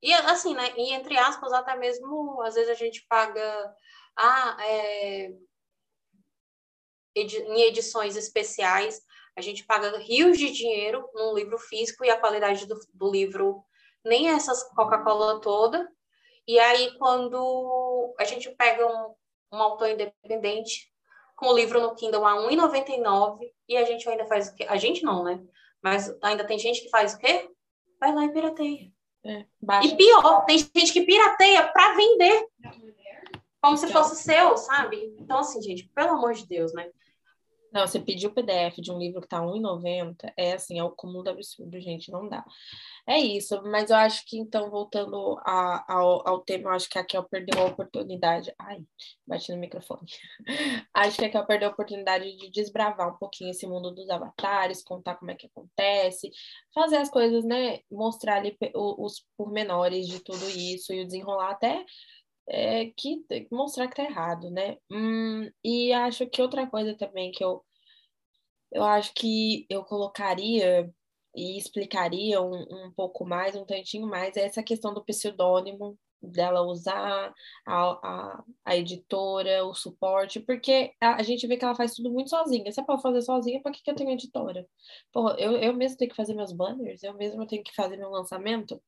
E 0.02 0.13
assim, 0.13 0.54
né? 0.54 0.74
E 0.78 0.94
entre 0.94 1.18
aspas, 1.18 1.52
até 1.52 1.76
mesmo, 1.76 2.41
às 2.44 2.56
vezes 2.56 2.70
a 2.70 2.76
gente 2.76 3.06
paga. 3.10 3.76
Ah, 4.18 4.58
é 4.62 5.34
em 7.15 7.62
edições 7.62 8.15
especiais, 8.15 9.01
a 9.36 9.41
gente 9.41 9.65
paga 9.65 9.97
rios 9.97 10.38
de 10.38 10.51
dinheiro 10.51 11.10
num 11.13 11.34
livro 11.34 11.58
físico 11.58 12.04
e 12.06 12.10
a 12.10 12.19
qualidade 12.19 12.65
do, 12.65 12.80
do 12.93 13.12
livro 13.12 13.63
nem 14.04 14.30
essas 14.30 14.63
Coca-Cola 14.75 15.41
toda. 15.41 15.89
E 16.47 16.60
aí, 16.60 16.95
quando 16.97 18.15
a 18.19 18.23
gente 18.23 18.49
pega 18.51 18.86
um, 18.86 19.15
um 19.51 19.62
autor 19.62 19.89
independente 19.89 20.91
com 21.36 21.47
o 21.47 21.56
livro 21.56 21.82
no 21.82 21.95
Kindle 21.95 22.25
a 22.25 22.34
R$ 22.34 22.56
1,99 22.56 23.39
e 23.67 23.75
a 23.75 23.84
gente 23.84 24.08
ainda 24.08 24.25
faz 24.25 24.49
o 24.49 24.56
quê? 24.56 24.65
A 24.69 24.78
gente 24.78 25.04
não, 25.04 25.23
né? 25.23 25.43
Mas 25.82 26.15
ainda 26.21 26.45
tem 26.45 26.58
gente 26.58 26.82
que 26.82 26.89
faz 26.89 27.13
o 27.13 27.17
quê? 27.17 27.49
Vai 27.99 28.13
lá 28.13 28.25
e 28.25 28.32
pirateia. 28.32 28.91
É, 29.25 29.43
e 29.84 29.95
pior, 29.95 30.45
tem 30.45 30.60
gente 30.60 30.93
que 30.93 31.01
pirateia 31.01 31.67
para 31.67 31.95
vender. 31.95 32.47
Como 33.60 33.75
se 33.75 33.88
então. 33.88 34.04
fosse 34.04 34.23
seu, 34.23 34.56
sabe? 34.56 35.15
Então, 35.19 35.39
assim, 35.39 35.60
gente, 35.62 35.89
pelo 35.95 36.12
amor 36.12 36.34
de 36.34 36.47
Deus, 36.47 36.71
né? 36.73 36.88
Não, 37.75 37.85
você 37.85 37.99
pediu 37.99 38.29
o 38.29 38.33
PDF 38.33 38.77
de 38.79 38.89
um 38.89 38.97
livro 38.97 39.19
que 39.19 39.27
tá 39.27 39.41
R$1,90, 39.41 40.31
é 40.38 40.53
assim, 40.53 40.79
é 40.79 40.83
o 40.83 40.91
cúmulo 40.91 41.25
do 41.25 41.31
absurdo, 41.31 41.77
gente, 41.81 42.09
não 42.09 42.29
dá. 42.29 42.41
É 43.05 43.19
isso, 43.19 43.61
mas 43.63 43.89
eu 43.89 43.97
acho 43.97 44.25
que 44.25 44.38
então, 44.38 44.69
voltando 44.71 45.38
a, 45.45 45.93
ao, 45.93 46.25
ao 46.25 46.39
tema, 46.39 46.69
eu 46.69 46.73
acho 46.73 46.89
que 46.89 46.97
a 46.97 47.03
Kel 47.03 47.23
perdeu 47.25 47.61
a 47.61 47.65
oportunidade. 47.65 48.53
Ai, 48.57 48.79
bati 49.27 49.51
no 49.51 49.57
microfone. 49.57 50.07
acho 50.93 51.17
que 51.17 51.25
a 51.25 51.29
Kel 51.29 51.45
perdeu 51.45 51.67
a 51.67 51.71
oportunidade 51.73 52.38
de 52.38 52.49
desbravar 52.49 53.13
um 53.13 53.17
pouquinho 53.17 53.51
esse 53.51 53.67
mundo 53.67 53.91
dos 53.91 54.09
avatares, 54.09 54.82
contar 54.82 55.15
como 55.15 55.32
é 55.32 55.36
que 55.36 55.47
acontece, 55.47 56.32
fazer 56.73 56.95
as 56.95 57.09
coisas, 57.09 57.43
né? 57.43 57.82
Mostrar 57.91 58.38
ali 58.38 58.57
os 58.73 59.26
pormenores 59.36 60.07
de 60.07 60.21
tudo 60.21 60.49
isso 60.49 60.93
e 60.93 61.01
o 61.01 61.05
desenrolar 61.05 61.51
até 61.51 61.84
é, 62.48 62.88
que 62.98 63.26
mostrar 63.52 63.88
que 63.88 63.96
tá 63.96 64.04
errado, 64.04 64.50
né? 64.52 64.78
Hum, 64.91 65.50
e 65.64 65.91
acho 65.93 66.28
que 66.28 66.41
outra 66.41 66.68
coisa 66.68 66.96
também 66.96 67.32
que 67.32 67.43
eu, 67.43 67.64
eu 68.72 68.84
acho 68.84 69.14
que 69.14 69.66
eu 69.70 69.84
colocaria 69.84 70.91
e 71.36 71.58
explicaria 71.58 72.41
um, 72.41 72.88
um 72.88 72.91
pouco 72.96 73.26
mais, 73.26 73.56
um 73.56 73.66
tantinho 73.66 74.08
mais, 74.08 74.38
é 74.38 74.46
essa 74.46 74.64
questão 74.64 74.93
do 74.93 75.04
pseudônimo, 75.04 75.98
dela 76.22 76.62
usar 76.62 77.34
a, 77.66 77.74
a, 77.74 78.43
a, 78.66 78.76
editora, 78.78 79.66
o 79.66 79.74
suporte, 79.74 80.39
porque 80.39 80.93
a, 81.02 81.16
a, 81.16 81.24
gente 81.24 81.46
vê 81.48 81.58
que 81.58 81.66
ela 81.66 81.76
faz 81.76 81.93
tudo 81.93 82.12
muito 82.12 82.30
sozinha. 82.30 82.72
Se 82.72 82.80
é 82.82 82.84
para 82.84 83.00
fazer 83.00 83.22
sozinha, 83.22 83.62
para 83.62 83.72
que, 83.72 83.84
que 83.84 83.91
eu 83.91 83.96
tenho 83.96 84.12
editora? 84.12 84.68
Pô, 85.12 85.30
eu, 85.32 85.58
eu 85.58 85.74
mesmo 85.74 85.98
tenho 85.98 86.10
que 86.10 86.16
fazer 86.16 86.34
meus 86.34 86.52
banners, 86.52 87.04
eu 87.04 87.14
mesmo 87.16 87.46
tenho 87.48 87.64
que 87.64 87.74
fazer 87.76 87.98
meu 87.98 88.10
lançamento. 88.10 88.82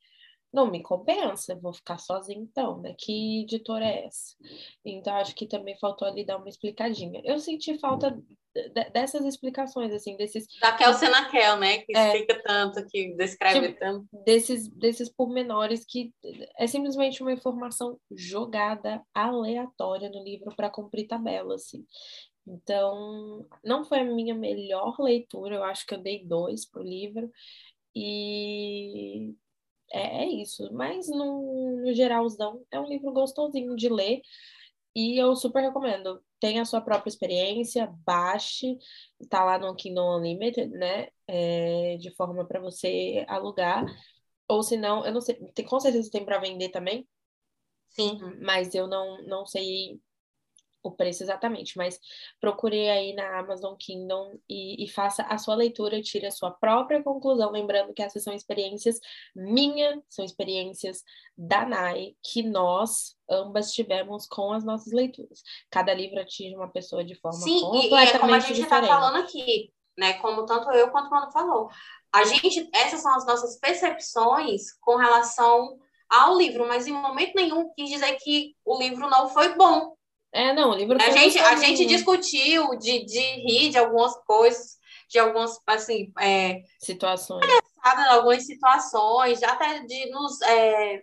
Não 0.53 0.69
me 0.69 0.81
compensa, 0.81 1.55
vou 1.55 1.73
ficar 1.73 1.97
sozinha 1.97 2.39
então, 2.39 2.81
né? 2.81 2.95
Que 2.97 3.41
editora 3.41 3.85
é 3.85 4.05
essa? 4.05 4.35
Então, 4.83 5.15
acho 5.15 5.35
que 5.35 5.45
também 5.45 5.77
faltou 5.77 6.07
ali 6.07 6.25
dar 6.25 6.37
uma 6.37 6.49
explicadinha. 6.49 7.21
Eu 7.23 7.39
senti 7.39 7.77
falta 7.77 8.17
dessas 8.91 9.23
explicações, 9.25 9.91
assim, 9.93 10.17
desses... 10.17 10.47
Da 10.59 10.71
Kel 10.71 10.93
Senakel, 10.93 11.57
né? 11.57 11.79
Que 11.79 11.95
é, 11.95 12.07
explica 12.07 12.41
tanto, 12.43 12.85
que 12.87 13.13
descreve 13.15 13.67
tipo, 13.67 13.79
tanto. 13.79 14.07
Desses, 14.25 14.67
desses 14.69 15.09
pormenores 15.09 15.85
que 15.85 16.11
é 16.57 16.65
simplesmente 16.65 17.21
uma 17.21 17.33
informação 17.33 17.99
jogada 18.11 19.03
aleatória 19.13 20.09
no 20.09 20.23
livro 20.23 20.55
para 20.55 20.69
cumprir 20.69 21.07
tabela, 21.07 21.55
assim. 21.55 21.85
Então, 22.47 23.45
não 23.63 23.83
foi 23.83 23.99
a 23.99 24.05
minha 24.05 24.33
melhor 24.33 24.95
leitura, 24.99 25.55
eu 25.55 25.63
acho 25.63 25.85
que 25.85 25.93
eu 25.93 26.01
dei 26.01 26.25
dois 26.25 26.65
pro 26.65 26.81
livro, 26.81 27.29
e 27.93 29.35
é, 29.91 30.23
é 30.23 30.27
isso. 30.27 30.71
Mas, 30.73 31.07
no, 31.09 31.81
no 31.83 31.93
geralzão, 31.93 32.63
é 32.71 32.79
um 32.79 32.88
livro 32.88 33.11
gostosinho 33.11 33.75
de 33.75 33.89
ler, 33.89 34.21
e 34.95 35.15
eu 35.21 35.35
super 35.35 35.61
recomendo. 35.61 36.23
Tenha 36.39 36.63
a 36.63 36.65
sua 36.65 36.81
própria 36.81 37.09
experiência, 37.09 37.88
baixe, 38.03 38.77
tá 39.29 39.43
lá 39.43 39.59
no 39.59 39.75
Kindle 39.75 40.17
Unlimited, 40.17 40.69
né? 40.71 41.09
É, 41.27 41.97
de 41.97 42.09
forma 42.15 42.47
para 42.47 42.59
você 42.59 43.23
alugar. 43.27 43.85
Ou 44.47 44.63
se 44.63 44.75
não, 44.75 45.05
eu 45.05 45.13
não 45.13 45.21
sei, 45.21 45.35
tem, 45.53 45.65
com 45.65 45.79
certeza 45.79 46.09
tem 46.11 46.25
para 46.25 46.39
vender 46.39 46.69
também. 46.69 47.07
Sim. 47.89 48.17
Mas 48.41 48.73
eu 48.73 48.88
não, 48.88 49.21
não 49.27 49.45
sei 49.45 49.99
o 50.88 50.95
preço 50.95 51.23
exatamente, 51.23 51.77
mas 51.77 51.99
procure 52.39 52.89
aí 52.89 53.13
na 53.13 53.39
Amazon 53.39 53.75
Kingdom 53.77 54.39
e, 54.49 54.83
e, 54.83 54.88
faça 54.89 55.23
a 55.23 55.38
sua 55.38 55.55
leitura, 55.55 56.01
tire 56.01 56.25
a 56.25 56.31
sua 56.31 56.51
própria 56.51 57.01
conclusão, 57.03 57.51
lembrando 57.51 57.93
que 57.93 58.01
essas 58.01 58.23
são 58.23 58.33
experiências 58.33 58.99
minha, 59.35 60.01
são 60.09 60.23
experiências 60.23 61.03
da 61.38 61.65
Nai, 61.65 62.15
que 62.23 62.43
nós 62.43 63.15
ambas 63.29 63.71
tivemos 63.71 64.25
com 64.25 64.51
as 64.53 64.63
nossas 64.63 64.93
leituras. 64.93 65.41
Cada 65.69 65.93
livro 65.93 66.19
atinge 66.19 66.55
uma 66.55 66.69
pessoa 66.69 67.03
de 67.03 67.15
forma 67.15 67.39
Sim, 67.39 67.61
completamente 67.61 67.91
e, 67.91 68.13
e 68.13 68.15
é 68.15 68.19
como 68.19 68.33
a 68.33 68.39
gente 68.39 68.61
está 68.61 68.83
falando 68.83 69.17
aqui, 69.17 69.71
né? 69.97 70.13
Como 70.13 70.45
tanto 70.45 70.71
eu 70.71 70.89
quanto 70.91 71.07
o 71.07 71.11
Mano 71.11 71.31
falou. 71.31 71.69
A 72.13 72.23
gente, 72.23 72.69
essas 72.73 73.01
são 73.01 73.13
as 73.15 73.25
nossas 73.25 73.59
percepções 73.59 74.73
com 74.81 74.95
relação 74.95 75.77
ao 76.09 76.38
livro, 76.38 76.67
mas 76.67 76.88
em 76.88 76.93
momento 76.93 77.33
nenhum 77.35 77.71
quis 77.75 77.89
dizer 77.89 78.15
que 78.17 78.55
o 78.65 78.77
livro 78.79 79.09
não 79.09 79.29
foi 79.29 79.55
bom. 79.55 79.96
É, 80.32 80.53
não, 80.53 80.71
o 80.71 80.75
livro 80.75 80.97
a 81.01 81.09
gente 81.09 81.39
A 81.39 81.55
gente 81.55 81.86
discutiu 81.86 82.78
de, 82.78 83.05
de 83.05 83.19
rir 83.19 83.69
de 83.69 83.78
algumas 83.78 84.15
coisas, 84.25 84.78
de 85.09 85.17
algumas, 85.19 85.59
assim... 85.65 86.11
É, 86.19 86.61
situações. 86.80 87.45
Algumas 88.09 88.45
situações, 88.45 89.41
até 89.43 89.80
de 89.80 90.09
nos... 90.09 90.41
É, 90.41 91.01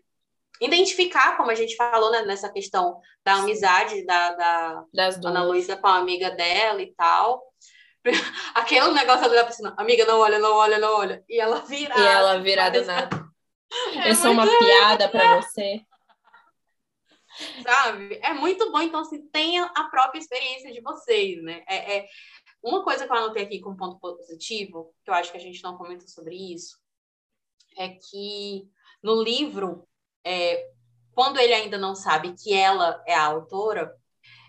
identificar, 0.60 1.36
como 1.36 1.50
a 1.50 1.54
gente 1.54 1.74
falou 1.74 2.10
né, 2.10 2.22
nessa 2.22 2.48
questão 2.48 3.00
da 3.24 3.34
amizade 3.34 4.04
da, 4.06 4.30
da 4.34 4.84
das 4.92 5.16
duas. 5.16 5.34
Ana 5.34 5.44
Luísa 5.44 5.76
com 5.76 5.88
a 5.88 5.96
amiga 5.96 6.30
dela 6.30 6.80
e 6.80 6.94
tal. 6.94 7.42
Aquele 8.54 8.92
negócio 8.92 9.24
ali 9.24 9.34
da 9.34 9.44
piscina, 9.44 9.74
amiga, 9.76 10.04
não 10.04 10.20
olha, 10.20 10.38
não 10.38 10.54
olha, 10.54 10.78
não 10.78 10.94
olha. 10.96 11.24
E 11.28 11.40
ela 11.40 11.60
vira. 11.60 11.98
E 11.98 12.06
ela 12.06 12.38
vira 12.38 12.68
do 12.70 12.84
nada. 12.84 13.24
É 13.96 14.10
Eu 14.10 14.14
sou 14.14 14.30
uma 14.30 14.46
piada 14.46 15.08
para 15.08 15.40
você 15.40 15.82
sabe? 17.62 18.18
É 18.22 18.32
muito 18.32 18.70
bom, 18.70 18.80
então, 18.80 19.00
assim, 19.00 19.26
tenha 19.28 19.64
a 19.64 19.84
própria 19.84 20.18
experiência 20.18 20.72
de 20.72 20.80
vocês, 20.80 21.42
né? 21.42 21.64
É, 21.68 21.98
é, 21.98 22.08
Uma 22.62 22.84
coisa 22.84 23.06
que 23.06 23.12
eu 23.12 23.16
anotei 23.16 23.44
aqui 23.44 23.60
como 23.60 23.76
ponto 23.76 23.98
positivo, 23.98 24.94
que 25.04 25.10
eu 25.10 25.14
acho 25.14 25.30
que 25.30 25.38
a 25.38 25.40
gente 25.40 25.62
não 25.62 25.76
comenta 25.76 26.06
sobre 26.06 26.34
isso, 26.34 26.78
é 27.76 27.88
que 27.88 28.68
no 29.02 29.22
livro, 29.22 29.86
é, 30.24 30.70
quando 31.14 31.38
ele 31.38 31.54
ainda 31.54 31.78
não 31.78 31.94
sabe 31.94 32.34
que 32.34 32.52
ela 32.52 33.02
é 33.06 33.14
a 33.14 33.26
autora, 33.26 33.94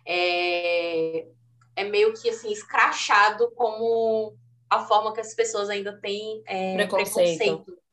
é, 0.05 1.27
é 1.75 1.83
meio 1.83 2.13
que, 2.13 2.29
assim, 2.29 2.51
escrachado 2.51 3.51
como 3.55 4.37
a 4.69 4.85
forma 4.85 5.13
que 5.13 5.21
as 5.21 5.33
pessoas 5.33 5.69
ainda 5.69 5.99
têm 5.99 6.41
é, 6.45 6.75
preconceito. 6.75 7.37
preconceito 7.37 7.84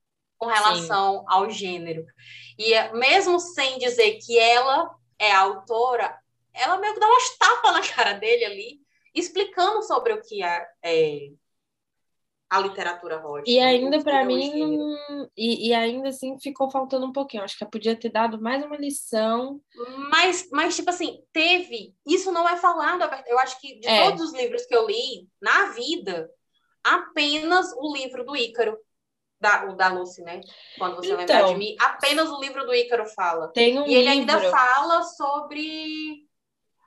com 0.42 0.48
relação 0.48 1.20
Sim. 1.20 1.24
ao 1.28 1.48
gênero. 1.48 2.04
E 2.58 2.74
é, 2.74 2.92
mesmo 2.92 3.38
sem 3.38 3.78
dizer 3.78 4.18
que 4.18 4.36
ela 4.36 4.92
é 5.16 5.30
a 5.30 5.42
autora, 5.42 6.18
ela 6.52 6.78
meio 6.78 6.94
que 6.94 6.98
dá 6.98 7.06
umas 7.06 7.38
tapas 7.38 7.72
na 7.72 7.80
cara 7.94 8.14
dele 8.14 8.44
ali, 8.44 8.80
explicando 9.14 9.80
sobre 9.84 10.12
o 10.12 10.20
que 10.20 10.42
é, 10.42 10.66
é 10.82 11.28
a 12.50 12.58
literatura 12.58 13.14
erótica. 13.14 13.48
E 13.48 13.60
ainda 13.60 14.02
para 14.02 14.24
mim, 14.24 14.76
e, 15.36 15.68
e, 15.68 15.72
ainda 15.72 16.08
assim 16.08 16.36
ficou 16.40 16.68
faltando 16.68 17.06
um 17.06 17.12
pouquinho. 17.12 17.44
Acho 17.44 17.56
que 17.56 17.64
podia 17.64 17.94
ter 17.94 18.10
dado 18.10 18.42
mais 18.42 18.64
uma 18.64 18.76
lição. 18.76 19.60
Mas, 20.10 20.48
mas 20.50 20.74
tipo 20.74 20.90
assim, 20.90 21.22
teve. 21.32 21.94
Isso 22.04 22.32
não 22.32 22.48
é 22.48 22.56
falado. 22.56 23.08
Eu 23.28 23.38
acho 23.38 23.60
que 23.60 23.78
de 23.78 23.86
é. 23.86 24.06
todos 24.06 24.20
os 24.22 24.34
livros 24.34 24.66
que 24.66 24.74
eu 24.74 24.88
li 24.88 25.28
na 25.40 25.66
vida, 25.70 26.28
apenas 26.82 27.72
o 27.76 27.94
livro 27.94 28.24
do 28.24 28.36
Ícaro 28.36 28.76
da, 29.42 29.64
o 29.64 29.74
da 29.74 29.88
Lucy, 29.88 30.22
né? 30.22 30.40
Quando 30.78 30.96
você 30.96 31.08
então, 31.12 31.18
lembrar 31.18 31.42
de 31.48 31.54
mim, 31.56 31.76
apenas 31.80 32.30
o 32.30 32.40
livro 32.40 32.64
do 32.64 32.72
Ícaro 32.72 33.04
fala. 33.06 33.48
Tem 33.48 33.78
um 33.78 33.84
e 33.84 33.94
ele 33.94 34.08
livro. 34.08 34.32
ainda 34.32 34.50
fala 34.50 35.02
sobre 35.02 36.24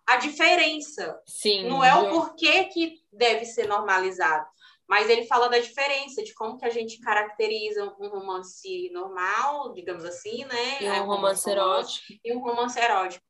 a 0.08 0.16
diferença. 0.16 1.20
Sim. 1.28 1.68
Não 1.68 1.84
é 1.84 1.94
o 1.94 2.10
porquê 2.10 2.64
que 2.66 3.02
deve 3.12 3.44
ser 3.44 3.68
normalizado, 3.68 4.48
mas 4.88 5.10
ele 5.10 5.26
fala 5.26 5.50
da 5.50 5.60
diferença, 5.60 6.24
de 6.24 6.34
como 6.34 6.58
que 6.58 6.66
a 6.66 6.70
gente 6.70 7.02
caracteriza 7.02 7.84
um 8.00 8.08
romance 8.08 8.90
normal, 8.94 9.74
digamos 9.74 10.06
assim, 10.06 10.46
né? 10.46 10.82
E 10.82 10.90
um, 10.90 11.04
um 11.04 11.06
romance 11.08 11.50
erótico. 11.50 12.06
E 12.24 12.34
um 12.34 12.40
romance 12.40 12.80
erótico. 12.80 13.26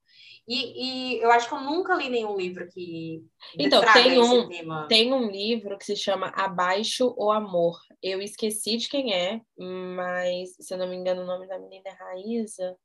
E, 0.48 1.16
e, 1.16 1.22
eu 1.22 1.32
acho 1.32 1.48
que 1.48 1.56
eu 1.56 1.62
nunca 1.62 1.96
li 1.96 2.08
nenhum 2.08 2.38
livro 2.38 2.68
que 2.70 3.26
então 3.58 3.82
tem 3.94 4.20
um 4.20 4.48
tema. 4.48 4.88
tem 4.88 5.12
um 5.14 5.30
livro 5.30 5.78
que 5.78 5.86
se 5.86 5.96
chama 5.96 6.28
Abaixo 6.36 7.16
o 7.18 7.32
Amor. 7.32 7.80
Eu 8.02 8.22
esqueci 8.22 8.78
de 8.78 8.88
quem 8.88 9.14
é, 9.14 9.42
mas 9.58 10.56
se 10.60 10.74
eu 10.74 10.78
não 10.78 10.88
me 10.88 10.96
engano 10.96 11.24
o 11.24 11.26
nome 11.26 11.48
da 11.48 11.58
menina 11.58 11.90
é 11.90 11.94
Raíza. 11.94 12.78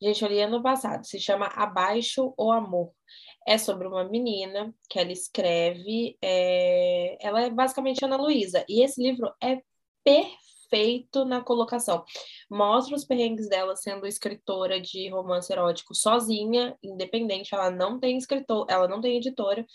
Gente, 0.00 0.22
eu 0.22 0.28
li 0.28 0.40
ano 0.40 0.62
passado. 0.62 1.04
Se 1.04 1.20
chama 1.20 1.46
Abaixo 1.46 2.34
o 2.36 2.50
Amor. 2.50 2.92
É 3.46 3.56
sobre 3.58 3.86
uma 3.86 4.04
menina 4.04 4.74
que 4.90 4.98
ela 4.98 5.12
escreve. 5.12 6.16
É... 6.22 7.16
Ela 7.20 7.42
é 7.42 7.50
basicamente 7.50 8.04
Ana 8.04 8.16
Luísa. 8.16 8.64
E 8.68 8.82
esse 8.82 9.02
livro 9.02 9.32
é 9.42 9.60
perfeito 10.04 10.47
feito 10.68 11.24
na 11.24 11.40
colocação. 11.40 12.04
Mostra 12.50 12.94
os 12.96 13.04
perrengues 13.04 13.48
dela 13.48 13.76
sendo 13.76 14.06
escritora 14.06 14.80
de 14.80 15.08
romance 15.08 15.52
erótico 15.52 15.94
sozinha, 15.94 16.76
independente, 16.82 17.54
ela 17.54 17.70
não 17.70 17.98
tem 17.98 18.16
escritor, 18.16 18.66
ela 18.68 18.88
não 18.88 19.00
tem 19.00 19.16
editora. 19.16 19.66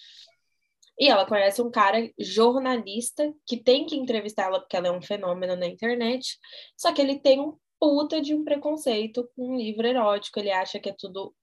E 0.99 1.07
ela 1.09 1.25
conhece 1.25 1.61
um 1.61 1.71
cara 1.71 2.11
jornalista 2.19 3.33
que 3.47 3.57
tem 3.57 3.85
que 3.85 3.95
entrevistar 3.95 4.43
ela 4.43 4.59
porque 4.59 4.75
ela 4.75 4.87
é 4.87 4.91
um 4.91 5.01
fenômeno 5.01 5.55
na 5.55 5.65
internet. 5.65 6.37
Só 6.77 6.93
que 6.93 7.01
ele 7.01 7.19
tem 7.19 7.39
um 7.41 7.57
puta 7.79 8.21
de 8.21 8.33
um 8.35 8.43
preconceito 8.43 9.29
com 9.35 9.53
um 9.53 9.57
livro 9.57 9.87
erótico. 9.87 10.39
Ele 10.39 10.51
acha 10.51 10.79
que 10.79 10.89
é 10.89 10.95
tudo 10.97 11.35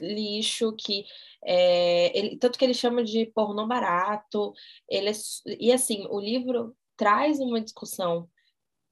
lixo, 0.00 0.74
que 0.76 1.04
é, 1.44 2.16
ele, 2.16 2.36
tanto 2.38 2.58
que 2.58 2.64
ele 2.64 2.74
chama 2.74 3.02
de 3.02 3.26
pornô 3.26 3.66
barato. 3.66 4.52
Ele 4.88 5.10
é, 5.10 5.12
e 5.58 5.72
assim, 5.72 6.06
o 6.08 6.20
livro 6.20 6.76
traz 6.96 7.40
uma 7.40 7.60
discussão 7.60 8.28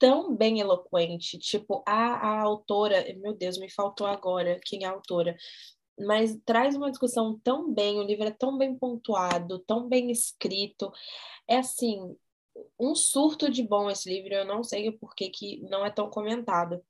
tão 0.03 0.34
bem 0.34 0.59
eloquente, 0.59 1.38
tipo, 1.38 1.80
a, 1.86 1.92
a 1.94 2.40
autora, 2.42 3.05
meu 3.18 3.32
Deus, 3.34 3.57
me 3.57 3.70
faltou 3.70 4.05
agora 4.05 4.59
quem 4.64 4.82
é 4.82 4.88
a 4.88 4.90
autora, 4.90 5.36
mas 5.96 6.36
traz 6.44 6.74
uma 6.74 6.90
discussão 6.90 7.38
tão 7.38 7.72
bem, 7.72 8.00
o 8.00 8.03
livro 8.03 8.24
é 8.24 8.32
tão 8.32 8.59
bem 8.59 8.76
pontuado, 8.76 9.61
tão 9.61 9.88
bem 9.88 10.11
escrito, 10.11 10.90
é 11.46 11.59
assim, 11.59 12.16
um 12.80 12.96
surto 12.96 13.48
de 13.48 13.62
bom 13.62 13.88
esse 13.88 14.09
livro, 14.09 14.34
eu 14.34 14.44
não 14.44 14.64
sei 14.64 14.88
o 14.88 14.98
porquê 14.98 15.30
que 15.30 15.61
não 15.70 15.86
é 15.86 15.90
tão 15.90 16.11
comentado. 16.11 16.82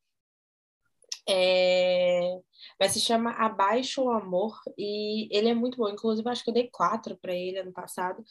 É... 1.29 2.41
Mas 2.81 2.93
se 2.93 3.01
chama 3.01 3.31
Abaixo 3.33 4.03
o 4.03 4.11
Amor 4.11 4.59
e 4.77 5.29
ele 5.37 5.49
é 5.51 5.55
muito 5.55 5.79
bom. 5.79 5.89
Inclusive, 5.89 6.29
acho 6.29 6.43
que 6.43 6.51
eu 6.51 6.55
dei 6.55 6.69
quatro 6.69 7.17
para 7.17 7.35
ele 7.35 7.59
ano 7.59 7.73
passado. 7.73 8.25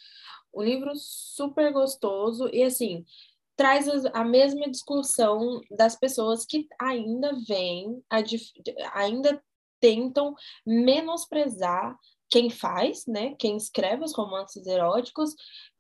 Um 0.53 0.61
livro 0.61 0.91
super 0.95 1.71
gostoso 1.71 2.49
e 2.51 2.63
assim, 2.63 3.05
traz 3.55 3.87
a 4.13 4.23
mesma 4.23 4.69
discussão 4.69 5.61
das 5.69 5.95
pessoas 5.95 6.45
que 6.45 6.67
ainda 6.79 7.31
vêm, 7.47 8.03
ainda 8.93 9.41
tentam 9.79 10.35
menosprezar 10.65 11.97
quem 12.29 12.49
faz, 12.49 13.05
né? 13.05 13.35
Quem 13.37 13.57
escreve 13.57 14.05
os 14.05 14.15
romances 14.15 14.65
eróticos 14.65 15.35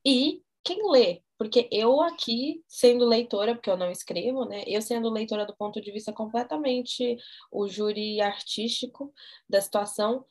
e 0.05 0.41
quem 0.63 0.91
lê. 0.91 1.21
Porque 1.37 1.67
eu 1.71 2.01
aqui, 2.01 2.61
sendo 2.67 3.05
leitora, 3.05 3.55
porque 3.55 3.69
eu 3.69 3.77
não 3.77 3.89
escrevo, 3.89 4.45
né? 4.45 4.63
Eu 4.67 4.81
sendo 4.81 5.09
leitora 5.09 5.45
do 5.45 5.55
ponto 5.55 5.81
de 5.81 5.91
vista 5.91 6.11
completamente 6.11 7.17
o 7.51 7.67
júri 7.67 8.21
artístico 8.21 9.13
da 9.49 9.61
situação, 9.61 10.25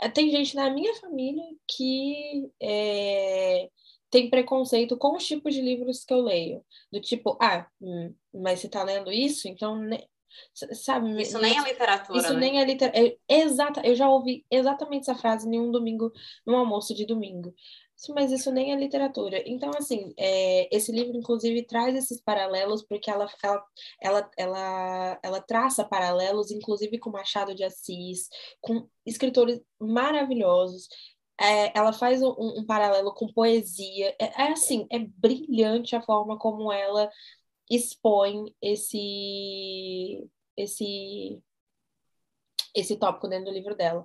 eh, 0.00 0.08
tem 0.08 0.30
gente 0.30 0.56
na 0.56 0.70
minha 0.70 0.94
família 0.96 1.44
que 1.68 2.50
é, 2.60 3.68
tem 4.10 4.30
preconceito 4.30 4.96
com 4.96 5.16
os 5.16 5.26
tipos 5.26 5.54
de 5.54 5.62
livros 5.62 6.04
que 6.04 6.12
eu 6.12 6.20
leio. 6.20 6.64
Do 6.92 7.00
tipo, 7.00 7.36
ah, 7.40 7.66
hum, 7.80 8.14
mas 8.32 8.60
você 8.60 8.66
está 8.66 8.82
lendo 8.82 9.12
isso, 9.12 9.48
então 9.48 9.76
né, 9.76 10.00
Sabe? 10.54 11.22
Isso 11.22 11.38
nem 11.38 11.58
é 11.58 11.62
literatura. 11.62 12.18
Isso 12.18 12.34
né? 12.34 12.40
nem 12.40 12.60
é 12.60 12.64
literatura. 12.64 13.16
É, 13.28 13.40
exata, 13.42 13.80
eu 13.84 13.94
já 13.94 14.08
ouvi 14.08 14.44
exatamente 14.50 15.02
essa 15.02 15.18
frase 15.18 15.48
em 15.48 15.58
um 15.58 15.70
domingo, 15.70 16.12
num 16.46 16.56
almoço 16.56 16.94
de 16.94 17.06
domingo. 17.06 17.54
Mas 18.14 18.30
isso 18.30 18.52
nem 18.52 18.72
é 18.72 18.76
literatura. 18.76 19.42
Então, 19.44 19.70
assim, 19.76 20.14
é, 20.16 20.68
esse 20.74 20.92
livro, 20.92 21.16
inclusive, 21.16 21.64
traz 21.64 21.96
esses 21.96 22.20
paralelos, 22.20 22.84
porque 22.84 23.10
ela, 23.10 23.26
ela, 23.42 23.64
ela, 24.00 24.30
ela, 24.36 25.20
ela 25.20 25.40
traça 25.40 25.84
paralelos, 25.84 26.52
inclusive 26.52 26.98
com 26.98 27.10
Machado 27.10 27.56
de 27.56 27.64
Assis, 27.64 28.28
com 28.60 28.88
escritores 29.04 29.60
maravilhosos. 29.80 30.88
É, 31.40 31.76
ela 31.78 31.92
faz 31.92 32.22
um, 32.22 32.34
um, 32.38 32.66
paralelo 32.66 33.14
com 33.14 33.32
poesia. 33.32 34.14
É, 34.20 34.42
é, 34.42 34.52
assim, 34.52 34.86
é 34.90 34.98
brilhante 34.98 35.94
a 35.96 36.02
forma 36.02 36.38
como 36.38 36.72
ela 36.72 37.10
expõe 37.70 38.54
esse 38.62 40.28
esse 40.56 41.42
esse 42.74 42.96
tópico 42.96 43.28
dentro 43.28 43.46
do 43.46 43.52
livro 43.52 43.74
dela. 43.76 44.04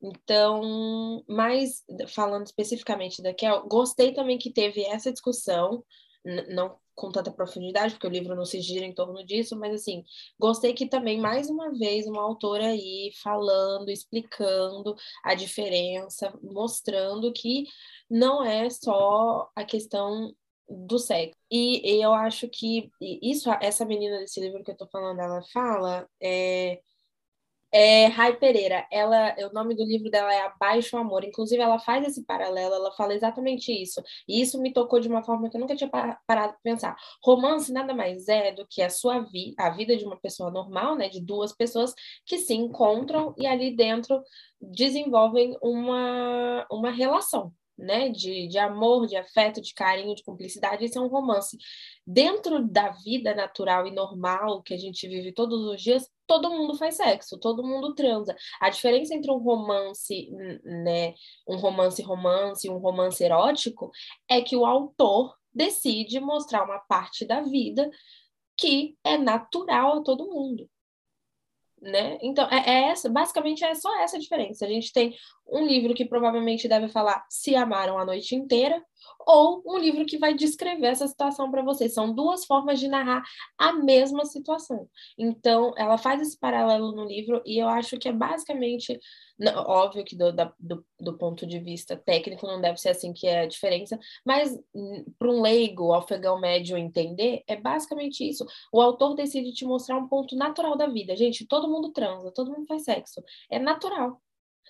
Então, 0.00 1.24
mais 1.28 1.84
falando 2.08 2.46
especificamente 2.46 3.22
da 3.22 3.34
Kel, 3.34 3.66
gostei 3.68 4.14
também 4.14 4.38
que 4.38 4.52
teve 4.52 4.84
essa 4.84 5.12
discussão, 5.12 5.84
não 6.48 6.78
com 6.94 7.10
tanta 7.10 7.32
profundidade, 7.32 7.94
porque 7.94 8.06
o 8.06 8.10
livro 8.10 8.34
não 8.34 8.44
se 8.44 8.60
gira 8.60 8.84
em 8.84 8.94
torno 8.94 9.24
disso, 9.24 9.56
mas 9.58 9.74
assim, 9.74 10.04
gostei 10.38 10.72
que 10.72 10.86
também, 10.86 11.20
mais 11.20 11.48
uma 11.48 11.70
vez, 11.72 12.06
uma 12.06 12.22
autora 12.22 12.66
aí 12.68 13.12
falando, 13.22 13.88
explicando 13.90 14.94
a 15.24 15.34
diferença, 15.34 16.32
mostrando 16.42 17.32
que 17.32 17.64
não 18.10 18.44
é 18.44 18.68
só 18.70 19.50
a 19.56 19.64
questão 19.64 20.34
do 20.68 20.98
sexo. 20.98 21.36
E, 21.50 22.02
eu 22.02 22.12
acho 22.12 22.48
que 22.48 22.90
isso, 23.00 23.50
essa 23.60 23.84
menina 23.84 24.18
desse 24.18 24.40
livro 24.40 24.62
que 24.64 24.70
eu 24.70 24.76
tô 24.76 24.86
falando, 24.88 25.20
ela 25.20 25.42
fala, 25.52 26.08
é, 26.22 26.80
é 27.72 28.06
Rai 28.06 28.36
Pereira. 28.36 28.86
Ela, 28.90 29.34
o 29.50 29.52
nome 29.52 29.74
do 29.74 29.84
livro 29.84 30.10
dela 30.10 30.32
é 30.32 30.42
Abaixo 30.42 30.96
o 30.96 31.00
Amor. 31.00 31.24
Inclusive, 31.24 31.62
ela 31.62 31.78
faz 31.78 32.06
esse 32.06 32.24
paralelo, 32.24 32.74
ela 32.74 32.92
fala 32.92 33.14
exatamente 33.14 33.72
isso. 33.72 34.02
E 34.28 34.40
isso 34.42 34.60
me 34.60 34.72
tocou 34.72 35.00
de 35.00 35.08
uma 35.08 35.22
forma 35.22 35.48
que 35.48 35.56
eu 35.56 35.60
nunca 35.60 35.74
tinha 35.74 35.88
parado 35.90 36.18
para 36.26 36.52
pensar. 36.62 36.96
Romance 37.22 37.72
nada 37.72 37.94
mais 37.94 38.28
é 38.28 38.52
do 38.52 38.66
que 38.66 38.82
a 38.82 38.90
sua 38.90 39.20
vida, 39.20 39.54
a 39.58 39.70
vida 39.70 39.96
de 39.96 40.04
uma 40.04 40.16
pessoa 40.16 40.50
normal, 40.50 40.96
né, 40.96 41.08
de 41.08 41.20
duas 41.20 41.52
pessoas 41.52 41.94
que 42.26 42.38
se 42.38 42.54
encontram 42.54 43.34
e 43.38 43.46
ali 43.46 43.74
dentro 43.74 44.22
desenvolvem 44.60 45.56
uma, 45.62 46.66
uma 46.70 46.90
relação 46.90 47.52
né, 47.78 48.08
de, 48.10 48.48
de 48.48 48.58
amor, 48.58 49.06
de 49.06 49.16
afeto, 49.16 49.60
de 49.60 49.74
carinho, 49.74 50.14
de 50.14 50.22
cumplicidade, 50.22 50.84
esse 50.84 50.98
é 50.98 51.00
um 51.00 51.08
romance. 51.08 51.56
Dentro 52.06 52.66
da 52.66 52.90
vida 52.90 53.34
natural 53.34 53.86
e 53.86 53.90
normal 53.90 54.62
que 54.62 54.74
a 54.74 54.78
gente 54.78 55.08
vive 55.08 55.32
todos 55.32 55.60
os 55.64 55.80
dias, 55.80 56.08
todo 56.26 56.50
mundo 56.50 56.76
faz 56.76 56.96
sexo, 56.96 57.38
todo 57.38 57.62
mundo 57.62 57.94
transa. 57.94 58.36
A 58.60 58.70
diferença 58.70 59.14
entre 59.14 59.30
um 59.30 59.38
romance, 59.38 60.30
né, 60.64 61.14
um 61.48 61.56
romance 61.56 62.02
romance 62.02 62.66
e 62.66 62.70
um 62.70 62.78
romance 62.78 63.22
erótico 63.22 63.90
é 64.28 64.40
que 64.40 64.56
o 64.56 64.64
autor 64.64 65.34
decide 65.52 66.20
mostrar 66.20 66.64
uma 66.64 66.78
parte 66.78 67.26
da 67.26 67.42
vida 67.42 67.90
que 68.56 68.96
é 69.04 69.18
natural 69.18 69.98
a 69.98 70.02
todo 70.02 70.30
mundo 70.30 70.68
né? 71.82 72.16
Então, 72.22 72.48
é, 72.48 72.70
é, 72.70 72.90
essa, 72.90 73.10
basicamente 73.10 73.64
é 73.64 73.74
só 73.74 74.00
essa 74.00 74.16
a 74.16 74.20
diferença. 74.20 74.64
A 74.64 74.68
gente 74.68 74.92
tem 74.92 75.14
um 75.48 75.66
livro 75.66 75.94
que 75.94 76.04
provavelmente 76.04 76.68
deve 76.68 76.88
falar 76.88 77.24
se 77.28 77.56
amaram 77.56 77.98
a 77.98 78.04
noite 78.04 78.36
inteira, 78.36 78.80
ou 79.26 79.62
um 79.66 79.78
livro 79.78 80.04
que 80.04 80.18
vai 80.18 80.34
descrever 80.34 80.86
essa 80.86 81.06
situação 81.06 81.50
para 81.50 81.62
vocês. 81.62 81.94
São 81.94 82.12
duas 82.12 82.44
formas 82.44 82.80
de 82.80 82.88
narrar 82.88 83.22
a 83.58 83.72
mesma 83.72 84.24
situação. 84.24 84.88
Então, 85.18 85.72
ela 85.76 85.98
faz 85.98 86.20
esse 86.20 86.38
paralelo 86.38 86.92
no 86.92 87.04
livro 87.04 87.42
e 87.44 87.58
eu 87.58 87.68
acho 87.68 87.98
que 87.98 88.08
é 88.08 88.12
basicamente 88.12 88.98
óbvio 89.50 90.04
que 90.04 90.16
do, 90.16 90.32
da, 90.32 90.52
do, 90.58 90.84
do, 91.00 91.16
ponto 91.16 91.46
de 91.46 91.58
vista 91.58 91.96
técnico 91.96 92.46
não 92.46 92.60
deve 92.60 92.78
ser 92.78 92.90
assim 92.90 93.12
que 93.12 93.26
é 93.26 93.40
a 93.40 93.46
diferença, 93.46 93.98
mas 94.24 94.56
para 95.18 95.30
um 95.30 95.40
leigo, 95.40 95.86
o 95.86 95.94
afegão 95.94 96.38
médio 96.38 96.76
entender, 96.76 97.42
é 97.46 97.56
basicamente 97.56 98.28
isso. 98.28 98.46
O 98.72 98.80
autor 98.80 99.14
decide 99.14 99.52
te 99.52 99.64
mostrar 99.64 99.96
um 99.96 100.08
ponto 100.08 100.36
natural 100.36 100.76
da 100.76 100.86
vida. 100.86 101.16
Gente, 101.16 101.46
todo 101.46 101.68
mundo 101.68 101.90
transa, 101.92 102.30
todo 102.32 102.52
mundo 102.52 102.66
faz 102.66 102.84
sexo. 102.84 103.22
É 103.50 103.58
natural. 103.58 104.20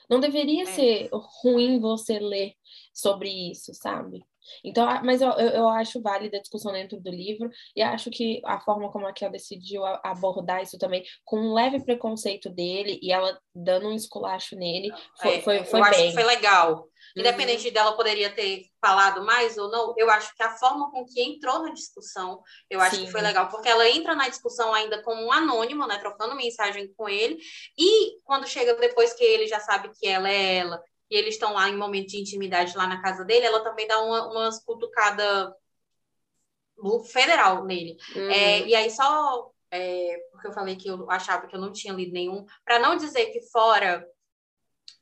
Não 0.09 0.21
deveria 0.21 0.63
é. 0.63 0.67
ser 0.67 1.09
ruim 1.43 1.81
você 1.81 2.19
ler 2.19 2.55
sobre 2.93 3.29
isso, 3.51 3.73
sabe? 3.75 4.25
Então, 4.65 4.87
mas 5.05 5.21
eu, 5.21 5.31
eu 5.31 5.69
acho 5.69 6.03
válida 6.03 6.37
a 6.37 6.41
discussão 6.41 6.73
dentro 6.73 7.01
do 7.01 7.11
livro 7.11 7.49
e 7.77 7.83
acho 7.83 8.11
que 8.11 8.41
a 8.45 8.59
forma 8.61 8.91
como 8.91 9.07
a 9.07 9.13
Kel 9.13 9.31
decidiu 9.31 9.85
abordar 9.85 10.63
isso 10.63 10.79
também, 10.79 11.05
com 11.25 11.39
um 11.39 11.55
leve 11.55 11.81
preconceito 11.85 12.51
dele 12.51 12.99
e 13.03 13.13
ela 13.13 13.39
dando 13.55 13.89
um 13.89 13.95
esculacho 13.95 14.57
nele, 14.57 14.93
foi, 15.21 15.37
é, 15.37 15.41
foi, 15.41 15.65
foi 15.65 15.81
eu 15.81 15.85
bem. 15.85 15.93
acho 15.93 16.03
que 16.03 16.13
foi 16.13 16.25
legal. 16.25 16.89
Independente 17.17 17.69
uhum. 17.69 17.73
dela 17.73 17.97
poderia 17.97 18.31
ter 18.31 18.65
falado 18.81 19.25
mais 19.25 19.57
ou 19.59 19.71
não, 19.71 19.95
eu 19.97 20.11
acho 20.11 20.35
que 20.35 20.43
a 20.43 20.57
forma 20.57 20.91
com 20.91 21.05
que 21.05 21.23
entrou 21.23 21.63
na 21.63 21.73
discussão, 21.73 22.43
eu 22.71 22.81
acho 22.81 22.97
Sim. 22.97 23.05
que 23.07 23.13
foi 23.13 23.21
legal, 23.21 23.49
porque 23.49 23.69
ela 23.69 23.89
entra 23.89 24.15
na 24.15 24.29
discussão 24.29 24.73
ainda 24.75 25.03
como 25.03 25.23
um 25.23 25.33
anônimo, 25.33 25.87
né, 25.87 25.99
trocando 25.99 26.35
mensagem 26.35 26.93
com 26.95 27.09
ele, 27.09 27.39
e 27.79 28.21
quando 28.25 28.47
chega 28.47 28.75
depois 28.75 29.13
que 29.13 29.25
ele 29.25 29.47
já 29.47 29.61
sabe 29.61 29.91
que 29.99 30.07
ela 30.07 30.29
é 30.29 30.57
ela, 30.57 30.83
e 31.11 31.17
eles 31.17 31.35
estão 31.35 31.53
lá 31.53 31.69
em 31.69 31.77
momento 31.77 32.09
de 32.09 32.21
intimidade 32.21 32.77
lá 32.77 32.87
na 32.87 33.03
casa 33.03 33.25
dele, 33.25 33.47
ela 33.47 33.63
também 33.63 33.87
dá 33.87 34.01
uma, 34.01 34.31
umas 34.31 34.65
cutucada 34.65 35.55
federal 37.13 37.65
nele. 37.65 37.97
Uhum. 38.17 38.31
É, 38.31 38.61
e 38.67 38.75
aí, 38.75 38.91
só 38.91 39.53
é, 39.73 40.19
porque 40.31 40.49
eu 40.49 40.53
falei 40.53 40.77
que 40.77 40.89
eu 40.89 41.11
achava 41.11 41.47
que 41.47 41.57
eu 41.57 41.61
não 41.61 41.73
tinha 41.73 41.95
lido 41.95 42.13
nenhum, 42.13 42.45
para 42.65 42.79
não 42.79 42.95
dizer 42.95 43.27
que 43.27 43.41
fora 43.51 44.07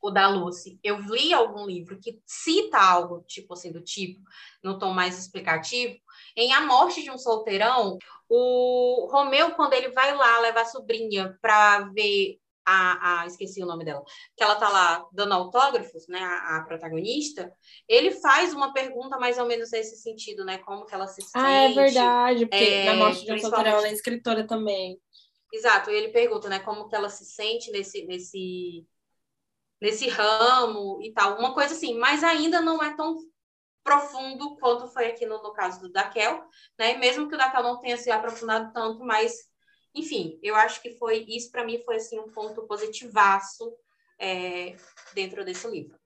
o 0.01 0.11
da 0.11 0.28
Lucy, 0.28 0.78
eu 0.82 0.98
li 0.98 1.32
algum 1.32 1.66
livro 1.66 1.98
que 2.01 2.20
cita 2.24 2.78
algo, 2.78 3.22
tipo 3.26 3.53
assim, 3.53 3.70
do 3.70 3.82
tipo, 3.82 4.20
no 4.62 4.78
tom 4.78 4.92
mais 4.92 5.18
explicativo, 5.18 5.98
em 6.36 6.53
A 6.53 6.61
Morte 6.62 7.03
de 7.03 7.11
um 7.11 7.18
Solteirão, 7.18 7.98
o 8.28 9.09
Romeu, 9.11 9.53
quando 9.53 9.74
ele 9.74 9.90
vai 9.90 10.14
lá 10.14 10.40
levar 10.40 10.62
a 10.62 10.66
sobrinha 10.66 11.36
para 11.42 11.80
ver 11.92 12.38
a, 12.64 13.22
a, 13.22 13.26
esqueci 13.26 13.62
o 13.62 13.66
nome 13.66 13.84
dela, 13.84 14.03
que 14.36 14.44
ela 14.44 14.55
tá 14.55 14.68
lá 14.68 15.07
dando 15.12 15.34
autógrafos, 15.34 16.07
né, 16.09 16.20
a, 16.20 16.59
a, 16.59 16.64
protagonista, 16.64 17.53
ele 17.88 18.12
faz 18.12 18.55
uma 18.55 18.72
pergunta 18.72 19.18
mais 19.18 19.38
ou 19.38 19.46
menos 19.46 19.70
nesse 19.70 19.96
sentido, 19.96 20.44
né, 20.44 20.59
como 20.59 20.86
que 20.86 20.94
ela 20.94 21.07
se 21.07 21.20
sente. 21.22 21.32
Ah, 21.34 21.51
é 21.51 21.72
verdade, 21.72 22.46
porque 22.46 22.64
é, 22.64 22.84
na 22.84 22.94
morte 22.94 23.24
de 23.24 23.32
um 23.32 23.36
ela 23.36 23.88
é 23.88 23.92
escritora 23.92 24.46
também. 24.46 24.98
Exato, 25.53 25.90
e 25.90 25.94
ele 25.94 26.09
pergunta, 26.09 26.48
né, 26.48 26.61
como 26.61 26.88
que 26.88 26.94
ela 26.94 27.09
se 27.09 27.24
sente 27.24 27.72
nesse, 27.72 28.07
nesse, 28.07 28.86
nesse 29.81 30.09
ramo 30.09 31.01
e 31.03 31.12
tal, 31.12 31.39
uma 31.39 31.55
coisa 31.55 31.74
assim, 31.74 31.99
mas 31.99 32.22
ainda 32.22 32.61
não 32.61 32.83
é 32.83 32.95
tão 32.95 33.16
profundo 33.83 34.57
quanto 34.57 34.89
foi 34.89 35.07
aqui 35.07 35.24
no, 35.24 35.43
no 35.43 35.53
caso 35.53 35.81
do 35.81 35.91
Daquel, 35.91 36.45
né, 36.78 36.97
mesmo 36.99 37.28
que 37.28 37.35
o 37.35 37.39
Daquel 37.39 37.62
não 37.62 37.81
tenha 37.81 37.97
se 37.97 38.11
aprofundado 38.11 38.72
tanto, 38.72 39.05
mas 39.05 39.51
enfim, 39.95 40.39
eu 40.43 40.55
acho 40.55 40.81
que 40.83 40.93
foi 40.93 41.24
isso 41.28 41.51
para 41.51 41.64
mim 41.64 41.83
foi 41.83 41.97
assim 41.97 42.18
um 42.18 42.31
ponto 42.31 42.66
positivaço 42.66 43.72
é, 44.18 44.76
dentro 45.14 45.45
desse 45.45 45.66
livro. 45.66 45.99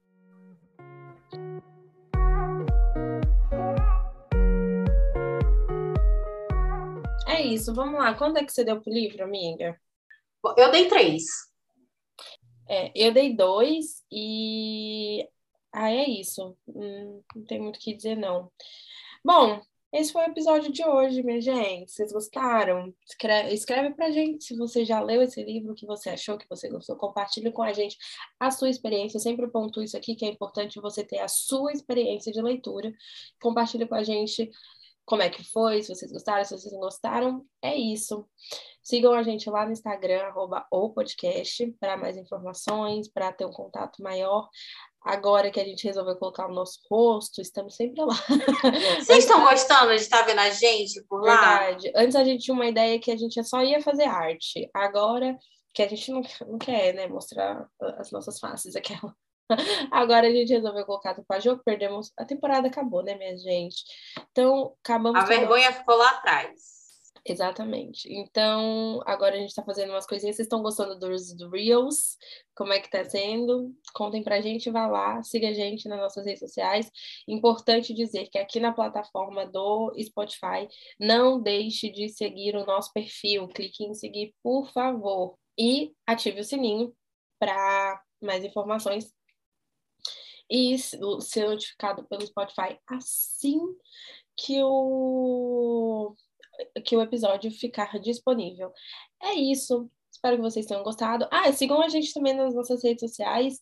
É 7.26 7.42
isso, 7.42 7.74
vamos 7.74 7.98
lá. 7.98 8.14
Quando 8.14 8.38
é 8.38 8.44
que 8.44 8.52
você 8.52 8.64
deu 8.64 8.80
pro 8.80 8.92
livro, 8.92 9.24
amiga? 9.24 9.78
Eu 10.56 10.70
dei 10.70 10.88
três. 10.88 11.24
É, 12.68 12.92
eu 12.94 13.12
dei 13.12 13.34
dois 13.34 14.02
e. 14.10 15.28
Ah, 15.72 15.90
é 15.90 16.08
isso. 16.08 16.56
Hum, 16.68 17.22
não 17.34 17.44
tem 17.44 17.60
muito 17.60 17.76
o 17.76 17.80
que 17.80 17.94
dizer, 17.94 18.16
não. 18.16 18.50
Bom, 19.24 19.60
esse 19.94 20.12
foi 20.12 20.22
o 20.22 20.30
episódio 20.30 20.72
de 20.72 20.84
hoje, 20.84 21.22
minha 21.22 21.40
gente. 21.40 21.92
Vocês 21.92 22.12
gostaram? 22.12 22.92
Escreve, 23.06 23.54
escreve 23.54 23.94
pra 23.94 24.10
gente 24.10 24.44
se 24.44 24.56
você 24.56 24.84
já 24.84 25.00
leu 25.00 25.22
esse 25.22 25.42
livro, 25.42 25.72
o 25.72 25.74
que 25.74 25.86
você 25.86 26.10
achou, 26.10 26.36
que 26.36 26.48
você 26.48 26.68
gostou. 26.68 26.96
Compartilhe 26.96 27.52
com 27.52 27.62
a 27.62 27.72
gente 27.72 27.96
a 28.40 28.50
sua 28.50 28.68
experiência. 28.68 29.18
Eu 29.18 29.20
sempre 29.20 29.46
ponto 29.48 29.80
isso 29.80 29.96
aqui, 29.96 30.16
que 30.16 30.24
é 30.24 30.28
importante 30.28 30.80
você 30.80 31.04
ter 31.04 31.20
a 31.20 31.28
sua 31.28 31.72
experiência 31.72 32.32
de 32.32 32.42
leitura. 32.42 32.92
Compartilhe 33.40 33.86
com 33.86 33.94
a 33.94 34.02
gente 34.02 34.50
como 35.04 35.22
é 35.22 35.28
que 35.28 35.44
foi, 35.44 35.82
se 35.82 35.94
vocês 35.94 36.10
gostaram, 36.10 36.44
se 36.44 36.56
vocês 36.56 36.72
não 36.72 36.80
gostaram. 36.80 37.44
É 37.62 37.74
isso. 37.76 38.26
Sigam 38.82 39.12
a 39.12 39.22
gente 39.22 39.48
lá 39.48 39.66
no 39.66 39.72
Instagram, 39.72 40.22
arroba 40.22 40.66
o 40.70 40.90
podcast, 40.90 41.66
para 41.78 41.96
mais 41.96 42.16
informações, 42.16 43.08
para 43.08 43.32
ter 43.32 43.44
um 43.44 43.52
contato 43.52 44.02
maior. 44.02 44.48
Agora 45.02 45.50
que 45.50 45.60
a 45.60 45.64
gente 45.64 45.84
resolveu 45.84 46.16
colocar 46.16 46.46
o 46.46 46.54
nosso 46.54 46.80
rosto, 46.90 47.42
estamos 47.42 47.76
sempre 47.76 48.02
lá. 48.02 48.14
Vocês 48.98 49.24
estão 49.24 49.44
gostando 49.44 49.94
de 49.94 50.00
estar 50.00 50.22
vendo 50.22 50.40
a 50.40 50.50
gente 50.50 51.02
por 51.04 51.22
lá? 51.22 51.58
Verdade. 51.58 51.92
Antes 51.94 52.16
a 52.16 52.24
gente 52.24 52.44
tinha 52.44 52.54
uma 52.54 52.66
ideia 52.66 52.98
que 52.98 53.10
a 53.10 53.16
gente 53.16 53.42
só 53.44 53.62
ia 53.62 53.82
fazer 53.82 54.04
arte. 54.04 54.70
Agora 54.72 55.36
que 55.74 55.82
a 55.82 55.88
gente 55.88 56.10
não, 56.10 56.22
não 56.46 56.58
quer, 56.58 56.94
né, 56.94 57.06
mostrar 57.06 57.68
as 57.98 58.10
nossas 58.10 58.38
faces, 58.38 58.76
aquela. 58.76 59.14
Agora 59.90 60.26
a 60.26 60.30
gente 60.30 60.52
resolveu 60.52 60.84
colocar 60.84 61.16
jogo, 61.40 61.62
perdemos. 61.64 62.12
A 62.16 62.24
temporada 62.24 62.68
acabou, 62.68 63.02
né, 63.02 63.14
minha 63.14 63.36
gente? 63.36 63.84
Então, 64.30 64.74
acabamos. 64.82 65.20
A 65.20 65.24
vergonha 65.24 65.72
ficou 65.72 65.96
lá 65.96 66.10
atrás. 66.10 66.84
Exatamente. 67.26 68.06
Então, 68.12 69.00
agora 69.06 69.34
a 69.34 69.38
gente 69.38 69.48
está 69.48 69.64
fazendo 69.64 69.90
umas 69.90 70.06
coisinhas. 70.06 70.36
Vocês 70.36 70.44
estão 70.44 70.62
gostando 70.62 70.98
dos 70.98 71.34
Reels? 71.50 72.18
Como 72.54 72.70
é 72.70 72.78
que 72.78 72.90
tá 72.90 73.02
sendo? 73.02 73.74
Contem 73.94 74.22
pra 74.22 74.42
gente, 74.42 74.70
vá 74.70 74.86
lá, 74.86 75.22
siga 75.22 75.48
a 75.48 75.54
gente 75.54 75.88
nas 75.88 75.98
nossas 75.98 76.26
redes 76.26 76.40
sociais. 76.40 76.90
Importante 77.26 77.94
dizer 77.94 78.28
que 78.28 78.38
aqui 78.38 78.60
na 78.60 78.72
plataforma 78.72 79.46
do 79.46 79.94
Spotify, 79.98 80.68
não 81.00 81.40
deixe 81.40 81.90
de 81.90 82.10
seguir 82.10 82.56
o 82.56 82.66
nosso 82.66 82.92
perfil. 82.92 83.48
Clique 83.48 83.84
em 83.84 83.94
seguir, 83.94 84.34
por 84.42 84.70
favor. 84.70 85.38
E 85.58 85.92
ative 86.06 86.40
o 86.40 86.44
sininho 86.44 86.94
para 87.38 88.02
mais 88.20 88.44
informações 88.44 89.10
e 90.50 90.76
ser 90.78 91.46
notificado 91.46 92.04
pelo 92.04 92.26
Spotify 92.26 92.78
assim 92.86 93.58
que 94.36 94.62
o 94.62 96.14
que 96.84 96.96
o 96.96 97.02
episódio 97.02 97.50
ficar 97.50 97.98
disponível. 97.98 98.72
É 99.22 99.34
isso. 99.34 99.90
Espero 100.10 100.36
que 100.36 100.42
vocês 100.42 100.66
tenham 100.66 100.84
gostado. 100.84 101.26
Ah, 101.30 101.52
sigam 101.52 101.82
a 101.82 101.88
gente 101.88 102.12
também 102.14 102.34
nas 102.34 102.54
nossas 102.54 102.82
redes 102.82 103.00
sociais. 103.00 103.60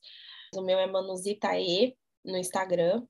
O 0.55 0.63
meu 0.63 0.79
é 0.79 0.87
Manuzitae 0.87 1.97
no 2.25 2.37
Instagram. 2.37 3.03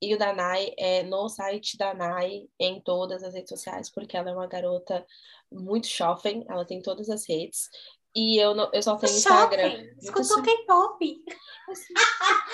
E 0.00 0.14
o 0.14 0.18
da 0.18 0.32
Nai 0.32 0.72
é 0.78 1.02
no 1.02 1.28
site 1.28 1.76
da 1.76 1.92
Nai 1.92 2.48
em 2.58 2.80
todas 2.80 3.22
as 3.24 3.34
redes 3.34 3.50
sociais, 3.50 3.90
porque 3.90 4.16
ela 4.16 4.30
é 4.30 4.32
uma 4.32 4.46
garota 4.46 5.04
muito 5.50 5.88
shopping, 5.88 6.44
ela 6.48 6.64
tem 6.64 6.80
todas 6.80 7.10
as 7.10 7.28
redes. 7.28 7.68
E 8.14 8.38
eu, 8.42 8.54
não, 8.54 8.70
eu 8.72 8.82
só 8.82 8.96
tenho 8.96 9.12
Instagram. 9.12 9.86
Escutou 10.00 10.42
K-pop. 10.42 11.24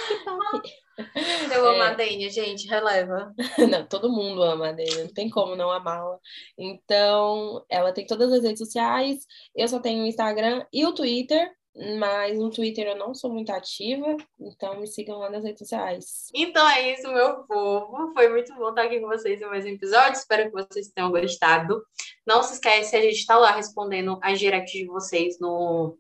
K-pop. 0.09 0.63
Eu 1.53 1.67
amo 1.69 1.83
é... 1.83 1.89
a 1.89 1.95
Dênia, 1.95 2.31
gente, 2.31 2.69
releva. 2.69 3.35
Não, 3.69 3.87
todo 3.87 4.13
mundo 4.13 4.43
ama 4.43 4.69
a 4.69 4.73
Dênia, 4.73 5.05
não 5.05 5.13
tem 5.13 5.29
como 5.29 5.57
não 5.57 5.71
amá-la. 5.71 6.19
Então, 6.57 7.65
ela 7.69 7.93
tem 7.93 8.07
todas 8.07 8.33
as 8.33 8.43
redes 8.43 8.61
sociais, 8.61 9.27
eu 9.57 9.67
só 9.67 9.81
tenho 9.81 10.05
o 10.05 10.07
Instagram 10.07 10.65
e 10.73 10.87
o 10.87 10.93
Twitter, 10.93 11.51
mas 11.77 12.39
no 12.39 12.51
Twitter 12.51 12.87
eu 12.87 12.97
não 12.97 13.13
sou 13.15 13.33
muito 13.33 13.51
ativa, 13.51 14.17
então 14.39 14.81
me 14.81 14.87
sigam 14.87 15.19
lá 15.19 15.29
nas 15.29 15.43
redes 15.43 15.59
sociais. 15.59 16.29
Então 16.33 16.69
é 16.69 16.93
isso, 16.93 17.13
meu 17.13 17.43
povo. 17.45 18.13
Foi 18.13 18.29
muito 18.29 18.55
bom 18.55 18.69
estar 18.69 18.85
aqui 18.85 19.01
com 19.01 19.09
vocês 19.09 19.41
em 19.41 19.47
mais 19.47 19.65
um 19.65 19.69
episódio. 19.69 20.13
Espero 20.13 20.45
que 20.45 20.53
vocês 20.53 20.89
tenham 20.89 21.11
gostado. 21.11 21.83
Não 22.25 22.43
se 22.43 22.55
esquece, 22.55 22.97
a 22.97 23.01
gente 23.01 23.17
está 23.17 23.37
lá 23.37 23.51
respondendo 23.51 24.19
as 24.23 24.39
directs 24.39 24.73
de 24.73 24.87
vocês 24.87 25.39
no 25.41 25.99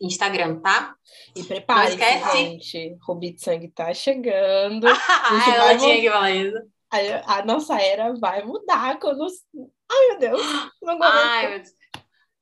Instagram, 0.00 0.60
tá? 0.60 0.96
E 1.36 1.44
prepare 1.44 1.96
gente. 2.32 2.96
Rubi 3.02 3.32
de 3.32 3.42
Sangue 3.42 3.68
tá 3.68 3.94
chegando. 3.94 4.86
ah, 4.90 5.54
ela 5.54 5.78
tinha 5.78 6.00
que 6.00 6.10
falar 6.10 6.30
isso. 6.32 6.56
A, 6.90 7.38
a, 7.38 7.44
nossa 7.44 7.80
era 7.80 8.12
vai 8.14 8.42
mudar 8.42 8.98
quando... 8.98 9.24
Ai, 9.88 10.08
meu 10.08 10.18
Deus. 10.18 10.42
Não 10.82 10.98
Ai, 11.00 11.48
meu 11.48 11.58
Deus. 11.58 11.79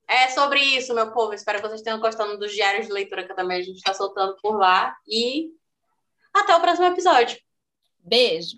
É 0.09 0.31
sobre 0.31 0.61
isso, 0.61 0.95
meu 0.95 1.13
povo. 1.13 1.35
Espero 1.35 1.61
que 1.61 1.69
vocês 1.69 1.83
tenham 1.83 2.01
gostado 2.01 2.39
dos 2.39 2.53
diários 2.53 2.87
de 2.87 2.93
leitura 2.93 3.27
que 3.27 3.35
também 3.35 3.59
a 3.59 3.63
gente 3.63 3.77
está 3.77 3.93
soltando 3.93 4.37
por 4.41 4.57
lá. 4.57 4.97
E 5.07 5.51
até 6.33 6.57
o 6.57 6.61
próximo 6.61 6.87
episódio. 6.87 7.39
Beijo. 7.99 8.57